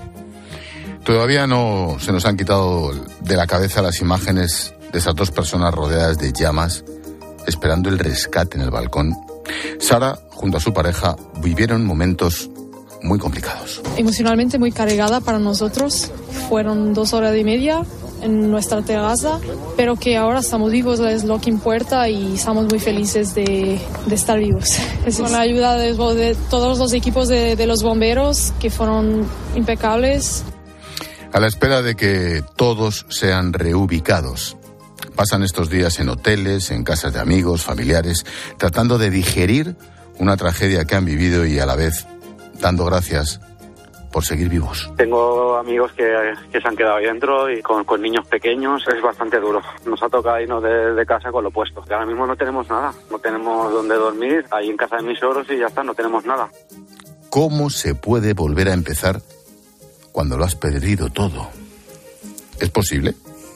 Todavía 1.03 1.45
no 1.45 1.97
se 1.99 2.11
nos 2.11 2.25
han 2.25 2.35
quitado 2.35 2.91
de 3.21 3.35
la 3.35 3.45
cabeza 3.45 3.83
las 3.83 4.01
imágenes 4.01 4.73
de 4.91 4.97
esas 4.97 5.13
dos 5.13 5.29
personas 5.29 5.71
rodeadas 5.71 6.17
de 6.17 6.33
llamas, 6.33 6.83
esperando 7.45 7.89
el 7.89 7.99
rescate 7.99 8.57
en 8.57 8.63
el 8.63 8.71
balcón. 8.71 9.13
Sara, 9.79 10.17
junto 10.31 10.57
a 10.57 10.59
su 10.59 10.73
pareja, 10.73 11.15
vivieron 11.43 11.85
momentos 11.85 12.49
muy 13.01 13.19
complicados. 13.19 13.81
Emocionalmente 13.97 14.59
muy 14.59 14.71
cargada 14.71 15.21
para 15.21 15.39
nosotros. 15.39 16.11
Fueron 16.49 16.93
dos 16.93 17.13
horas 17.13 17.35
y 17.35 17.43
media 17.43 17.83
en 18.21 18.51
nuestra 18.51 18.81
terraza, 18.81 19.39
pero 19.77 19.95
que 19.95 20.17
ahora 20.17 20.39
estamos 20.39 20.71
vivos 20.71 20.99
es 20.99 21.23
lo 21.23 21.39
que 21.39 21.49
importa 21.49 22.09
y 22.09 22.35
estamos 22.35 22.65
muy 22.65 22.79
felices 22.79 23.33
de, 23.33 23.79
de 24.05 24.15
estar 24.15 24.39
vivos. 24.39 24.77
Con 25.17 25.31
la 25.31 25.41
ayuda 25.41 25.77
de, 25.77 25.93
de 25.93 26.35
todos 26.49 26.77
los 26.79 26.93
equipos 26.93 27.27
de, 27.27 27.55
de 27.55 27.67
los 27.67 27.83
bomberos 27.83 28.53
que 28.59 28.69
fueron 28.69 29.25
impecables. 29.55 30.43
A 31.31 31.39
la 31.39 31.47
espera 31.47 31.81
de 31.81 31.95
que 31.95 32.43
todos 32.55 33.05
sean 33.09 33.53
reubicados. 33.53 34.57
Pasan 35.15 35.43
estos 35.43 35.69
días 35.69 35.99
en 35.99 36.09
hoteles, 36.09 36.71
en 36.71 36.83
casas 36.83 37.13
de 37.13 37.19
amigos, 37.19 37.63
familiares, 37.63 38.25
tratando 38.57 38.97
de 38.97 39.09
digerir 39.09 39.75
una 40.17 40.35
tragedia 40.37 40.85
que 40.85 40.95
han 40.95 41.05
vivido 41.05 41.45
y 41.45 41.59
a 41.59 41.65
la 41.65 41.75
vez 41.75 42.05
dando 42.59 42.85
gracias 42.85 43.39
por 44.11 44.25
seguir 44.25 44.49
vivos. 44.49 44.91
Tengo 44.97 45.57
amigos 45.57 45.91
que, 45.93 46.33
que 46.51 46.59
se 46.59 46.67
han 46.67 46.75
quedado 46.75 46.95
ahí 46.95 47.05
dentro 47.05 47.49
y 47.49 47.61
con, 47.61 47.83
con, 47.85 48.01
niños 48.01 48.25
pequeños 48.27 48.83
es 48.87 49.01
bastante 49.01 49.39
duro. 49.39 49.61
Nos 49.85 50.01
ha 50.01 50.09
tocado 50.09 50.39
irnos 50.39 50.63
de, 50.63 50.93
de 50.93 51.05
casa 51.05 51.31
con 51.31 51.43
lo 51.43 51.51
puesto. 51.51 51.81
ahora 51.81 52.05
mismo 52.05 52.25
no 52.25 52.35
tenemos 52.35 52.67
nada, 52.69 52.93
no 53.11 53.19
tenemos 53.19 53.71
dónde 53.71 53.95
dormir, 53.95 54.45
ahí 54.51 54.69
en 54.69 54.77
casa 54.77 54.97
de 54.97 55.03
mis 55.03 55.21
ogros 55.21 55.47
y 55.49 55.57
ya 55.57 55.67
está, 55.67 55.83
no 55.83 55.93
tenemos 55.93 56.25
nada. 56.25 56.49
¿Cómo 57.29 57.69
se 57.69 57.93
puede 57.93 58.33
volver 58.33 58.69
a 58.69 58.73
empezar 58.73 59.21
cuando 60.11 60.37
lo 60.37 60.45
has 60.45 60.55
perdido 60.55 61.09
todo? 61.09 61.49
¿Es 62.59 62.69
posible? 62.69 63.13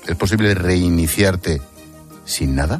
¿Es 0.08 0.16
posible 0.16 0.54
reiniciarte 0.54 1.62
sin 2.26 2.56
nada? 2.56 2.80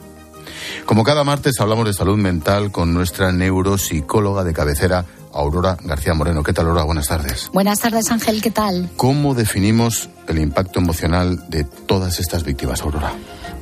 Como 0.86 1.04
cada 1.04 1.24
martes 1.24 1.60
hablamos 1.60 1.86
de 1.86 1.94
salud 1.94 2.18
mental 2.18 2.72
con 2.72 2.94
nuestra 2.94 3.32
neuropsicóloga 3.32 4.44
de 4.44 4.54
cabecera, 4.54 5.06
Aurora 5.34 5.78
García 5.84 6.14
Moreno. 6.14 6.44
¿Qué 6.44 6.54
tal, 6.54 6.68
Aurora? 6.68 6.84
Buenas 6.84 7.08
tardes. 7.08 7.50
Buenas 7.54 7.80
tardes, 7.80 8.12
Ángel. 8.12 8.42
¿Qué 8.42 8.52
tal? 8.52 8.90
¿Cómo 8.98 9.34
definimos 9.34 10.10
el 10.28 10.40
impacto 10.40 10.80
emocional 10.80 11.44
de 11.50 11.64
todas 11.64 12.20
estas 12.20 12.44
víctimas, 12.44 12.82
Aurora? 12.82 13.14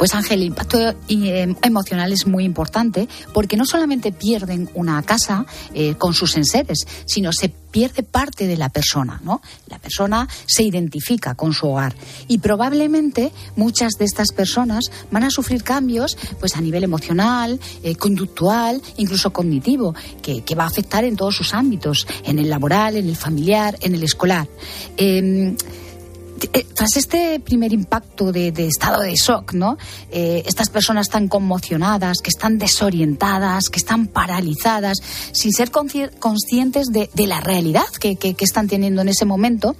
Pues 0.01 0.15
Ángel, 0.15 0.41
el 0.41 0.47
impacto 0.47 0.79
eh, 0.79 1.55
emocional 1.61 2.11
es 2.11 2.25
muy 2.25 2.43
importante 2.43 3.07
porque 3.35 3.55
no 3.55 3.67
solamente 3.67 4.11
pierden 4.11 4.67
una 4.73 5.03
casa 5.03 5.45
eh, 5.75 5.93
con 5.93 6.15
sus 6.15 6.35
enseres, 6.37 6.87
sino 7.05 7.31
se 7.31 7.49
pierde 7.49 8.01
parte 8.01 8.47
de 8.47 8.57
la 8.57 8.69
persona, 8.69 9.21
¿no? 9.23 9.43
La 9.67 9.77
persona 9.77 10.27
se 10.47 10.63
identifica 10.63 11.35
con 11.35 11.53
su 11.53 11.67
hogar 11.67 11.93
y 12.27 12.39
probablemente 12.39 13.31
muchas 13.55 13.91
de 13.99 14.05
estas 14.05 14.29
personas 14.31 14.89
van 15.11 15.23
a 15.23 15.29
sufrir 15.29 15.61
cambios, 15.63 16.17
pues 16.39 16.55
a 16.55 16.61
nivel 16.61 16.83
emocional, 16.83 17.59
eh, 17.83 17.93
conductual, 17.93 18.81
incluso 18.97 19.31
cognitivo, 19.31 19.93
que, 20.23 20.43
va 20.55 20.63
a 20.63 20.67
afectar 20.67 21.05
en 21.05 21.15
todos 21.15 21.35
sus 21.35 21.53
ámbitos, 21.53 22.07
en 22.23 22.39
el 22.39 22.49
laboral, 22.49 22.97
en 22.97 23.07
el 23.07 23.15
familiar, 23.15 23.77
en 23.81 23.93
el 23.93 24.01
escolar. 24.01 24.47
Eh, 24.97 25.55
tras 26.73 26.97
este 26.97 27.39
primer 27.39 27.73
impacto 27.73 28.31
de, 28.31 28.49
estado 28.65 29.01
de 29.01 29.15
shock, 29.15 29.53
¿no? 29.53 29.77
Eh, 30.11 30.43
estas 30.45 30.69
personas 30.69 31.07
están 31.07 31.27
conmocionadas, 31.27 32.17
que 32.23 32.29
están 32.29 32.57
desorientadas, 32.57 33.69
que 33.69 33.79
están 33.79 34.07
paralizadas, 34.07 34.97
sin 35.31 35.51
ser 35.51 35.71
conscientes 35.71 36.87
de, 36.87 37.09
la 37.27 37.39
realidad 37.39 37.85
que 37.99 38.35
están 38.39 38.67
teniendo 38.67 39.01
en 39.01 39.09
ese 39.09 39.25
momento 39.25 39.75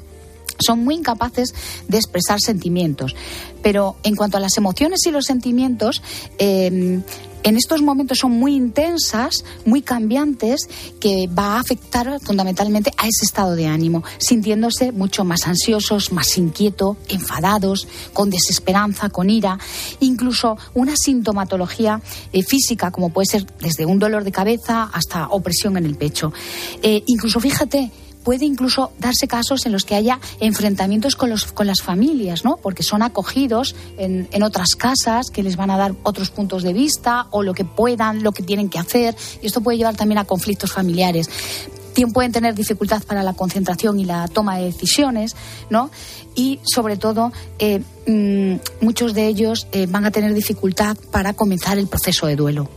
son 0.62 0.84
muy 0.84 0.96
incapaces 0.96 1.54
de 1.88 1.98
expresar 1.98 2.40
sentimientos. 2.40 3.16
Pero 3.62 3.96
en 4.04 4.16
cuanto 4.16 4.38
a 4.38 4.40
las 4.40 4.58
emociones 4.58 5.00
y 5.06 5.12
los 5.12 5.26
sentimientos, 5.26 6.02
eh, 6.38 7.02
en 7.44 7.58
estos 7.58 7.82
momentos 7.82 8.20
son 8.20 8.32
muy 8.32 8.56
intensas, 8.56 9.44
muy 9.66 9.82
cambiantes, 9.82 10.68
que 11.00 11.28
va 11.28 11.56
a 11.56 11.60
afectar 11.60 12.20
fundamentalmente 12.22 12.92
a 12.98 13.08
ese 13.08 13.26
estado 13.26 13.56
de 13.56 13.68
ánimo, 13.68 14.04
sintiéndose 14.18 14.92
mucho 14.92 15.24
más 15.24 15.48
ansiosos, 15.48 16.12
más 16.12 16.38
inquietos, 16.38 16.98
enfadados, 17.10 17.88
con 18.14 18.30
desesperanza, 18.30 19.10
con 19.10 19.30
ira, 19.30 19.58
incluso 20.00 20.58
una 20.74 20.94
sintomatología 20.96 22.02
eh, 22.32 22.44
física, 22.44 22.92
como 22.92 23.10
puede 23.10 23.26
ser 23.26 23.46
desde 23.60 23.86
un 23.86 24.00
dolor 24.00 24.24
de 24.24 24.32
cabeza 24.32 24.90
hasta 24.94 25.28
opresión 25.28 25.78
en 25.78 25.86
el 25.86 25.96
pecho. 25.96 26.34
Eh, 26.82 27.04
incluso 27.08 27.40
fíjate, 27.40 27.92
puede 28.24 28.46
incluso 28.46 28.92
darse 29.00 29.28
casos 29.28 29.66
en 29.66 29.72
los 29.72 29.84
que 29.84 29.96
haya 29.96 30.20
enfrentamientos 30.40 31.16
con, 31.16 31.30
los, 31.30 31.46
con 31.52 31.68
las 31.68 31.82
familias, 31.82 32.44
¿no? 32.44 32.58
Porque 32.58 32.84
son 32.84 33.02
acogidos 33.02 33.76
en, 33.98 34.28
en, 34.32 34.44
otras 34.44 34.76
casas 34.76 35.30
que 35.32 35.44
les 35.44 35.56
van 35.56 35.72
a 35.72 35.78
dar 35.78 35.94
otros 36.04 36.30
puntos 36.30 36.64
de 36.64 36.74
vista 36.74 37.28
o 37.32 37.44
lo 37.44 37.54
que 37.54 37.66
puedan, 37.66 38.24
lo 38.24 38.32
que 38.32 38.44
tienen 38.44 38.70
que 38.70 38.80
hacer. 38.80 39.16
Y 39.42 39.48
esto 39.48 39.62
puede 39.62 39.78
llevar 39.78 39.96
también 39.96 40.20
a 40.20 40.26
conflictos 40.26 40.72
familiares. 40.72 41.30
Pueden 42.14 42.32
tener 42.32 42.56
dificultad 42.56 43.04
para 43.04 43.22
la 43.22 43.34
concentración 43.34 44.00
y 44.00 44.06
la 44.06 44.28
toma 44.28 44.58
de 44.58 44.66
decisiones, 44.66 45.36
¿no? 45.70 45.92
Y 46.36 46.60
sobre 46.64 46.98
todo, 46.98 47.32
eh, 47.60 47.82
mmm, 48.08 48.56
muchos 48.84 49.14
de 49.14 49.28
ellos 49.28 49.68
eh, 49.72 49.88
van 49.88 50.06
a 50.06 50.12
tener 50.12 50.34
dificultad 50.34 50.98
para 51.12 51.34
comenzar 51.34 51.78
el 51.78 51.88
proceso 51.88 52.28
de 52.28 52.36
duelo. 52.36 52.70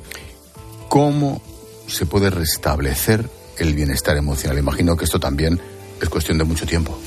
¿Cómo 0.88 1.40
se 1.86 2.06
puede 2.06 2.30
restablecer 2.30 3.30
el 3.58 3.74
bienestar 3.74 4.16
emocional. 4.16 4.58
Imagino 4.58 4.96
que 4.96 5.04
esto 5.04 5.18
también 5.18 5.60
es 6.00 6.08
cuestión 6.08 6.38
de 6.38 6.44
mucho 6.44 6.66
tiempo. 6.66 6.98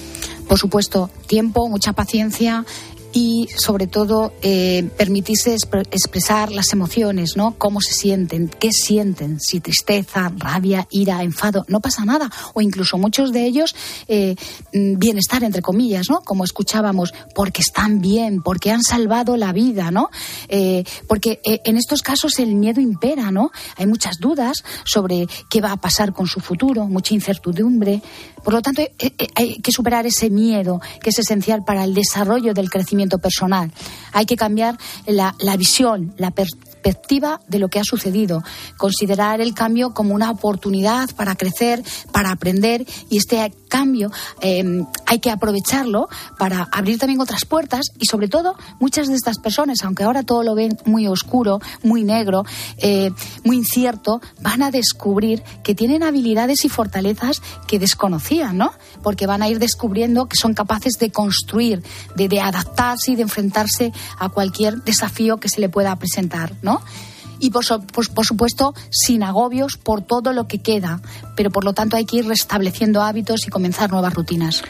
Por 0.48 0.58
supuesto, 0.58 1.10
tiempo, 1.28 1.68
mucha 1.68 1.94
paciencia 1.94 2.66
y 3.14 3.48
sobre 3.56 3.88
todo 3.88 4.34
eh, 4.42 4.90
permitirse 4.98 5.56
expresar 5.56 6.52
las 6.52 6.74
emociones, 6.74 7.36
¿no? 7.36 7.56
Cómo 7.58 7.82
se 7.82 7.94
sienten, 7.94 8.50
qué 8.60 8.72
sienten, 8.72 9.40
si 9.40 9.60
tristeza, 9.60 10.32
rabia, 10.38 10.88
ira, 10.92 11.24
enfado, 11.24 11.66
no 11.68 11.80
pasa 11.80 12.06
nada. 12.06 12.30
O 12.54 12.62
incluso 12.62 12.98
muchos 12.98 13.32
de 13.32 13.46
ellos 13.46 13.76
eh, 14.08 14.36
bienestar, 14.72 15.44
entre 15.44 15.62
comillas, 15.62 16.10
¿no? 16.10 16.22
Como 16.22 16.44
escuchábamos, 16.44 17.14
porque 17.34 17.62
están 17.62 18.02
bien, 18.02 18.42
porque 18.42 18.72
han 18.72 18.84
salvado 18.84 19.38
la 19.38 19.54
vida, 19.54 19.92
¿no? 19.92 20.10
Eh, 20.50 20.84
porque 21.08 21.40
en 21.44 21.78
estos 21.78 22.02
casos 22.02 22.40
el 22.40 22.56
miedo 22.56 22.82
impera, 22.82 23.32
¿no? 23.32 23.52
Hay 23.78 23.88
muchas 23.88 24.18
dudas 24.20 24.64
sobre 24.84 25.28
qué 25.50 25.62
va 25.62 25.72
a 25.72 25.78
pasar 25.78 26.14
con 26.14 26.28
su 26.28 26.40
futuro, 26.40 26.86
mucha 26.86 27.14
incertidumbre. 27.14 28.02
Por 28.44 28.54
lo 28.54 28.62
tanto, 28.62 28.82
hay 29.36 29.56
que 29.62 29.72
superar 29.72 30.06
ese 30.06 30.30
miedo 30.30 30.80
que 31.02 31.10
es 31.10 31.20
esencial 31.20 31.64
para 31.66 31.84
el 31.84 31.94
desarrollo 31.94 32.54
del 32.54 32.70
crecimiento 32.70 32.97
personal. 33.20 33.72
Hay 34.12 34.26
que 34.26 34.36
cambiar 34.36 34.78
la, 35.06 35.36
la 35.40 35.56
visión, 35.58 36.14
la 36.18 36.32
perspectiva 36.88 37.42
de 37.50 37.60
lo 37.60 37.68
que 37.68 37.80
ha 37.80 37.84
sucedido, 37.84 38.44
considerar 38.78 39.42
el 39.42 39.54
cambio 39.54 39.94
como 39.94 40.16
una 40.16 40.32
oportunidad 40.32 41.10
para 41.16 41.36
crecer, 41.36 41.84
para 42.14 42.32
aprender 42.32 42.86
y 43.10 43.18
este 43.18 43.52
cambio 43.68 44.10
eh, 44.40 44.86
hay 45.06 45.20
que 45.20 45.30
aprovecharlo 45.30 46.08
para 46.38 46.70
abrir 46.72 46.98
también 46.98 47.20
otras 47.20 47.44
puertas 47.44 47.88
y 48.00 48.06
sobre 48.06 48.30
todo 48.30 48.56
muchas 48.80 49.08
de 49.08 49.16
estas 49.16 49.38
personas, 49.38 49.80
aunque 49.84 50.04
ahora 50.04 50.24
todo 50.24 50.44
lo 50.44 50.56
ven 50.56 50.78
muy 50.86 51.08
oscuro, 51.08 51.60
muy 51.84 52.06
negro, 52.06 52.46
eh, 52.78 53.12
muy 53.44 53.58
incierto, 53.58 54.22
van 54.42 54.64
a 54.64 54.72
descubrir 54.72 55.44
que 55.64 55.76
tienen 55.76 56.04
habilidades 56.04 56.64
y 56.64 56.70
fortalezas 56.70 57.42
que 57.68 57.80
desconocían, 57.80 58.58
¿no? 58.58 58.72
Porque 59.04 59.28
van 59.28 59.42
a 59.42 59.50
ir 59.50 59.60
descubriendo 59.60 60.28
que 60.28 60.38
son 60.38 60.54
capaces 60.54 60.94
de 61.00 61.12
construir, 61.12 61.84
de 62.16 62.40
adaptarse 62.40 63.12
y 63.12 63.16
de 63.18 63.24
enfrentarse 63.24 63.92
a 64.18 64.30
cualquier 64.30 64.84
desafío 64.84 65.38
que 65.38 65.50
se 65.50 65.60
le 65.60 65.68
pueda 65.68 65.94
presentar, 65.98 66.54
¿no? 66.62 66.77
Y 67.40 67.52
por, 67.52 67.66
por, 67.88 68.10
por, 68.14 68.26
supuesto 68.26 68.74
sin 68.90 69.24
agobios 69.24 69.78
por 69.78 70.02
todo 70.02 70.34
lo 70.34 70.48
que 70.48 70.60
queda, 70.60 71.02
pero 71.36 71.52
por 71.52 71.64
lo 71.64 71.74
tanto 71.74 71.96
hay 71.96 72.06
que 72.06 72.18
ir 72.18 72.28
restableciendo 72.28 73.02
hábitos 73.02 73.46
y 73.48 73.50
comenzar 73.50 73.92
nuevas 73.92 74.14
rutinas. 74.14 74.64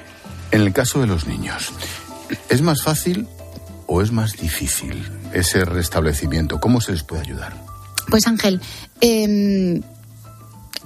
En 0.52 0.62
el 0.62 0.74
caso 0.74 1.00
de 1.00 1.08
los 1.08 1.28
niños, 1.28 1.72
¿es 2.50 2.62
más 2.62 2.84
fácil 2.84 3.28
o 3.86 4.02
es 4.02 4.12
más 4.12 4.34
difícil 4.34 5.10
ese 5.34 5.66
restablecimiento? 5.66 6.60
¿Cómo 6.60 6.82
se 6.82 6.92
les 6.92 7.04
puede 7.04 7.22
ayudar? 7.22 7.54
Pues 8.10 8.28
Ángel, 8.28 8.62
eh, 9.02 9.82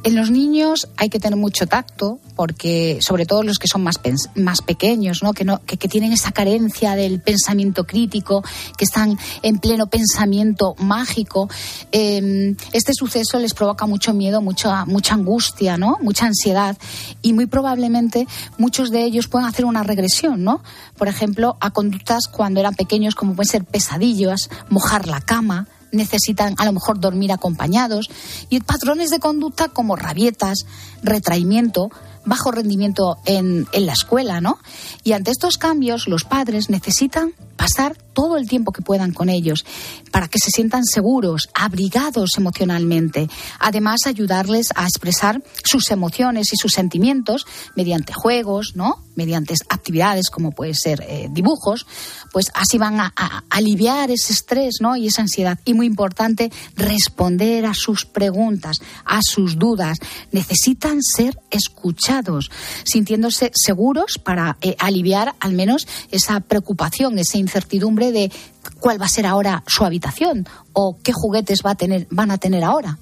En 0.04 0.16
los 0.16 0.32
niños 0.32 0.88
hay 0.98 1.10
que 1.10 1.20
tener 1.20 1.38
mucho 1.38 1.68
tacto, 1.68 2.20
porque 2.36 2.98
sobre 3.02 3.28
todo 3.28 3.44
los 3.44 3.60
que 3.60 3.68
son 3.68 3.84
más, 3.84 4.00
más 4.34 4.64
pequeños, 4.64 5.22
¿no? 5.22 5.32
Que, 5.34 5.46
no 5.46 5.62
que, 5.64 5.78
tienen 5.78 6.12
esa 6.12 6.32
carencia 6.32 6.96
del 6.96 7.22
pensamiento 7.22 7.86
crítico, 7.86 8.44
que 8.78 8.86
están 8.86 9.20
en 9.44 9.60
pleno 9.60 9.88
pensamiento 9.88 10.74
mágico, 10.80 11.50
em, 11.92 12.56
este 12.74 12.94
suceso 12.96 13.38
les 13.38 13.54
provoca 13.54 13.86
mucho 13.86 14.14
miedo, 14.14 14.42
mucha, 14.42 14.86
mucha 14.86 15.14
angustia, 15.14 15.78
¿no? 15.78 16.00
mucha 16.02 16.26
ansiedad 16.26 16.78
y 17.22 17.34
muy 17.34 17.46
probablemente 17.46 18.28
muchos 18.58 18.90
de 18.90 19.04
ellos 19.04 19.28
pueden 19.28 19.48
hacer 19.48 19.66
una 19.66 19.84
regresión, 19.84 20.44
¿no? 20.44 20.64
Por 20.98 21.10
ejemplo, 21.10 21.58
a 21.60 21.72
conductas 21.72 22.28
cuando 22.28 22.60
eran 22.60 22.74
pequeños 22.74 23.14
como 23.14 23.36
pueden 23.36 23.50
ser 23.50 23.66
pesadillas, 23.66 24.50
mojar 24.70 25.08
la 25.08 25.22
cama, 25.22 25.68
necesitan 25.92 26.56
a 26.58 26.66
lo 26.66 26.74
mejor 26.74 27.00
dormir 27.00 27.32
acompañados 27.32 28.10
y 28.50 28.60
patrones 28.62 29.10
de 29.10 29.20
conducta 29.20 29.70
como 29.70 29.96
rabietas, 29.96 30.66
retraimiento, 31.04 31.90
bajo 32.26 32.52
rendimiento 32.52 33.18
en, 33.26 33.68
en, 33.72 33.86
la 33.86 33.94
escuela, 33.94 34.42
¿no? 34.42 34.60
Y 35.04 35.14
ante 35.14 35.32
estos 35.32 35.58
cambios, 35.58 36.08
los 36.08 36.24
padres 36.24 36.70
necesitan 36.70 37.34
pasar 37.56 37.98
todo 38.14 38.38
el 38.38 38.48
tiempo 38.48 38.72
que 38.72 38.82
puedan 38.82 39.14
con 39.14 39.30
ellos 39.30 39.66
para 40.12 40.28
que 40.28 40.40
se 40.40 40.50
sientan 40.54 40.86
seguros, 40.86 41.50
abrigados 41.54 42.32
emocionalmente. 42.38 43.30
Además, 43.60 44.02
ayudarles 44.06 44.68
a 44.76 44.84
expresar 44.84 45.42
sus 45.64 45.90
emociones 45.92 46.54
y 46.54 46.58
sus 46.58 46.72
sentimientos 46.72 47.46
mediante 47.76 48.14
juegos, 48.14 48.74
¿no? 48.76 49.04
Mediante 49.16 49.54
actividades 49.70 50.30
como 50.30 50.52
puede 50.52 50.74
ser 50.74 51.04
eh, 51.08 51.28
dibujos, 51.32 51.86
pues 52.32 52.48
así 52.54 52.78
van 52.78 53.00
a, 53.00 53.14
aliviar 53.50 54.12
ese 54.12 54.34
estrés, 54.34 54.76
¿no? 54.80 54.96
Y 54.96 55.08
esa 55.08 55.22
ansiedad. 55.22 55.60
Y 55.66 55.74
muy 55.74 55.86
importante, 55.86 56.52
responder 56.76 57.66
a 57.66 57.74
sus 57.74 58.06
preguntas, 58.06 58.78
a 59.06 59.20
sus 59.22 59.58
dudas. 59.58 59.98
Necesitan 60.32 61.02
ser 61.02 61.38
escuchados, 61.50 62.50
sintiéndose 62.84 63.52
seguros 63.54 64.20
para 64.24 64.58
eh, 64.62 64.76
aliviar 64.80 65.36
al 65.40 65.54
menos 65.54 65.88
esa 66.12 66.40
preocupación, 66.40 67.20
esa 67.20 67.38
incertidumbre 67.38 68.01
de 68.10 68.32
cuál 68.80 69.00
va 69.00 69.06
a 69.06 69.10
ser 69.10 69.28
ahora 69.28 69.64
su 69.68 69.86
habitación 69.86 70.48
o 70.74 70.98
qué 71.04 71.14
juguetes 71.14 71.60
va 71.64 71.72
a 71.72 71.76
tener, 71.76 72.08
van 72.10 72.32
a 72.32 72.38
tener 72.38 72.64
ahora. 72.64 72.98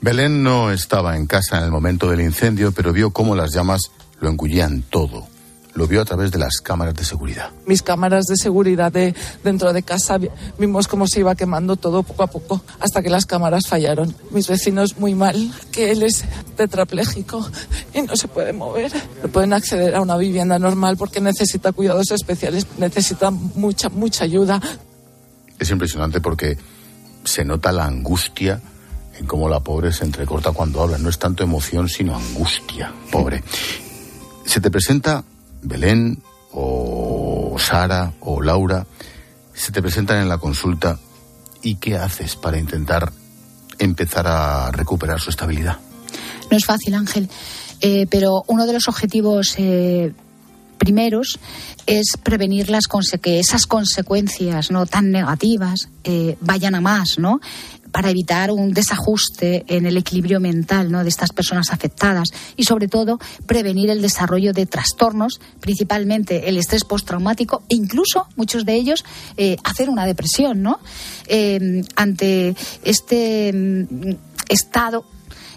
Belén 0.00 0.42
no 0.42 0.70
estaba 0.70 1.16
en 1.16 1.26
casa 1.26 1.58
en 1.58 1.64
el 1.64 1.70
momento 1.70 2.10
del 2.10 2.20
incendio, 2.20 2.72
pero 2.72 2.92
vio 2.92 3.10
cómo 3.10 3.34
las 3.34 3.52
llamas 3.52 3.90
lo 4.20 4.28
engullían 4.28 4.82
todo. 4.82 5.26
Lo 5.78 5.86
vio 5.86 6.02
a 6.02 6.04
través 6.04 6.32
de 6.32 6.38
las 6.38 6.56
cámaras 6.60 6.92
de 6.96 7.04
seguridad. 7.04 7.52
Mis 7.64 7.84
cámaras 7.84 8.24
de 8.24 8.34
seguridad 8.36 8.90
de 8.90 9.14
dentro 9.44 9.72
de 9.72 9.84
casa 9.84 10.18
vimos 10.58 10.88
cómo 10.88 11.06
se 11.06 11.20
iba 11.20 11.36
quemando 11.36 11.76
todo 11.76 12.02
poco 12.02 12.24
a 12.24 12.26
poco 12.26 12.60
hasta 12.80 13.00
que 13.00 13.08
las 13.08 13.26
cámaras 13.26 13.68
fallaron. 13.68 14.12
Mis 14.32 14.48
vecinos 14.48 14.98
muy 14.98 15.14
mal, 15.14 15.52
que 15.70 15.92
él 15.92 16.02
es 16.02 16.24
tetrapléjico 16.56 17.48
y 17.94 18.02
no 18.02 18.16
se 18.16 18.26
puede 18.26 18.52
mover. 18.52 18.90
No 19.22 19.28
pueden 19.28 19.52
acceder 19.52 19.94
a 19.94 20.00
una 20.00 20.16
vivienda 20.16 20.58
normal 20.58 20.96
porque 20.96 21.20
necesita 21.20 21.70
cuidados 21.70 22.10
especiales, 22.10 22.66
necesita 22.76 23.30
mucha, 23.30 23.88
mucha 23.88 24.24
ayuda. 24.24 24.60
Es 25.60 25.70
impresionante 25.70 26.20
porque 26.20 26.58
se 27.22 27.44
nota 27.44 27.70
la 27.70 27.84
angustia 27.84 28.60
en 29.16 29.26
cómo 29.26 29.48
la 29.48 29.60
pobre 29.60 29.92
se 29.92 30.04
entrecorta 30.04 30.50
cuando 30.50 30.82
habla. 30.82 30.98
No 30.98 31.08
es 31.08 31.20
tanto 31.20 31.44
emoción, 31.44 31.88
sino 31.88 32.16
angustia, 32.16 32.92
pobre. 33.12 33.44
Se 34.44 34.60
te 34.60 34.72
presenta 34.72 35.22
Belén 35.62 36.22
o 36.52 37.56
Sara 37.58 38.12
o 38.20 38.42
Laura 38.42 38.86
se 39.54 39.72
te 39.72 39.82
presentan 39.82 40.22
en 40.22 40.28
la 40.28 40.38
consulta 40.38 40.98
y 41.62 41.76
qué 41.76 41.96
haces 41.96 42.36
para 42.36 42.58
intentar 42.58 43.12
empezar 43.78 44.26
a 44.26 44.70
recuperar 44.70 45.20
su 45.20 45.30
estabilidad. 45.30 45.78
No 46.50 46.56
es 46.56 46.64
fácil, 46.64 46.94
Ángel, 46.94 47.28
eh, 47.80 48.06
pero 48.10 48.44
uno 48.46 48.66
de 48.66 48.72
los 48.72 48.88
objetivos 48.88 49.54
eh, 49.58 50.12
primeros 50.78 51.38
es 51.86 52.12
prevenir 52.22 52.70
las 52.70 52.84
que 53.20 53.40
esas 53.40 53.66
consecuencias 53.66 54.70
no 54.70 54.86
tan 54.86 55.10
negativas 55.10 55.88
eh, 56.04 56.36
vayan 56.40 56.74
a 56.74 56.80
más, 56.80 57.18
¿no? 57.18 57.40
Para 57.90 58.10
evitar 58.10 58.50
un 58.50 58.72
desajuste 58.72 59.64
en 59.68 59.86
el 59.86 59.96
equilibrio 59.96 60.40
mental 60.40 60.90
¿no? 60.90 61.02
de 61.02 61.08
estas 61.08 61.32
personas 61.32 61.70
afectadas 61.70 62.28
y 62.56 62.64
sobre 62.64 62.88
todo 62.88 63.18
prevenir 63.46 63.90
el 63.90 64.02
desarrollo 64.02 64.52
de 64.52 64.66
trastornos, 64.66 65.40
principalmente 65.60 66.48
el 66.48 66.56
estrés 66.56 66.84
postraumático 66.84 67.62
e 67.68 67.74
incluso 67.74 68.26
muchos 68.36 68.64
de 68.64 68.74
ellos 68.74 69.04
eh, 69.36 69.56
hacer 69.64 69.90
una 69.90 70.06
depresión, 70.06 70.62
¿no? 70.62 70.80
Eh, 71.26 71.82
ante 71.96 72.54
este 72.84 73.52
mm, 73.52 74.16
estado 74.48 75.04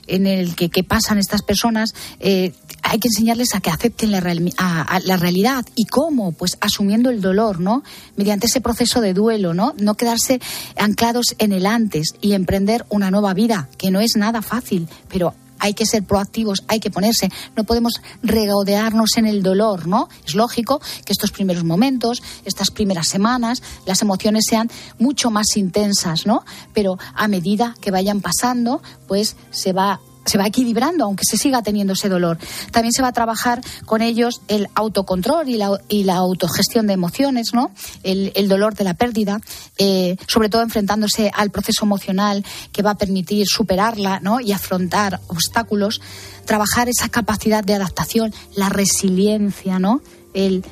en 0.07 0.27
el 0.27 0.55
que, 0.55 0.69
pasan 0.83 1.17
estas 1.17 1.41
personas, 1.41 1.93
eh, 2.19 2.53
hay 2.83 2.99
que 2.99 3.07
enseñarles 3.07 3.55
a 3.55 3.61
que 3.61 3.69
acepten 3.69 4.11
la, 4.11 4.19
la, 4.19 5.17
realidad. 5.17 5.65
¿Y 5.75 5.85
cómo? 5.85 6.31
Pues 6.31 6.57
asumiendo 6.59 7.09
el 7.09 7.21
dolor, 7.21 7.59
¿no? 7.59 7.83
Mediante 8.15 8.47
ese 8.47 8.61
proceso 8.61 9.01
de 9.01 9.13
duelo, 9.13 9.53
¿no? 9.53 9.73
No 9.77 9.95
quedarse 9.95 10.41
anclados 10.75 11.35
en 11.37 11.51
el 11.51 11.65
antes 11.65 12.15
y 12.21 12.33
emprender 12.33 12.85
una 12.89 13.11
nueva 13.11 13.33
vida, 13.33 13.69
que 13.77 13.91
no 13.91 14.01
es 14.01 14.15
nada 14.15 14.41
fácil, 14.41 14.87
pero 15.09 15.33
hay 15.61 15.73
que 15.73 15.85
ser 15.85 16.03
proactivos, 16.03 16.63
hay 16.67 16.79
que 16.79 16.91
ponerse, 16.91 17.29
no 17.55 17.63
podemos 17.63 17.93
regodearnos 18.23 19.17
en 19.17 19.27
el 19.27 19.43
dolor, 19.43 19.87
¿no? 19.87 20.09
Es 20.25 20.35
lógico 20.35 20.81
que 21.05 21.13
estos 21.13 21.31
primeros 21.31 21.63
momentos, 21.63 22.21
estas 22.43 22.71
primeras 22.71 23.07
semanas, 23.07 23.61
las 23.85 24.01
emociones 24.01 24.45
sean 24.49 24.69
mucho 24.97 25.29
más 25.29 25.55
intensas, 25.55 26.25
¿no? 26.25 26.43
Pero 26.73 26.97
a 27.13 27.27
medida 27.27 27.75
que 27.79 27.91
vayan 27.91 28.21
pasando, 28.21 28.81
pues 29.07 29.35
se 29.51 29.71
va 29.71 30.01
se 30.25 30.37
va 30.37 30.47
equilibrando, 30.47 31.05
aunque 31.05 31.25
se 31.25 31.37
siga 31.37 31.61
teniendo 31.61 31.93
ese 31.93 32.09
dolor. 32.09 32.37
También 32.71 32.91
se 32.91 33.01
va 33.01 33.09
a 33.09 33.13
trabajar 33.13 33.61
con 33.85 34.01
ellos 34.01 34.41
el 34.47 34.67
autocontrol 34.75 35.49
y 35.49 35.57
la, 35.57 35.71
y 35.87 36.03
la 36.03 36.15
autogestión 36.15 36.87
de 36.87 36.93
emociones, 36.93 37.53
¿no? 37.53 37.71
El, 38.03 38.31
dolor 38.47 38.75
de 38.75 38.83
la 38.83 38.93
pérdida, 38.93 39.39
eh, 39.77 40.17
sobre 40.27 40.49
todo 40.49 40.61
enfrentándose 40.61 41.31
al 41.33 41.51
proceso 41.51 41.85
emocional 41.85 42.45
que 42.71 42.81
va 42.81 42.91
a 42.91 42.97
permitir 42.97 43.45
superarla, 43.47 44.19
¿no? 44.19 44.39
Y 44.39 44.51
afrontar 44.51 45.21
obstáculos, 45.27 46.01
trabajar 46.45 46.89
esa 46.89 47.09
capacidad 47.09 47.63
de 47.63 47.75
adaptación, 47.75 48.33
la 48.55 48.69
resiliencia, 48.69 49.79
¿no? 49.79 50.01
El 50.33 50.63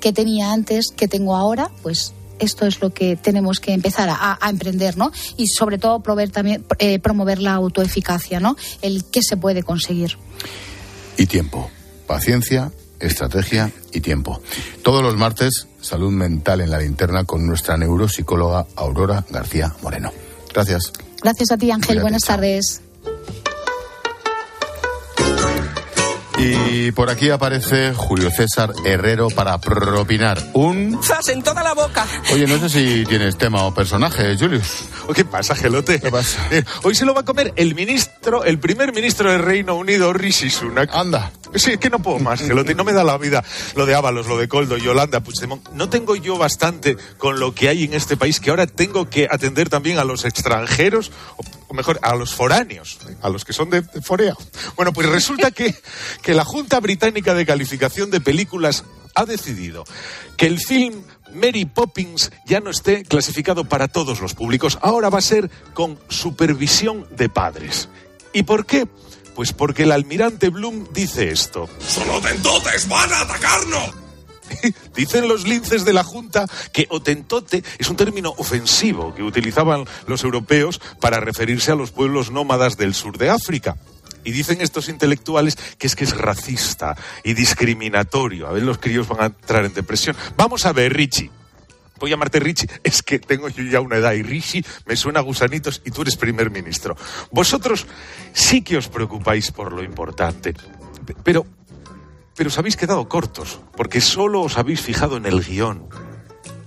que 0.00 0.12
tenía 0.12 0.52
antes, 0.52 0.88
que 0.94 1.08
tengo 1.08 1.34
ahora, 1.34 1.70
pues 1.82 2.12
esto 2.38 2.66
es 2.66 2.80
lo 2.80 2.90
que 2.90 3.16
tenemos 3.16 3.60
que 3.60 3.72
empezar 3.72 4.08
a, 4.10 4.38
emprender, 4.48 4.96
¿no? 4.96 5.12
Y 5.36 5.48
sobre 5.48 5.78
todo 5.78 6.00
promover, 6.00 6.30
también, 6.30 6.64
eh, 6.78 6.98
promover 6.98 7.40
la 7.40 7.54
autoeficacia, 7.54 8.40
¿no? 8.40 8.56
El 8.82 9.04
qué 9.04 9.20
se 9.22 9.36
puede 9.36 9.62
conseguir. 9.62 10.18
Y 11.16 11.26
tiempo. 11.26 11.70
Paciencia, 12.06 12.72
estrategia 13.00 13.72
y 13.92 14.00
tiempo. 14.00 14.40
Todos 14.82 15.02
los 15.02 15.16
martes, 15.16 15.68
salud 15.80 16.10
mental 16.10 16.60
en 16.60 16.70
la 16.70 16.78
linterna 16.78 17.24
con 17.24 17.46
nuestra 17.46 17.76
neuropsicóloga 17.76 18.66
Aurora 18.76 19.24
García 19.30 19.74
Moreno. 19.82 20.12
Gracias. 20.52 20.92
Gracias 21.22 21.50
a 21.50 21.56
ti, 21.56 21.70
Ángel. 21.70 22.00
Buenas 22.00 22.22
tardes. 22.22 22.82
Y 26.36 26.90
por 26.92 27.10
aquí 27.10 27.30
aparece 27.30 27.94
Julio 27.94 28.30
César 28.30 28.72
Herrero 28.84 29.28
para 29.28 29.58
propinar 29.58 30.42
un... 30.52 31.00
¡Zas 31.02 31.28
en 31.28 31.42
toda 31.42 31.62
la 31.62 31.74
boca! 31.74 32.06
Oye, 32.32 32.46
no 32.46 32.58
sé 32.58 32.68
si 32.68 33.04
tienes 33.06 33.36
tema 33.36 33.64
o 33.64 33.72
personaje, 33.72 34.36
Julius. 34.36 34.84
¿Qué 35.14 35.24
pasa, 35.24 35.54
Gelote? 35.54 36.00
¿Qué 36.00 36.10
pasa? 36.10 36.46
Eh, 36.50 36.64
hoy 36.82 36.94
se 36.94 37.04
lo 37.04 37.14
va 37.14 37.20
a 37.20 37.24
comer 37.24 37.52
el 37.56 37.74
ministro, 37.74 38.44
el 38.44 38.58
primer 38.58 38.92
ministro 38.92 39.30
del 39.30 39.42
Reino 39.42 39.76
Unido, 39.76 40.12
Rishi 40.12 40.50
Sunak. 40.50 40.90
Anda. 40.92 41.30
Sí, 41.54 41.72
es 41.72 41.78
que 41.78 41.90
no 41.90 42.00
puedo 42.00 42.18
más. 42.18 42.42
No 42.42 42.84
me 42.84 42.92
da 42.92 43.04
la 43.04 43.16
vida 43.16 43.44
lo 43.76 43.86
de 43.86 43.94
Ábalos, 43.94 44.26
lo 44.26 44.36
de 44.36 44.48
Coldo, 44.48 44.76
Yolanda, 44.76 45.20
Puigdemont. 45.20 45.68
No 45.70 45.88
tengo 45.88 46.16
yo 46.16 46.36
bastante 46.36 46.96
con 47.18 47.38
lo 47.38 47.54
que 47.54 47.68
hay 47.68 47.84
en 47.84 47.94
este 47.94 48.16
país 48.16 48.40
que 48.40 48.50
ahora 48.50 48.66
tengo 48.66 49.08
que 49.08 49.28
atender 49.30 49.68
también 49.68 49.98
a 49.98 50.04
los 50.04 50.24
extranjeros, 50.24 51.12
o 51.68 51.74
mejor, 51.74 51.98
a 52.02 52.14
los 52.16 52.34
foráneos, 52.34 52.98
a 53.22 53.28
los 53.28 53.44
que 53.44 53.52
son 53.52 53.70
de, 53.70 53.82
de 53.82 54.02
Forea. 54.02 54.34
Bueno, 54.76 54.92
pues 54.92 55.08
resulta 55.08 55.50
que, 55.50 55.74
que 56.22 56.34
la 56.34 56.44
Junta 56.44 56.80
Británica 56.80 57.34
de 57.34 57.46
Calificación 57.46 58.10
de 58.10 58.20
Películas 58.20 58.84
ha 59.14 59.24
decidido 59.24 59.84
que 60.36 60.46
el 60.46 60.58
film 60.58 61.04
Mary 61.32 61.64
Poppins 61.64 62.32
ya 62.46 62.60
no 62.60 62.70
esté 62.70 63.04
clasificado 63.04 63.64
para 63.64 63.88
todos 63.88 64.20
los 64.20 64.34
públicos. 64.34 64.78
Ahora 64.82 65.08
va 65.08 65.18
a 65.18 65.22
ser 65.22 65.50
con 65.72 65.98
supervisión 66.08 67.06
de 67.10 67.28
padres. 67.28 67.88
¿Y 68.32 68.42
por 68.42 68.66
qué? 68.66 68.86
Pues 69.34 69.52
porque 69.52 69.82
el 69.82 69.92
almirante 69.92 70.48
Bloom 70.48 70.86
dice 70.92 71.30
esto. 71.30 71.68
¡Solo 71.80 72.20
tentotes 72.20 72.88
van 72.88 73.12
a 73.12 73.20
atacarnos! 73.20 73.94
Dicen 74.94 75.28
los 75.28 75.46
linces 75.46 75.84
de 75.84 75.92
la 75.92 76.04
Junta 76.04 76.46
que 76.72 76.86
otentote 76.90 77.64
es 77.78 77.88
un 77.88 77.96
término 77.96 78.34
ofensivo 78.36 79.14
que 79.14 79.22
utilizaban 79.22 79.84
los 80.06 80.22
europeos 80.24 80.80
para 81.00 81.20
referirse 81.20 81.72
a 81.72 81.76
los 81.76 81.90
pueblos 81.90 82.30
nómadas 82.30 82.76
del 82.76 82.94
sur 82.94 83.18
de 83.18 83.30
África. 83.30 83.76
Y 84.24 84.32
dicen 84.32 84.60
estos 84.60 84.88
intelectuales 84.88 85.56
que 85.78 85.86
es 85.86 85.96
que 85.96 86.04
es 86.04 86.16
racista 86.16 86.96
y 87.24 87.34
discriminatorio. 87.34 88.46
A 88.46 88.52
ver, 88.52 88.62
los 88.62 88.78
críos 88.78 89.06
van 89.06 89.20
a 89.20 89.26
entrar 89.26 89.64
en 89.64 89.74
depresión. 89.74 90.16
Vamos 90.36 90.64
a 90.64 90.72
ver, 90.72 90.94
Richie. 90.94 91.30
Voy 91.98 92.10
a 92.10 92.12
llamarte 92.12 92.40
Richie, 92.40 92.68
es 92.82 93.02
que 93.02 93.18
tengo 93.18 93.48
yo 93.48 93.62
ya 93.64 93.80
una 93.80 93.96
edad 93.96 94.12
y 94.12 94.22
Richie 94.22 94.64
me 94.86 94.96
suena 94.96 95.20
a 95.20 95.22
gusanitos 95.22 95.82
y 95.84 95.90
tú 95.90 96.02
eres 96.02 96.16
primer 96.16 96.50
ministro. 96.50 96.96
Vosotros 97.30 97.86
sí 98.32 98.62
que 98.62 98.76
os 98.76 98.88
preocupáis 98.88 99.50
por 99.52 99.72
lo 99.72 99.82
importante, 99.82 100.54
pero, 101.22 101.46
pero 102.36 102.48
os 102.48 102.58
habéis 102.58 102.76
quedado 102.76 103.08
cortos, 103.08 103.60
porque 103.76 104.00
solo 104.00 104.42
os 104.42 104.58
habéis 104.58 104.80
fijado 104.80 105.16
en 105.16 105.26
el 105.26 105.42
guion. 105.42 105.88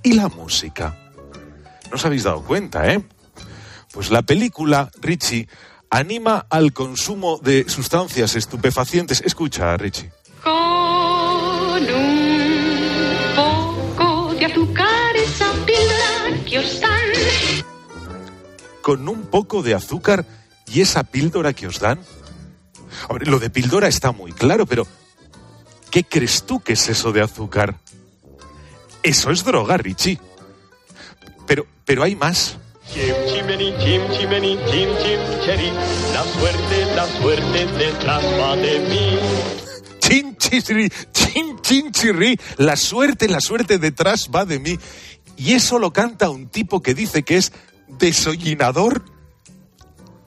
¿Y 0.04 0.14
la 0.14 0.30
música? 0.30 0.96
No 1.90 1.96
os 1.96 2.06
habéis 2.06 2.24
dado 2.24 2.44
cuenta, 2.44 2.92
¿eh? 2.92 3.04
Pues 3.92 4.12
la 4.12 4.22
película, 4.22 4.92
Richie, 5.02 5.48
anima 5.90 6.46
al 6.50 6.74
consumo 6.74 7.40
de 7.40 7.66
sustancias 7.68 8.36
estupefacientes. 8.36 9.22
Escucha, 9.26 9.76
Richie. 9.78 10.12
Con 10.44 10.54
un 10.54 12.27
Con 18.88 19.10
un 19.10 19.24
poco 19.24 19.64
de 19.64 19.74
azúcar 19.74 20.26
y 20.66 20.80
esa 20.80 21.04
píldora 21.04 21.52
que 21.52 21.68
os 21.68 21.82
dan. 21.82 22.00
Lo 23.20 23.38
de 23.38 23.50
píldora 23.50 23.90
está 23.90 24.14
muy 24.14 24.32
claro, 24.32 24.66
pero 24.66 24.88
¿qué 25.92 26.06
crees 26.06 26.44
tú 26.44 26.62
que 26.62 26.72
es 26.72 26.88
eso 26.88 27.12
de 27.12 27.22
azúcar? 27.22 27.82
Eso 29.04 29.30
es 29.32 29.44
droga, 29.44 29.76
Richie. 29.76 30.22
Pero, 31.46 31.68
pero 31.84 32.02
hay 32.02 32.16
más. 32.16 32.60
Chim, 32.94 33.14
chimeni, 33.28 33.74
chim, 33.78 34.02
chimeni, 34.10 34.58
chim, 34.72 34.90
chim, 35.04 35.20
cheri. 35.44 35.72
La 36.14 36.24
suerte, 36.24 36.96
la 36.96 37.08
suerte 37.08 37.66
detrás 37.66 38.24
va 38.40 38.56
de 38.56 38.80
mí. 38.88 39.20
Chin, 40.00 40.38
chirri, 40.38 40.90
chin, 41.12 41.60
chin, 41.62 41.92
chirri. 41.92 42.40
La 42.56 42.78
suerte, 42.78 43.28
la 43.28 43.42
suerte 43.42 43.80
detrás 43.80 44.30
va 44.34 44.46
de 44.46 44.60
mí. 44.60 44.80
Y 45.36 45.56
eso 45.56 45.78
lo 45.78 45.92
canta 45.92 46.30
un 46.30 46.48
tipo 46.48 46.82
que 46.82 46.94
dice 46.94 47.24
que 47.24 47.36
es 47.36 47.52
desollinador. 47.88 49.04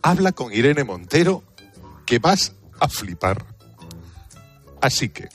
Habla 0.02 0.32
con 0.32 0.52
Irene 0.52 0.84
Montero 0.84 1.42
que 2.06 2.18
vas 2.18 2.54
a 2.80 2.88
flipar. 2.88 3.44
Así 4.80 5.10
que, 5.10 5.28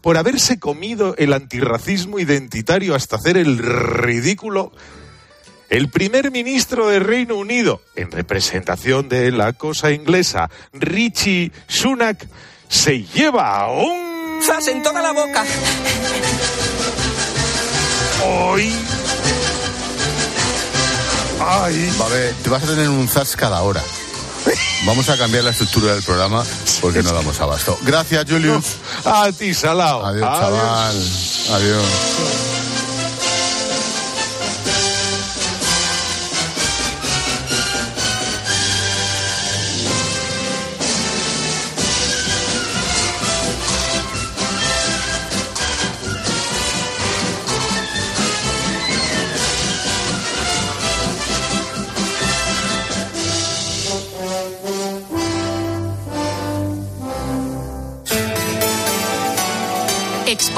por 0.00 0.16
haberse 0.16 0.58
comido 0.58 1.14
el 1.18 1.32
antirracismo 1.32 2.18
identitario 2.18 2.94
hasta 2.94 3.16
hacer 3.16 3.36
el 3.36 3.58
ridículo, 3.58 4.72
el 5.68 5.88
primer 5.88 6.30
ministro 6.30 6.88
de 6.88 6.98
Reino 6.98 7.36
Unido, 7.36 7.82
en 7.96 8.10
representación 8.10 9.08
de 9.08 9.32
la 9.32 9.52
cosa 9.54 9.90
inglesa, 9.90 10.50
Richie 10.72 11.50
Sunak, 11.66 12.28
se 12.68 13.04
lleva 13.04 13.56
a 13.56 13.70
un... 13.70 14.42
¡Zas 14.42 14.68
en 14.68 14.82
toda 14.82 15.00
la 15.00 15.12
boca! 15.12 15.44
Hoy... 18.24 18.70
Ay. 21.46 21.96
Va 22.00 22.06
a 22.06 22.08
ver, 22.08 22.34
te 22.42 22.50
vas 22.50 22.62
a 22.62 22.66
tener 22.66 22.88
un 22.88 23.08
zas 23.08 23.36
cada 23.36 23.62
hora. 23.62 23.82
Vamos 24.84 25.08
a 25.08 25.16
cambiar 25.16 25.44
la 25.44 25.50
estructura 25.50 25.94
del 25.94 26.02
programa 26.02 26.44
porque 26.80 27.02
no 27.02 27.12
damos 27.12 27.40
abasto. 27.40 27.78
Gracias, 27.82 28.24
Julius. 28.28 28.64
A 29.04 29.30
ti, 29.30 29.54
Salao. 29.54 30.04
Adiós, 30.04 30.38
chaval. 30.38 30.96
Adiós. 31.52 32.61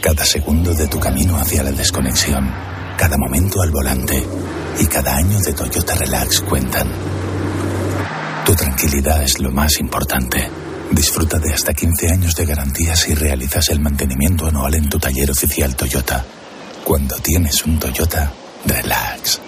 Cada 0.00 0.24
segundo 0.24 0.72
de 0.74 0.86
tu 0.86 1.00
camino 1.00 1.36
hacia 1.36 1.62
la 1.62 1.72
desconexión, 1.72 2.48
cada 2.96 3.16
momento 3.18 3.60
al 3.60 3.70
volante 3.70 4.24
y 4.78 4.86
cada 4.86 5.16
año 5.16 5.38
de 5.40 5.52
Toyota 5.52 5.94
Relax 5.96 6.40
cuentan. 6.42 6.88
Tu 8.46 8.54
tranquilidad 8.54 9.22
es 9.22 9.40
lo 9.40 9.50
más 9.50 9.78
importante. 9.80 10.48
Disfruta 10.92 11.38
de 11.38 11.52
hasta 11.52 11.74
15 11.74 12.12
años 12.12 12.34
de 12.34 12.46
garantía 12.46 12.96
si 12.96 13.14
realizas 13.14 13.68
el 13.70 13.80
mantenimiento 13.80 14.46
anual 14.46 14.74
en 14.76 14.88
tu 14.88 14.98
taller 14.98 15.30
oficial 15.30 15.74
Toyota. 15.74 16.24
Cuando 16.84 17.16
tienes 17.16 17.64
un 17.66 17.78
Toyota, 17.78 18.32
relax. 18.64 19.47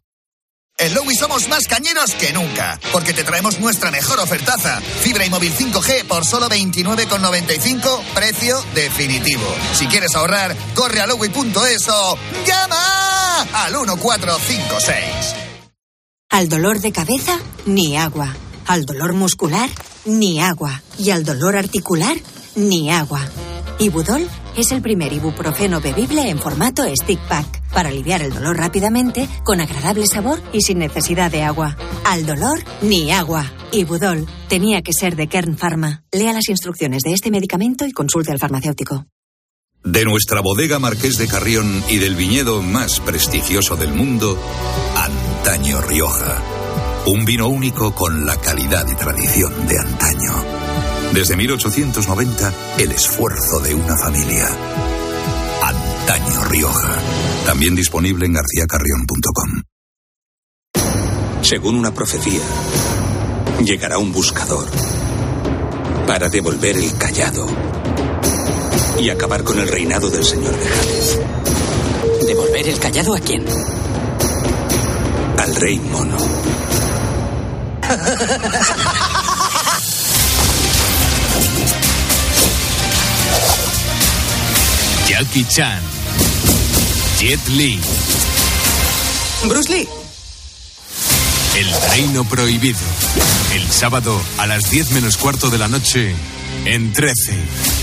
En 0.81 0.95
Lowy 0.95 1.13
somos 1.13 1.47
más 1.47 1.67
cañeros 1.67 2.15
que 2.15 2.33
nunca, 2.33 2.79
porque 2.91 3.13
te 3.13 3.23
traemos 3.23 3.59
nuestra 3.59 3.91
mejor 3.91 4.19
ofertaza. 4.19 4.81
Fibra 4.81 5.23
y 5.23 5.29
móvil 5.29 5.53
5G 5.55 6.05
por 6.05 6.25
solo 6.25 6.49
29,95, 6.49 8.01
precio 8.15 8.59
definitivo. 8.73 9.43
Si 9.73 9.85
quieres 9.85 10.15
ahorrar, 10.15 10.55
corre 10.73 10.99
a 10.99 11.05
lowy.es 11.05 11.87
o 11.87 12.17
llama 12.47 13.41
al 13.53 13.73
1456. 13.73 15.05
Al 16.31 16.49
dolor 16.49 16.79
de 16.79 16.91
cabeza, 16.91 17.37
ni 17.67 17.95
agua. 17.95 18.35
Al 18.65 18.85
dolor 18.85 19.13
muscular, 19.13 19.69
ni 20.05 20.41
agua. 20.41 20.81
Y 20.97 21.11
al 21.11 21.23
dolor 21.23 21.57
articular, 21.57 22.17
ni 22.55 22.91
agua. 22.91 23.21
Ibudol 23.81 24.29
es 24.55 24.71
el 24.71 24.83
primer 24.83 25.11
ibuprofeno 25.11 25.81
bebible 25.81 26.29
en 26.29 26.37
formato 26.37 26.83
stick 27.01 27.19
pack 27.27 27.63
para 27.73 27.89
aliviar 27.89 28.21
el 28.21 28.31
dolor 28.31 28.55
rápidamente, 28.55 29.27
con 29.43 29.59
agradable 29.59 30.05
sabor 30.05 30.39
y 30.53 30.61
sin 30.61 30.77
necesidad 30.77 31.31
de 31.31 31.41
agua. 31.41 31.75
Al 32.05 32.27
dolor, 32.27 32.59
ni 32.83 33.11
agua. 33.11 33.51
Ibudol 33.71 34.27
tenía 34.47 34.83
que 34.83 34.93
ser 34.93 35.15
de 35.15 35.25
Kern 35.25 35.57
Pharma. 35.57 36.03
Lea 36.11 36.31
las 36.31 36.47
instrucciones 36.49 37.01
de 37.01 37.13
este 37.13 37.31
medicamento 37.31 37.87
y 37.87 37.91
consulte 37.91 38.31
al 38.31 38.37
farmacéutico. 38.37 39.07
De 39.83 40.05
nuestra 40.05 40.41
bodega 40.41 40.77
Marqués 40.77 41.17
de 41.17 41.27
Carrión 41.27 41.83
y 41.89 41.97
del 41.97 42.13
viñedo 42.13 42.61
más 42.61 42.99
prestigioso 42.99 43.77
del 43.77 43.95
mundo, 43.95 44.37
Antaño 44.95 45.81
Rioja. 45.81 46.39
Un 47.07 47.25
vino 47.25 47.47
único 47.47 47.95
con 47.95 48.27
la 48.27 48.35
calidad 48.35 48.87
y 48.87 48.93
tradición 48.93 49.65
de 49.65 49.79
antaño. 49.79 50.70
Desde 51.13 51.35
1890, 51.35 52.53
el 52.79 52.91
esfuerzo 52.93 53.59
de 53.59 53.75
una 53.75 53.97
familia. 53.97 54.47
Antaño 55.61 56.43
Rioja. 56.45 56.97
También 57.45 57.75
disponible 57.75 58.25
en 58.25 58.33
garcíacarrión.com. 58.33 59.61
Según 61.41 61.75
una 61.75 61.93
profecía, 61.93 62.39
llegará 63.61 63.97
un 63.97 64.13
buscador 64.13 64.65
para 66.07 66.29
devolver 66.29 66.77
el 66.77 66.97
callado 66.97 67.45
y 68.97 69.09
acabar 69.09 69.43
con 69.43 69.59
el 69.59 69.67
reinado 69.67 70.09
del 70.09 70.23
señor 70.23 70.55
de 70.57 70.65
Jade. 70.65 72.25
¿Devolver 72.25 72.69
el 72.69 72.79
callado 72.79 73.15
a 73.15 73.19
quién? 73.19 73.45
Al 75.37 75.55
rey 75.55 75.77
mono. 75.77 76.17
Jackie 85.11 85.43
Chan. 85.43 85.81
Jet 87.19 87.45
Li. 87.49 87.77
Bruce 89.43 89.69
Lee. 89.69 89.87
El 91.57 91.67
Reino 91.91 92.23
Prohibido. 92.23 92.79
El 93.53 93.69
sábado 93.69 94.17
a 94.37 94.47
las 94.47 94.71
10 94.71 94.91
menos 94.91 95.17
cuarto 95.17 95.49
de 95.49 95.57
la 95.57 95.67
noche 95.67 96.15
en 96.63 96.93
13. 96.93 97.80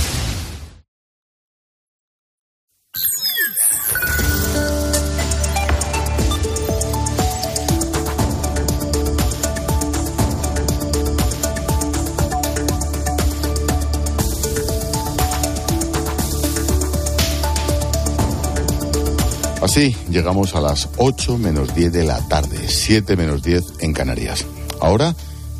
Así 19.78 19.94
llegamos 20.10 20.56
a 20.56 20.60
las 20.60 20.88
8 20.96 21.38
menos 21.38 21.72
10 21.72 21.92
de 21.92 22.02
la 22.02 22.18
tarde, 22.26 22.66
7 22.66 23.14
menos 23.14 23.44
10 23.44 23.74
en 23.78 23.92
Canarias. 23.92 24.44
Ahora 24.80 25.14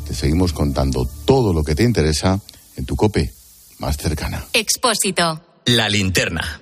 te 0.05 0.13
seguimos 0.13 0.51
contando 0.51 1.07
todo 1.23 1.53
lo 1.53 1.63
que 1.63 1.73
te 1.73 1.83
interesa 1.83 2.37
en 2.75 2.85
tu 2.85 2.97
cope 2.97 3.31
más 3.77 3.95
cercana. 3.95 4.43
Expósito. 4.51 5.41
La 5.67 5.87
linterna. 5.87 6.61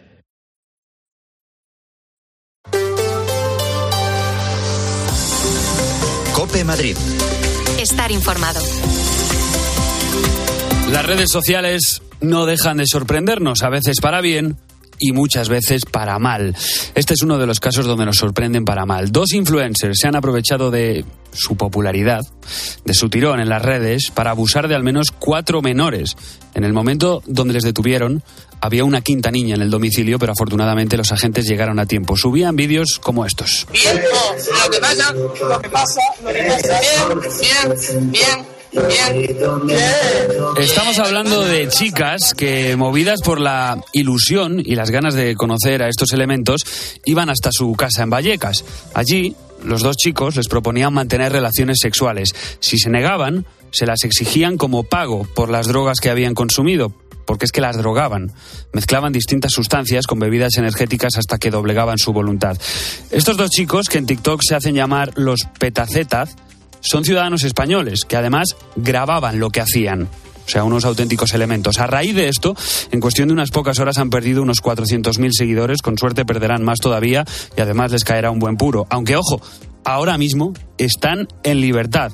Cope 6.35 6.63
Madrid. 6.63 6.95
Estar 7.79 8.11
informado. 8.11 8.61
Las 10.91 11.05
redes 11.07 11.31
sociales 11.31 12.03
no 12.21 12.45
dejan 12.45 12.77
de 12.77 12.83
sorprendernos, 12.85 13.63
a 13.63 13.69
veces 13.69 13.97
para 13.99 14.21
bien 14.21 14.59
y 14.99 15.11
muchas 15.11 15.49
veces 15.49 15.85
para 15.85 16.19
mal. 16.19 16.55
Este 16.95 17.13
es 17.13 17.21
uno 17.21 17.37
de 17.37 17.47
los 17.47 17.59
casos 17.59 17.85
donde 17.85 18.05
nos 18.05 18.17
sorprenden 18.17 18.65
para 18.65 18.85
mal. 18.85 19.11
Dos 19.11 19.33
influencers 19.33 19.99
se 19.99 20.07
han 20.07 20.15
aprovechado 20.15 20.71
de 20.71 21.05
su 21.33 21.55
popularidad, 21.55 22.21
de 22.83 22.93
su 22.93 23.09
tirón 23.09 23.39
en 23.39 23.49
las 23.49 23.61
redes, 23.61 24.11
para 24.11 24.31
abusar 24.31 24.67
de 24.67 24.75
al 24.75 24.83
menos 24.83 25.11
cuatro 25.11 25.61
menores. 25.61 26.15
En 26.55 26.63
el 26.63 26.73
momento 26.73 27.21
donde 27.27 27.53
les 27.53 27.63
detuvieron, 27.63 28.23
había 28.61 28.83
una 28.83 29.01
quinta 29.01 29.29
niña 29.29 29.55
en 29.55 29.61
el 29.61 29.69
domicilio, 29.69 30.17
pero 30.17 30.31
afortunadamente 30.31 30.97
los 30.97 31.11
agentes 31.11 31.45
llegaron 31.45 31.79
a 31.79 31.85
tiempo. 31.85 32.17
Subían 32.17 32.55
vídeos 32.55 32.99
como 32.99 33.25
estos. 33.25 33.67
Bien, 33.71 33.95
lo 33.95 34.65
lo 34.65 34.71
que 34.71 34.79
pasa, 34.79 35.13
lo 35.53 35.61
que 35.61 35.69
pasa. 35.69 35.99
Bien, 36.23 37.19
bien, 37.39 38.11
bien. 38.11 38.56
Estamos 40.59 40.99
hablando 40.99 41.43
de 41.43 41.67
chicas 41.67 42.33
que, 42.33 42.75
movidas 42.75 43.21
por 43.21 43.39
la 43.39 43.79
ilusión 43.93 44.59
y 44.59 44.75
las 44.75 44.91
ganas 44.91 45.13
de 45.13 45.35
conocer 45.35 45.83
a 45.83 45.89
estos 45.89 46.11
elementos, 46.13 46.61
iban 47.05 47.29
hasta 47.29 47.49
su 47.51 47.73
casa 47.73 48.03
en 48.03 48.09
Vallecas. 48.09 48.65
Allí, 48.93 49.35
los 49.63 49.81
dos 49.81 49.97
chicos 49.97 50.35
les 50.35 50.47
proponían 50.47 50.93
mantener 50.93 51.31
relaciones 51.31 51.79
sexuales. 51.81 52.33
Si 52.59 52.77
se 52.77 52.89
negaban, 52.89 53.45
se 53.71 53.85
las 53.85 54.03
exigían 54.03 54.57
como 54.57 54.83
pago 54.83 55.27
por 55.35 55.49
las 55.49 55.67
drogas 55.67 55.99
que 55.99 56.09
habían 56.09 56.33
consumido, 56.33 56.93
porque 57.25 57.45
es 57.45 57.51
que 57.51 57.61
las 57.61 57.77
drogaban. 57.77 58.31
Mezclaban 58.73 59.13
distintas 59.13 59.51
sustancias 59.51 60.07
con 60.07 60.19
bebidas 60.19 60.57
energéticas 60.57 61.17
hasta 61.17 61.37
que 61.37 61.51
doblegaban 61.51 61.97
su 61.97 62.13
voluntad. 62.13 62.57
Estos 63.11 63.37
dos 63.37 63.49
chicos, 63.49 63.89
que 63.89 63.97
en 63.97 64.05
TikTok 64.05 64.41
se 64.47 64.55
hacen 64.55 64.75
llamar 64.75 65.11
los 65.15 65.41
petacetas, 65.59 66.35
son 66.89 67.03
ciudadanos 67.03 67.43
españoles 67.43 68.05
que 68.07 68.17
además 68.17 68.55
grababan 68.75 69.39
lo 69.39 69.49
que 69.49 69.61
hacían. 69.61 70.03
O 70.03 70.49
sea, 70.49 70.63
unos 70.63 70.85
auténticos 70.85 71.33
elementos. 71.33 71.77
A 71.79 71.87
raíz 71.87 72.15
de 72.15 72.29
esto, 72.29 72.55
en 72.91 73.01
cuestión 73.01 73.27
de 73.27 73.33
unas 73.33 73.51
pocas 73.51 73.79
horas 73.79 73.97
han 73.97 74.09
perdido 74.09 74.41
unos 74.41 74.63
400.000 74.63 75.31
seguidores, 75.33 75.81
con 75.81 75.97
suerte 75.97 76.23
perderán 76.23 76.63
más 76.63 76.79
todavía 76.79 77.25
y 77.57 77.61
además 77.61 77.91
les 77.91 78.05
caerá 78.05 78.31
un 78.31 78.39
buen 78.39 78.55
puro. 78.55 78.87
Aunque, 78.89 79.17
ojo, 79.17 79.41
ahora 79.87 80.17
mismo 80.17 80.53
están 80.77 81.27
en 81.43 81.61
libertad. 81.61 82.11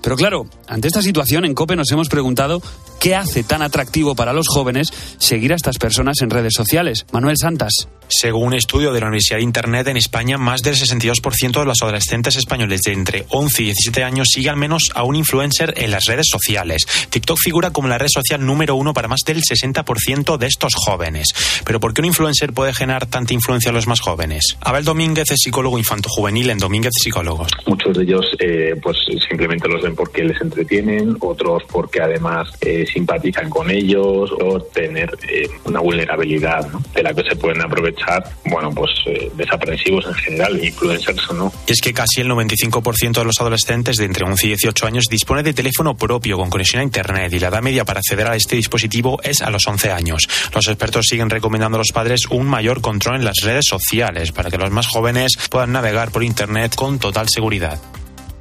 Pero 0.00 0.16
claro, 0.16 0.48
ante 0.68 0.86
esta 0.86 1.02
situación 1.02 1.44
en 1.44 1.54
COPE 1.54 1.74
nos 1.74 1.90
hemos 1.90 2.08
preguntado 2.08 2.62
qué 3.00 3.16
hace 3.16 3.42
tan 3.42 3.62
atractivo 3.62 4.14
para 4.14 4.32
los 4.32 4.46
jóvenes 4.48 4.92
seguir 5.18 5.52
a 5.52 5.56
estas 5.56 5.78
personas 5.78 6.22
en 6.22 6.30
redes 6.30 6.54
sociales. 6.54 7.04
Manuel 7.12 7.36
Santas. 7.36 7.88
Según 8.08 8.48
un 8.48 8.54
estudio 8.54 8.92
de 8.92 9.00
la 9.00 9.06
Universidad 9.06 9.38
de 9.38 9.42
Internet 9.42 9.88
en 9.88 9.96
España, 9.96 10.38
más 10.38 10.62
del 10.62 10.76
62% 10.76 11.58
de 11.58 11.64
los 11.64 11.82
adolescentes 11.82 12.36
españoles 12.36 12.82
de 12.82 12.92
entre 12.92 13.26
11 13.30 13.62
y 13.62 13.64
17 13.66 14.04
años 14.04 14.28
sigue 14.32 14.48
al 14.48 14.56
menos 14.56 14.92
a 14.94 15.02
un 15.02 15.16
influencer 15.16 15.74
en 15.76 15.90
las 15.90 16.04
redes 16.04 16.26
sociales. 16.30 16.86
TikTok 17.10 17.36
figura 17.42 17.72
como 17.72 17.88
la 17.88 17.98
red 17.98 18.06
social 18.08 18.46
número 18.46 18.76
uno 18.76 18.94
para 18.94 19.08
más 19.08 19.22
del 19.26 19.42
60% 19.42 20.38
de 20.38 20.46
estos 20.46 20.74
jóvenes. 20.76 21.26
Pero 21.64 21.80
¿por 21.80 21.94
qué 21.94 22.00
un 22.00 22.06
influencer 22.06 22.52
puede 22.52 22.72
generar 22.72 23.06
tanta 23.06 23.34
influencia 23.34 23.72
a 23.72 23.74
los 23.74 23.88
más 23.88 23.98
jóvenes? 23.98 24.56
Abel 24.60 24.84
Domínguez 24.84 25.32
es 25.32 25.40
psicólogo 25.42 25.76
infanto-juvenil 25.76 26.50
en 26.50 26.58
Domínguez 26.58 26.92
Psicólogos. 27.16 27.48
Muchos 27.66 27.96
de 27.96 28.04
ellos 28.04 28.26
eh, 28.38 28.74
pues 28.82 28.98
simplemente 29.26 29.68
los 29.68 29.82
ven 29.82 29.94
porque 29.94 30.22
les 30.22 30.38
entretienen, 30.40 31.16
otros 31.20 31.62
porque 31.70 32.02
además 32.02 32.48
eh, 32.60 32.84
simpatizan 32.92 33.48
con 33.48 33.70
ellos 33.70 34.30
o 34.38 34.60
tener 34.60 35.16
eh, 35.28 35.48
una 35.64 35.80
vulnerabilidad 35.80 36.70
¿no? 36.70 36.82
de 36.94 37.02
la 37.02 37.14
que 37.14 37.22
se 37.22 37.36
pueden 37.36 37.62
aprovechar 37.62 38.22
bueno, 38.44 38.70
pues 38.70 38.90
eh, 39.06 39.30
desaprensivos 39.34 40.06
en 40.06 40.14
general, 40.14 40.62
influencers 40.62 41.30
o 41.30 41.34
no. 41.34 41.52
Y 41.66 41.72
es 41.72 41.80
que 41.80 41.94
casi 41.94 42.20
el 42.20 42.28
95% 42.28 43.12
de 43.12 43.24
los 43.24 43.40
adolescentes 43.40 43.96
de 43.96 44.04
entre 44.04 44.26
11 44.26 44.46
y 44.46 44.48
18 44.50 44.86
años 44.86 45.04
dispone 45.10 45.42
de 45.42 45.54
teléfono 45.54 45.96
propio 45.96 46.36
con 46.36 46.50
conexión 46.50 46.80
a 46.80 46.84
Internet 46.84 47.32
y 47.32 47.38
la 47.38 47.48
edad 47.48 47.62
media 47.62 47.86
para 47.86 48.00
acceder 48.00 48.28
a 48.28 48.36
este 48.36 48.56
dispositivo 48.56 49.18
es 49.22 49.40
a 49.40 49.50
los 49.50 49.66
11 49.66 49.90
años. 49.90 50.28
Los 50.54 50.68
expertos 50.68 51.06
siguen 51.08 51.30
recomendando 51.30 51.76
a 51.76 51.80
los 51.80 51.92
padres 51.92 52.26
un 52.30 52.46
mayor 52.46 52.82
control 52.82 53.16
en 53.16 53.24
las 53.24 53.36
redes 53.42 53.64
sociales 53.66 54.32
para 54.32 54.50
que 54.50 54.58
los 54.58 54.70
más 54.70 54.86
jóvenes 54.86 55.32
puedan 55.50 55.72
navegar 55.72 56.10
por 56.10 56.22
Internet 56.22 56.74
total 56.98 57.28
seguridad. 57.28 57.78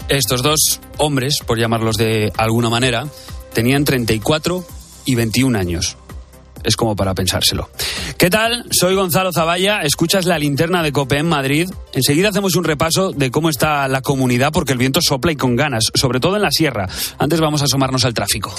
Estos 0.08 0.44
dos 0.44 0.80
hombres, 0.98 1.40
por 1.46 1.60
llamarlos 1.60 1.96
de 1.96 2.32
alguna 2.38 2.70
manera, 2.70 3.08
tenían 3.54 3.86
34 3.86 4.66
y 5.06 5.16
21 5.16 5.58
años 5.58 5.98
es 6.66 6.76
como 6.76 6.96
para 6.96 7.14
pensárselo. 7.14 7.70
¿Qué 8.18 8.30
tal? 8.30 8.66
Soy 8.72 8.96
Gonzalo 8.96 9.32
Zavalla, 9.32 9.82
escuchas 9.82 10.26
la 10.26 10.40
linterna 10.40 10.84
de 10.84 10.92
Cope 10.92 11.18
en 11.18 11.28
Madrid. 11.28 11.70
Enseguida 11.94 12.30
hacemos 12.30 12.56
un 12.56 12.64
repaso 12.64 13.12
de 13.12 13.32
cómo 13.32 13.50
está 13.50 13.88
la 13.88 14.02
comunidad 14.02 14.52
porque 14.52 14.74
el 14.74 14.80
viento 14.80 15.00
sopla 15.02 15.32
y 15.32 15.36
con 15.36 15.56
ganas, 15.56 15.92
sobre 15.94 16.20
todo 16.20 16.36
en 16.36 16.42
la 16.42 16.52
sierra. 16.52 16.88
Antes 17.18 17.40
vamos 17.40 17.62
a 17.62 17.66
asomarnos 17.66 18.04
al 18.06 18.14
tráfico. 18.14 18.54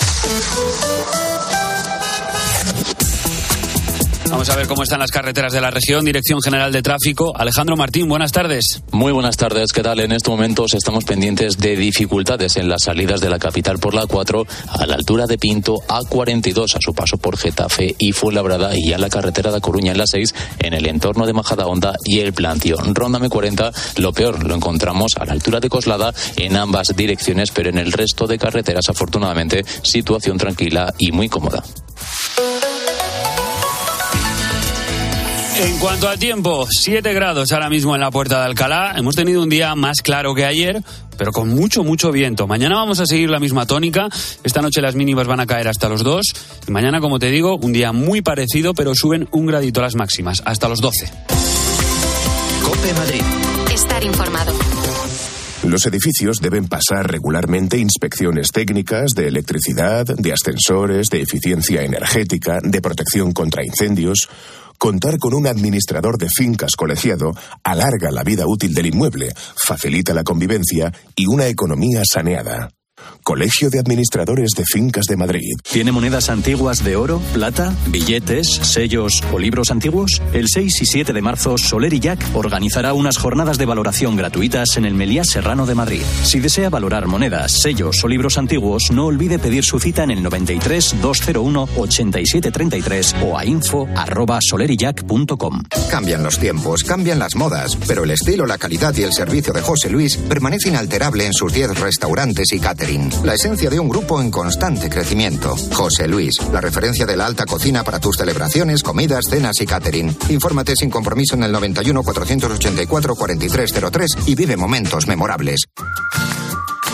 Vamos 4.31 4.51
a 4.51 4.57
ver 4.57 4.67
cómo 4.67 4.83
están 4.83 4.99
las 4.99 5.11
carreteras 5.11 5.53
de 5.53 5.61
la 5.61 5.71
región. 5.71 6.05
Dirección 6.05 6.43
General 6.43 6.73
de 6.73 6.83
Tráfico. 6.83 7.33
Alejandro 7.37 7.77
Martín, 7.77 8.09
buenas 8.09 8.33
tardes. 8.33 8.83
Muy 8.91 9.13
buenas 9.13 9.37
tardes. 9.37 9.73
¿Qué 9.73 9.83
tal? 9.83 10.01
En 10.01 10.13
estos 10.13 10.33
momentos 10.33 10.75
estamos 10.75 11.05
pendientes 11.05 11.59
de 11.59 11.77
dificultades 11.77 12.57
en 12.57 12.69
las 12.69 12.83
salidas 12.83 13.21
de 13.21 13.31
la 13.31 13.39
capital 13.39 13.79
por 13.79 13.95
la 13.95 14.07
4 14.07 14.47
a 14.69 14.87
la 14.87 14.95
altura 14.95 15.27
de 15.27 15.39
Pinto, 15.39 15.77
A42 15.89 16.77
a 16.77 16.81
su 16.81 16.93
paso 16.93 17.19
por 17.19 17.37
Getafe 17.37 17.95
y 17.99 18.13
Fuenlabrada 18.13 18.73
y 18.75 18.93
a 18.93 18.99
la 18.99 19.09
carretera 19.09 19.53
de 19.53 19.61
Coruña 19.61 19.93
en 19.93 19.99
la 19.99 20.07
6 20.07 20.35
en 20.59 20.75
el 20.75 20.87
entorno 20.87 21.27
de 21.27 21.33
Majadahonda 21.33 21.95
y 22.05 22.21
el 22.21 22.33
Plantio. 22.33 22.77
Ronda 22.79 23.19
M40, 23.21 23.99
lo 23.99 24.13
peor 24.13 24.45
lo 24.45 24.55
encontramos 24.55 25.17
a 25.19 25.25
la 25.25 25.33
altura 25.33 25.61
de 25.61 25.69
Coslada 25.69 26.13
en 26.37 26.57
ambas 26.57 26.95
direcciones, 26.97 27.51
pero 27.53 27.71
en 27.71 27.79
el 27.79 27.93
resto 27.93 28.27
de 28.27 28.39
carreteras 28.39 28.89
afortunadamente 28.89 29.65
situación 29.83 30.37
tranquila 30.37 30.93
y 30.99 31.13
muy 31.13 31.29
cómoda. 31.29 31.63
En 35.59 35.79
cuanto 35.79 36.07
a 36.07 36.19
tiempo, 36.19 36.67
7 36.69 37.15
grados 37.15 37.51
ahora 37.51 37.71
mismo 37.71 37.95
en 37.95 38.03
la 38.03 38.11
puerta 38.11 38.41
de 38.41 38.45
Alcalá. 38.45 38.93
Hemos 38.95 39.15
tenido 39.15 39.43
un 39.43 39.49
día 39.49 39.75
más 39.75 40.03
claro 40.03 40.35
que 40.35 40.45
ayer, 40.45 40.83
pero 41.17 41.33
con 41.33 41.49
mucho, 41.49 41.83
mucho 41.83 42.13
viento. 42.13 42.47
Mañana 42.47 42.77
vamos 42.77 43.01
a 43.01 43.07
seguir 43.07 43.31
la 43.31 43.41
misma 43.41 43.65
tónica. 43.65 44.09
Esta 44.45 44.61
noche 44.61 44.83
las 44.83 44.95
mínimas 44.95 45.27
van 45.27 45.41
a 45.41 45.47
caer 45.47 45.69
hasta 45.69 45.89
los 45.89 46.05
2. 46.05 46.25
Y 46.69 46.71
mañana, 46.71 47.01
como 47.01 47.19
te 47.19 47.31
digo, 47.31 47.57
un 47.57 47.73
día 47.73 47.93
muy 47.93 48.21
parecido, 48.21 48.75
pero 48.75 48.95
suben 48.95 49.29
un 49.31 49.47
gradito 49.47 49.81
las 49.81 49.95
máximas, 49.95 50.43
hasta 50.45 50.69
los 50.69 50.83
12. 50.83 51.11
Cope 52.63 52.93
Madrid. 52.93 53.23
Estar 53.73 54.05
informado. 54.05 54.53
Los 55.65 55.87
edificios 55.87 56.41
deben 56.41 56.69
pasar 56.69 57.11
regularmente 57.11 57.79
inspecciones 57.79 58.49
técnicas 58.53 59.13
de 59.17 59.27
electricidad, 59.27 60.05
de 60.05 60.33
ascensores, 60.33 61.07
de 61.11 61.23
eficiencia 61.23 61.83
energética, 61.83 62.59
de 62.63 62.81
protección 62.81 63.33
contra 63.33 63.65
incendios. 63.65 64.29
Contar 64.79 65.19
con 65.19 65.35
un 65.35 65.47
administrador 65.47 66.19
de 66.19 66.29
fincas 66.29 66.77
colegiado 66.77 67.33
alarga 67.65 68.11
la 68.11 68.23
vida 68.23 68.47
útil 68.47 68.75
del 68.75 68.87
inmueble, 68.87 69.33
facilita 69.57 70.13
la 70.13 70.23
convivencia 70.23 70.93
y 71.15 71.27
una 71.27 71.47
economía 71.47 72.03
saneada. 72.05 72.71
Colegio 73.23 73.71
de 73.71 73.79
Administradores 73.79 74.51
de 74.57 74.65
Fincas 74.65 75.05
de 75.07 75.17
Madrid. 75.17 75.55
¿Tiene 75.71 75.93
monedas 75.93 76.31
antiguas 76.31 76.85
de 76.85 76.97
oro, 76.97 77.21
plata, 77.35 77.75
billetes, 77.89 78.49
sellos 78.63 79.23
o 79.33 79.39
libros 79.39 79.71
antiguos? 79.71 80.23
El 80.33 80.49
6 80.49 80.83
y 80.83 80.87
7 80.87 81.13
de 81.13 81.23
marzo, 81.23 81.59
Soler 81.59 81.93
y 81.93 82.01
Jack 82.01 82.25
organizará 82.35 82.93
unas 82.93 83.19
jornadas 83.19 83.59
de 83.59 83.67
valoración 83.67 84.17
gratuitas 84.17 84.77
en 84.77 84.85
el 84.85 84.95
Meliá 84.95 85.25
Serrano 85.25 85.67
de 85.67 85.75
Madrid. 85.75 86.03
Si 86.23 86.41
desea 86.41 86.71
valorar 86.71 87.07
monedas, 87.07 87.53
sellos 87.53 88.03
o 88.05 88.09
libros 88.09 88.39
antiguos, 88.39 88.91
no 88.93 89.07
olvide 89.07 89.39
pedir 89.39 89.65
su 89.65 89.81
cita 89.81 90.05
en 90.05 90.13
el 90.13 90.23
93 90.23 90.97
201 91.03 91.69
8733 91.77 93.17
o 93.23 93.37
a 93.37 93.45
info 93.45 93.89
arroba 93.97 94.39
solerijack.com. 94.41 95.63
Cambian 95.91 96.23
los 96.23 96.39
tiempos, 96.39 96.85
cambian 96.85 97.19
las 97.19 97.35
modas, 97.35 97.77
pero 97.87 98.05
el 98.05 98.11
estilo, 98.13 98.47
la 98.47 98.59
calidad 98.59 98.95
y 98.97 99.03
el 99.03 99.13
servicio 99.13 99.53
de 99.53 99.63
José 99.63 99.91
Luis 99.91 100.17
permanece 100.17 100.69
inalterable 100.69 101.27
en 101.27 101.33
sus 101.33 101.53
10 101.53 101.81
restaurantes 101.81 102.53
y 102.53 102.61
La 103.25 103.35
esencia 103.35 103.69
de 103.69 103.81
un 103.81 103.89
grupo 103.89 104.21
en 104.21 104.31
constante 104.31 104.89
crecimiento. 104.89 105.57
José 105.73 106.07
Luis, 106.07 106.41
la 106.53 106.61
referencia 106.61 107.05
de 107.05 107.17
la 107.17 107.27
alta 107.27 107.45
cocina 107.45 107.83
para 107.83 107.99
tus 107.99 108.17
celebraciones, 108.17 108.85
comidas, 108.85 109.25
cenas 109.29 109.61
y 109.61 109.67
catering. 109.67 110.17
Infórmate 110.29 110.77
sin 110.77 110.89
compromiso 110.89 111.35
en 111.35 111.43
el 111.43 111.51
91 111.51 112.03
484 112.05 113.17
4303 113.17 114.11
y 114.27 114.35
vive 114.37 114.57
momentos 114.57 115.09
memorables. 115.09 115.67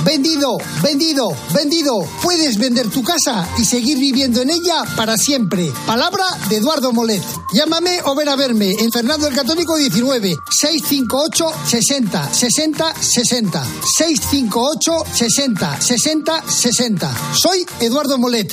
Vendido, 0.04 0.58
vendido, 0.82 1.36
vendido. 1.54 2.06
Puedes 2.22 2.58
vender 2.58 2.88
tu 2.90 3.02
casa 3.02 3.48
y 3.58 3.64
seguir 3.64 3.98
viviendo 3.98 4.42
en 4.42 4.50
ella 4.50 4.84
para 4.96 5.16
siempre. 5.16 5.72
Palabra 5.86 6.24
de 6.48 6.56
Eduardo 6.56 6.92
Molet. 6.92 7.22
Llámame 7.52 8.00
o 8.04 8.14
ven 8.14 8.28
a 8.28 8.36
verme 8.36 8.72
en 8.72 8.90
Fernando 8.90 9.28
el 9.28 9.34
Católico 9.34 9.76
19 9.76 10.36
658 10.50 11.46
60 11.68 12.34
60 12.34 12.94
60 12.94 13.64
658 13.96 14.92
60 15.12 15.80
60 15.80 16.42
60. 16.48 17.34
Soy 17.34 17.66
Eduardo 17.80 18.18
Molet. 18.18 18.52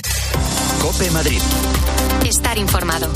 Cope 0.82 1.10
Madrid. 1.12 1.41
Estar 2.26 2.58
informado. 2.58 3.10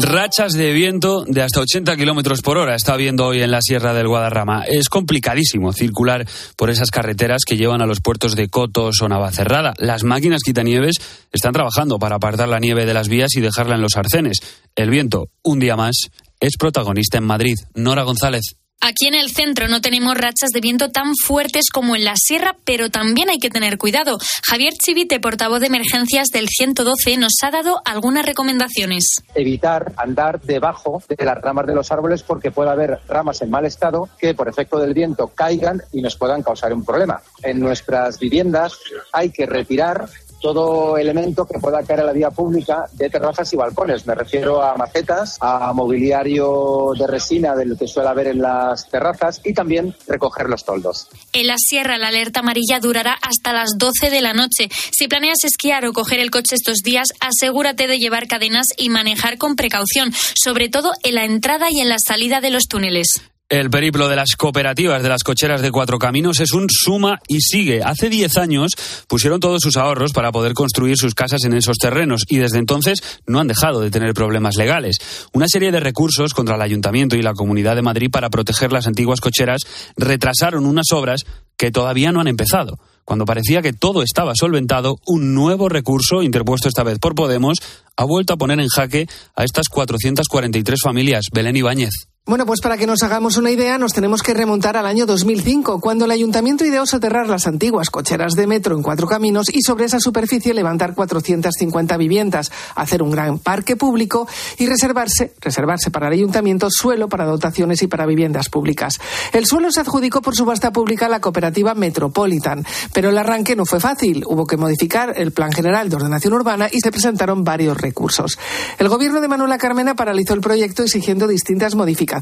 Rachas 0.00 0.52
de 0.52 0.72
viento 0.72 1.24
de 1.26 1.42
hasta 1.42 1.60
80 1.60 1.96
kilómetros 1.96 2.40
por 2.40 2.56
hora 2.56 2.76
está 2.76 2.96
viendo 2.96 3.26
hoy 3.26 3.42
en 3.42 3.50
la 3.50 3.60
Sierra 3.60 3.92
del 3.94 4.06
Guadarrama. 4.06 4.62
Es 4.62 4.88
complicadísimo 4.88 5.72
circular 5.72 6.24
por 6.56 6.70
esas 6.70 6.90
carreteras 6.90 7.42
que 7.44 7.56
llevan 7.56 7.82
a 7.82 7.86
los 7.86 8.00
puertos 8.00 8.36
de 8.36 8.48
Cotos 8.48 9.02
o 9.02 9.08
Navacerrada. 9.08 9.74
Las 9.76 10.04
máquinas 10.04 10.42
quitanieves 10.44 10.98
están 11.32 11.52
trabajando 11.52 11.98
para 11.98 12.16
apartar 12.16 12.48
la 12.48 12.60
nieve 12.60 12.86
de 12.86 12.94
las 12.94 13.08
vías 13.08 13.34
y 13.34 13.40
dejarla 13.40 13.74
en 13.74 13.82
los 13.82 13.96
arcenes. 13.96 14.38
El 14.76 14.90
viento, 14.90 15.30
un 15.42 15.58
día 15.58 15.74
más, 15.74 15.96
es 16.38 16.56
protagonista 16.56 17.18
en 17.18 17.24
Madrid. 17.24 17.56
Nora 17.74 18.04
González. 18.04 18.56
Aquí 18.80 19.08
en 19.08 19.16
el 19.16 19.30
centro 19.30 19.66
no 19.66 19.80
tenemos 19.80 20.16
rachas 20.16 20.50
de 20.52 20.60
viento 20.60 20.90
tan 20.90 21.12
fuertes 21.16 21.64
como 21.72 21.96
en 21.96 22.04
la 22.04 22.14
sierra, 22.16 22.56
pero 22.64 22.90
también 22.90 23.28
hay 23.28 23.38
que 23.38 23.50
tener 23.50 23.76
cuidado. 23.76 24.18
Javier 24.48 24.72
Chivite, 24.74 25.18
portavoz 25.18 25.60
de 25.60 25.66
emergencias 25.66 26.28
del 26.28 26.46
112, 26.48 27.16
nos 27.16 27.32
ha 27.42 27.50
dado 27.50 27.82
algunas 27.84 28.24
recomendaciones. 28.24 29.24
Evitar 29.34 29.92
andar 29.96 30.40
debajo 30.42 31.02
de 31.08 31.24
las 31.24 31.38
ramas 31.40 31.66
de 31.66 31.74
los 31.74 31.90
árboles 31.90 32.22
porque 32.22 32.52
puede 32.52 32.70
haber 32.70 33.00
ramas 33.08 33.42
en 33.42 33.50
mal 33.50 33.64
estado 33.64 34.08
que 34.16 34.34
por 34.34 34.48
efecto 34.48 34.78
del 34.78 34.94
viento 34.94 35.26
caigan 35.34 35.82
y 35.92 36.00
nos 36.00 36.16
puedan 36.16 36.44
causar 36.44 36.72
un 36.72 36.84
problema. 36.84 37.20
En 37.42 37.58
nuestras 37.58 38.20
viviendas 38.20 38.78
hay 39.12 39.30
que 39.30 39.46
retirar 39.46 40.08
todo 40.40 40.96
elemento 40.96 41.46
que 41.46 41.58
pueda 41.58 41.82
caer 41.82 42.00
a 42.00 42.04
la 42.04 42.12
vía 42.12 42.30
pública 42.30 42.86
de 42.92 43.10
terrazas 43.10 43.52
y 43.52 43.56
balcones. 43.56 44.06
Me 44.06 44.14
refiero 44.14 44.62
a 44.62 44.76
macetas, 44.76 45.36
a 45.40 45.72
mobiliario 45.72 46.92
de 46.98 47.06
resina 47.06 47.54
del 47.54 47.76
que 47.76 47.86
suele 47.86 48.08
haber 48.08 48.28
en 48.28 48.40
las 48.40 48.88
terrazas 48.88 49.40
y 49.44 49.52
también 49.52 49.94
recoger 50.06 50.48
los 50.48 50.64
toldos. 50.64 51.08
En 51.32 51.46
la 51.46 51.56
sierra 51.58 51.98
la 51.98 52.08
alerta 52.08 52.40
amarilla 52.40 52.80
durará 52.80 53.18
hasta 53.22 53.52
las 53.52 53.76
12 53.76 54.10
de 54.10 54.20
la 54.20 54.32
noche. 54.32 54.68
Si 54.92 55.08
planeas 55.08 55.44
esquiar 55.44 55.84
o 55.86 55.92
coger 55.92 56.20
el 56.20 56.30
coche 56.30 56.54
estos 56.54 56.78
días, 56.78 57.08
asegúrate 57.20 57.86
de 57.86 57.98
llevar 57.98 58.28
cadenas 58.28 58.66
y 58.76 58.88
manejar 58.88 59.38
con 59.38 59.56
precaución, 59.56 60.12
sobre 60.34 60.68
todo 60.68 60.92
en 61.02 61.14
la 61.14 61.24
entrada 61.24 61.70
y 61.70 61.80
en 61.80 61.88
la 61.88 61.98
salida 61.98 62.40
de 62.40 62.50
los 62.50 62.68
túneles. 62.68 63.22
El 63.50 63.70
periplo 63.70 64.10
de 64.10 64.16
las 64.16 64.36
cooperativas 64.36 65.02
de 65.02 65.08
las 65.08 65.22
cocheras 65.22 65.62
de 65.62 65.70
cuatro 65.70 65.98
caminos 65.98 66.38
es 66.40 66.52
un 66.52 66.66
suma 66.68 67.18
y 67.28 67.40
sigue. 67.40 67.82
Hace 67.82 68.10
diez 68.10 68.36
años 68.36 68.72
pusieron 69.06 69.40
todos 69.40 69.62
sus 69.62 69.78
ahorros 69.78 70.12
para 70.12 70.30
poder 70.32 70.52
construir 70.52 70.98
sus 70.98 71.14
casas 71.14 71.44
en 71.44 71.54
esos 71.54 71.78
terrenos 71.78 72.24
y 72.28 72.36
desde 72.36 72.58
entonces 72.58 72.98
no 73.26 73.40
han 73.40 73.48
dejado 73.48 73.80
de 73.80 73.90
tener 73.90 74.12
problemas 74.12 74.56
legales. 74.56 74.98
Una 75.32 75.46
serie 75.48 75.72
de 75.72 75.80
recursos 75.80 76.34
contra 76.34 76.56
el 76.56 76.60
Ayuntamiento 76.60 77.16
y 77.16 77.22
la 77.22 77.32
Comunidad 77.32 77.74
de 77.74 77.80
Madrid 77.80 78.10
para 78.10 78.28
proteger 78.28 78.70
las 78.70 78.86
antiguas 78.86 79.22
cocheras 79.22 79.62
retrasaron 79.96 80.66
unas 80.66 80.92
obras 80.92 81.24
que 81.56 81.70
todavía 81.70 82.12
no 82.12 82.20
han 82.20 82.28
empezado. 82.28 82.78
Cuando 83.06 83.24
parecía 83.24 83.62
que 83.62 83.72
todo 83.72 84.02
estaba 84.02 84.34
solventado, 84.34 84.96
un 85.06 85.32
nuevo 85.32 85.70
recurso, 85.70 86.22
interpuesto 86.22 86.68
esta 86.68 86.82
vez 86.82 86.98
por 86.98 87.14
Podemos, 87.14 87.56
ha 87.96 88.04
vuelto 88.04 88.34
a 88.34 88.36
poner 88.36 88.60
en 88.60 88.68
jaque 88.68 89.06
a 89.34 89.44
estas 89.44 89.68
443 89.70 90.78
familias. 90.84 91.24
Belén 91.32 91.56
Ibáñez. 91.56 92.08
Bueno, 92.28 92.44
pues 92.44 92.60
para 92.60 92.76
que 92.76 92.86
nos 92.86 93.02
hagamos 93.02 93.38
una 93.38 93.50
idea, 93.50 93.78
nos 93.78 93.94
tenemos 93.94 94.22
que 94.22 94.34
remontar 94.34 94.76
al 94.76 94.84
año 94.84 95.06
2005, 95.06 95.80
cuando 95.80 96.04
el 96.04 96.10
ayuntamiento 96.10 96.66
ideó 96.66 96.84
soterrar 96.84 97.26
las 97.26 97.46
antiguas 97.46 97.88
cocheras 97.88 98.34
de 98.34 98.46
metro 98.46 98.76
en 98.76 98.82
cuatro 98.82 99.06
caminos 99.06 99.46
y 99.50 99.62
sobre 99.62 99.86
esa 99.86 99.98
superficie 99.98 100.52
levantar 100.52 100.94
450 100.94 101.96
viviendas, 101.96 102.52
hacer 102.74 103.02
un 103.02 103.12
gran 103.12 103.38
parque 103.38 103.76
público 103.76 104.28
y 104.58 104.66
reservarse, 104.66 105.32
reservarse 105.40 105.90
para 105.90 106.08
el 106.08 106.12
ayuntamiento 106.12 106.68
suelo 106.70 107.08
para 107.08 107.24
dotaciones 107.24 107.80
y 107.80 107.86
para 107.86 108.04
viviendas 108.04 108.50
públicas. 108.50 108.98
El 109.32 109.46
suelo 109.46 109.72
se 109.72 109.80
adjudicó 109.80 110.20
por 110.20 110.36
subasta 110.36 110.70
pública 110.70 111.06
a 111.06 111.08
la 111.08 111.22
cooperativa 111.22 111.74
Metropolitan, 111.74 112.66
pero 112.92 113.08
el 113.08 113.16
arranque 113.16 113.56
no 113.56 113.64
fue 113.64 113.80
fácil. 113.80 114.22
Hubo 114.26 114.46
que 114.46 114.58
modificar 114.58 115.14
el 115.16 115.32
Plan 115.32 115.50
General 115.50 115.88
de 115.88 115.96
Ordenación 115.96 116.34
Urbana 116.34 116.68
y 116.70 116.80
se 116.80 116.90
presentaron 116.90 117.42
varios 117.42 117.78
recursos. 117.78 118.38
El 118.78 118.90
gobierno 118.90 119.22
de 119.22 119.28
Manuela 119.28 119.56
Carmena 119.56 119.94
paralizó 119.94 120.34
el 120.34 120.42
proyecto 120.42 120.82
exigiendo 120.82 121.26
distintas 121.26 121.74
modificaciones 121.74 122.17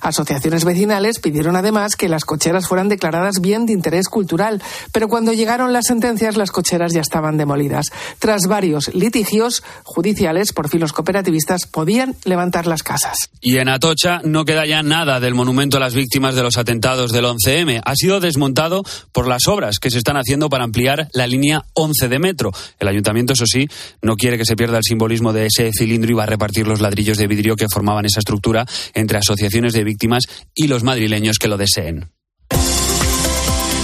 Asociaciones 0.00 0.64
vecinales 0.64 1.18
pidieron 1.18 1.56
además 1.56 1.96
que 1.96 2.08
las 2.08 2.24
cocheras 2.24 2.66
fueran 2.66 2.88
declaradas 2.88 3.40
bien 3.40 3.66
de 3.66 3.72
interés 3.72 4.08
cultural, 4.08 4.62
pero 4.92 5.08
cuando 5.08 5.32
llegaron 5.32 5.72
las 5.72 5.86
sentencias 5.86 6.36
las 6.36 6.50
cocheras 6.50 6.92
ya 6.92 7.00
estaban 7.00 7.36
demolidas. 7.36 7.86
Tras 8.18 8.42
varios 8.48 8.94
litigios 8.94 9.62
judiciales, 9.84 10.52
por 10.52 10.68
fin 10.68 10.80
los 10.80 10.92
cooperativistas 10.92 11.66
podían 11.66 12.14
levantar 12.24 12.66
las 12.66 12.82
casas. 12.82 13.30
Y 13.40 13.58
en 13.58 13.68
Atocha 13.68 14.20
no 14.24 14.44
queda 14.44 14.66
ya 14.66 14.82
nada 14.82 15.20
del 15.20 15.34
monumento 15.34 15.76
a 15.76 15.80
las 15.80 15.94
víctimas 15.94 16.34
de 16.34 16.42
los 16.42 16.56
atentados 16.56 17.12
del 17.12 17.24
11M. 17.24 17.80
Ha 17.84 17.94
sido 17.94 18.20
desmontado 18.20 18.82
por 19.12 19.26
las 19.26 19.46
obras 19.48 19.78
que 19.78 19.90
se 19.90 19.98
están 19.98 20.16
haciendo 20.16 20.48
para 20.48 20.64
ampliar 20.64 21.08
la 21.12 21.26
línea 21.26 21.64
11 21.74 22.08
de 22.08 22.18
metro. 22.18 22.52
El 22.78 22.88
ayuntamiento, 22.88 23.32
eso 23.32 23.46
sí, 23.46 23.68
no 24.02 24.16
quiere 24.16 24.38
que 24.38 24.44
se 24.44 24.56
pierda 24.56 24.78
el 24.78 24.84
simbolismo 24.84 25.32
de 25.32 25.46
ese 25.46 25.70
cilindro 25.72 26.10
y 26.10 26.14
va 26.14 26.24
a 26.24 26.26
repartir 26.26 26.66
los 26.66 26.80
ladrillos 26.80 27.18
de 27.18 27.26
vidrio 27.26 27.56
que 27.56 27.66
formaban 27.68 28.04
esa 28.04 28.20
estructura 28.20 28.66
entre 28.94 29.15
asociaciones 29.16 29.72
de 29.72 29.84
víctimas 29.84 30.24
y 30.54 30.68
los 30.68 30.82
madrileños 30.84 31.38
que 31.38 31.48
lo 31.48 31.56
deseen. 31.56 32.10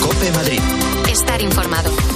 Cope 0.01 0.31
Madrid. 0.33 0.61
Estar 1.11 1.43
informado. 1.43 2.12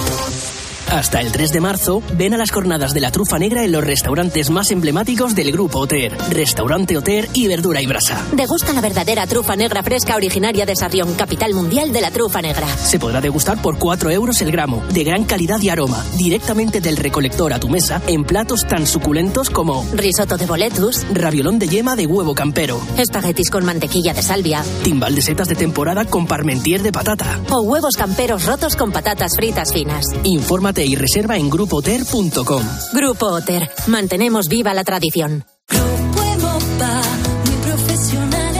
Hasta 0.89 1.19
el 1.19 1.33
3 1.33 1.51
de 1.51 1.59
marzo, 1.59 2.01
ven 2.13 2.33
a 2.33 2.37
las 2.37 2.49
jornadas 2.49 2.93
de 2.93 3.01
la 3.01 3.11
trufa 3.11 3.37
negra 3.37 3.63
en 3.65 3.73
los 3.73 3.83
restaurantes 3.83 4.49
más 4.49 4.71
emblemáticos 4.71 5.35
del 5.35 5.51
Grupo 5.51 5.79
Oter. 5.79 6.17
Restaurante 6.29 6.97
Oter 6.97 7.27
y 7.33 7.47
Verdura 7.47 7.81
y 7.81 7.85
Brasa. 7.85 8.25
Degusta 8.31 8.71
la 8.71 8.79
verdadera 8.79 9.27
trufa 9.27 9.57
negra 9.57 9.83
fresca 9.83 10.15
originaria 10.15 10.65
de 10.65 10.75
Sarrión, 10.77 11.13
capital 11.15 11.53
mundial 11.53 11.91
de 11.91 11.99
la 11.99 12.09
trufa 12.09 12.41
negra. 12.41 12.67
Se 12.67 12.99
podrá 12.99 13.19
degustar 13.19 13.61
por 13.61 13.77
4 13.77 14.11
euros 14.11 14.41
el 14.41 14.51
gramo, 14.51 14.81
de 14.89 15.03
gran 15.03 15.25
calidad 15.25 15.59
y 15.61 15.69
aroma, 15.69 16.03
directamente 16.15 16.79
del 16.79 16.95
recolector 16.95 17.53
a 17.53 17.59
tu 17.59 17.67
mesa, 17.67 18.01
en 18.07 18.23
platos 18.23 18.65
tan 18.65 18.87
suculentos 18.87 19.49
como 19.49 19.85
risotto 19.93 20.37
de 20.37 20.45
boletus, 20.45 21.05
raviolón 21.13 21.59
de 21.59 21.67
yema 21.67 21.97
de 21.97 22.07
huevo 22.07 22.33
campero, 22.33 22.79
espaguetis 22.97 23.49
con 23.49 23.65
mantequilla 23.65 24.13
de 24.13 24.23
salvia, 24.23 24.63
timbal 24.83 25.13
de 25.13 25.21
setas 25.21 25.49
de 25.49 25.55
temporada 25.55 26.05
con 26.05 26.27
parmentier 26.27 26.81
de 26.81 26.93
patata 26.93 27.41
o 27.49 27.61
huevos 27.61 27.97
camperos 27.97 28.45
rotos 28.45 28.77
con 28.77 28.91
patatas 28.91 29.35
fritas 29.35 29.73
finas. 29.73 30.05
Infórmate 30.23 30.76
y 30.85 30.95
reserva 30.95 31.37
en 31.37 31.49
grupoter.com. 31.49 32.63
Grupo 32.93 33.27
Oter, 33.27 33.69
mantenemos 33.87 34.47
viva 34.47 34.73
la 34.73 34.83
tradición. 34.83 35.45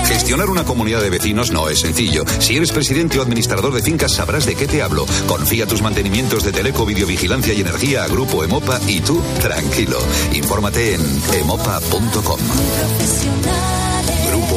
Gestionar 0.05 0.49
una 0.49 0.65
comunidad 0.65 1.01
de 1.01 1.09
vecinos 1.09 1.51
no 1.51 1.69
es 1.69 1.79
sencillo. 1.79 2.25
Si 2.39 2.57
eres 2.57 2.71
presidente 2.71 3.17
o 3.19 3.21
administrador 3.21 3.73
de 3.73 3.81
fincas 3.81 4.13
sabrás 4.13 4.45
de 4.45 4.55
qué 4.55 4.67
te 4.67 4.81
hablo. 4.81 5.05
Confía 5.27 5.65
tus 5.65 5.81
mantenimientos 5.81 6.43
de 6.43 6.51
teleco, 6.51 6.85
videovigilancia 6.85 7.53
y 7.53 7.61
energía 7.61 8.03
a 8.03 8.07
Grupo 8.07 8.43
Emopa 8.43 8.79
y 8.87 8.99
tú 8.99 9.21
tranquilo. 9.39 9.99
Infórmate 10.33 10.95
en 10.95 11.01
emopa.com. 11.39 12.39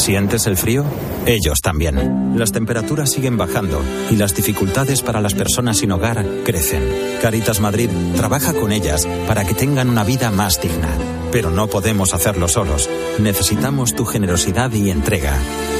¿Sientes 0.00 0.46
el 0.46 0.56
frío? 0.56 0.82
Ellos 1.26 1.60
también. 1.60 2.38
Las 2.38 2.52
temperaturas 2.52 3.10
siguen 3.10 3.36
bajando 3.36 3.82
y 4.10 4.16
las 4.16 4.34
dificultades 4.34 5.02
para 5.02 5.20
las 5.20 5.34
personas 5.34 5.76
sin 5.76 5.92
hogar 5.92 6.24
crecen. 6.42 6.82
Caritas 7.20 7.60
Madrid 7.60 7.90
trabaja 8.16 8.54
con 8.54 8.72
ellas 8.72 9.06
para 9.28 9.44
que 9.44 9.52
tengan 9.52 9.90
una 9.90 10.02
vida 10.02 10.30
más 10.30 10.58
digna. 10.58 10.88
Pero 11.30 11.50
no 11.50 11.66
podemos 11.66 12.14
hacerlo 12.14 12.48
solos. 12.48 12.88
Necesitamos 13.18 13.94
tu 13.94 14.06
generosidad 14.06 14.72
y 14.72 14.90
entrega. 14.90 15.36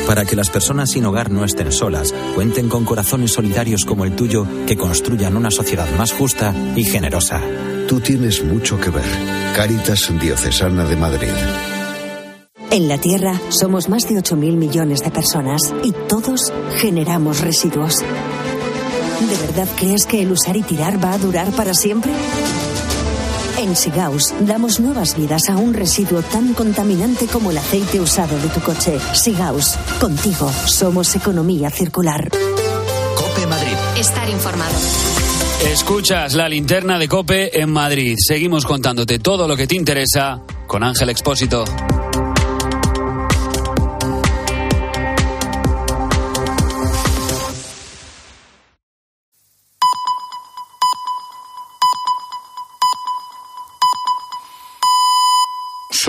Para 0.07 0.27
que 0.27 0.37
las 0.37 0.51
personas 0.51 0.91
sin 0.91 1.07
hogar 1.07 1.31
no 1.31 1.43
estén 1.43 1.73
solas, 1.73 2.15
cuenten 2.35 2.69
con 2.69 2.85
corazones 2.85 3.33
solidarios 3.33 3.87
como 3.87 4.05
el 4.05 4.15
tuyo 4.15 4.47
que 4.67 4.77
construyan 4.77 5.35
una 5.35 5.51
sociedad 5.51 5.89
más 5.97 6.13
justa 6.13 6.55
y 6.77 6.85
generosa. 6.85 7.41
Tú 7.89 8.01
tienes 8.01 8.45
mucho 8.45 8.79
que 8.79 8.91
ver. 8.91 9.05
Caritas 9.57 10.13
Diocesana 10.21 10.85
de 10.85 10.97
Madrid. 10.97 11.33
En 12.73 12.89
la 12.89 12.99
Tierra 12.99 13.33
somos 13.49 13.89
más 13.89 14.09
de 14.09 14.15
8.000 14.15 14.57
millones 14.57 15.03
de 15.03 15.11
personas 15.11 15.61
y 15.83 15.91
todos 15.91 16.53
generamos 16.77 17.41
residuos. 17.41 17.97
¿De 17.97 19.47
verdad 19.47 19.69
crees 19.77 20.07
que 20.07 20.23
el 20.23 20.31
usar 20.31 20.57
y 20.57 20.63
tirar 20.63 21.03
va 21.03 21.15
a 21.15 21.19
durar 21.19 21.51
para 21.51 21.75
siempre? 21.75 22.13
En 23.59 23.75
Sigaus 23.75 24.33
damos 24.43 24.79
nuevas 24.79 25.17
vidas 25.17 25.49
a 25.49 25.57
un 25.57 25.75
residuo 25.75 26.23
tan 26.23 26.55
contaminante 26.55 27.27
como 27.27 27.51
el 27.51 27.59
aceite 27.59 28.01
usado 28.01 28.39
de 28.39 28.49
tu 28.49 28.61
coche. 28.61 28.99
Sigaus, 29.15 29.75
contigo 30.01 30.49
somos 30.67 31.15
economía 31.17 31.71
circular. 31.71 32.31
Cope 32.31 33.47
Madrid. 33.49 33.75
Estar 33.99 34.31
informado. 34.31 34.77
Escuchas 35.67 36.35
la 36.35 36.49
linterna 36.49 37.01
de 37.01 37.09
Cope 37.09 37.61
en 37.61 37.71
Madrid. 37.71 38.15
Seguimos 38.17 38.65
contándote 38.65 39.19
todo 39.19 39.49
lo 39.49 39.57
que 39.57 39.67
te 39.67 39.75
interesa 39.75 40.41
con 40.69 40.85
Ángel 40.85 41.11
Expósito. 41.11 41.65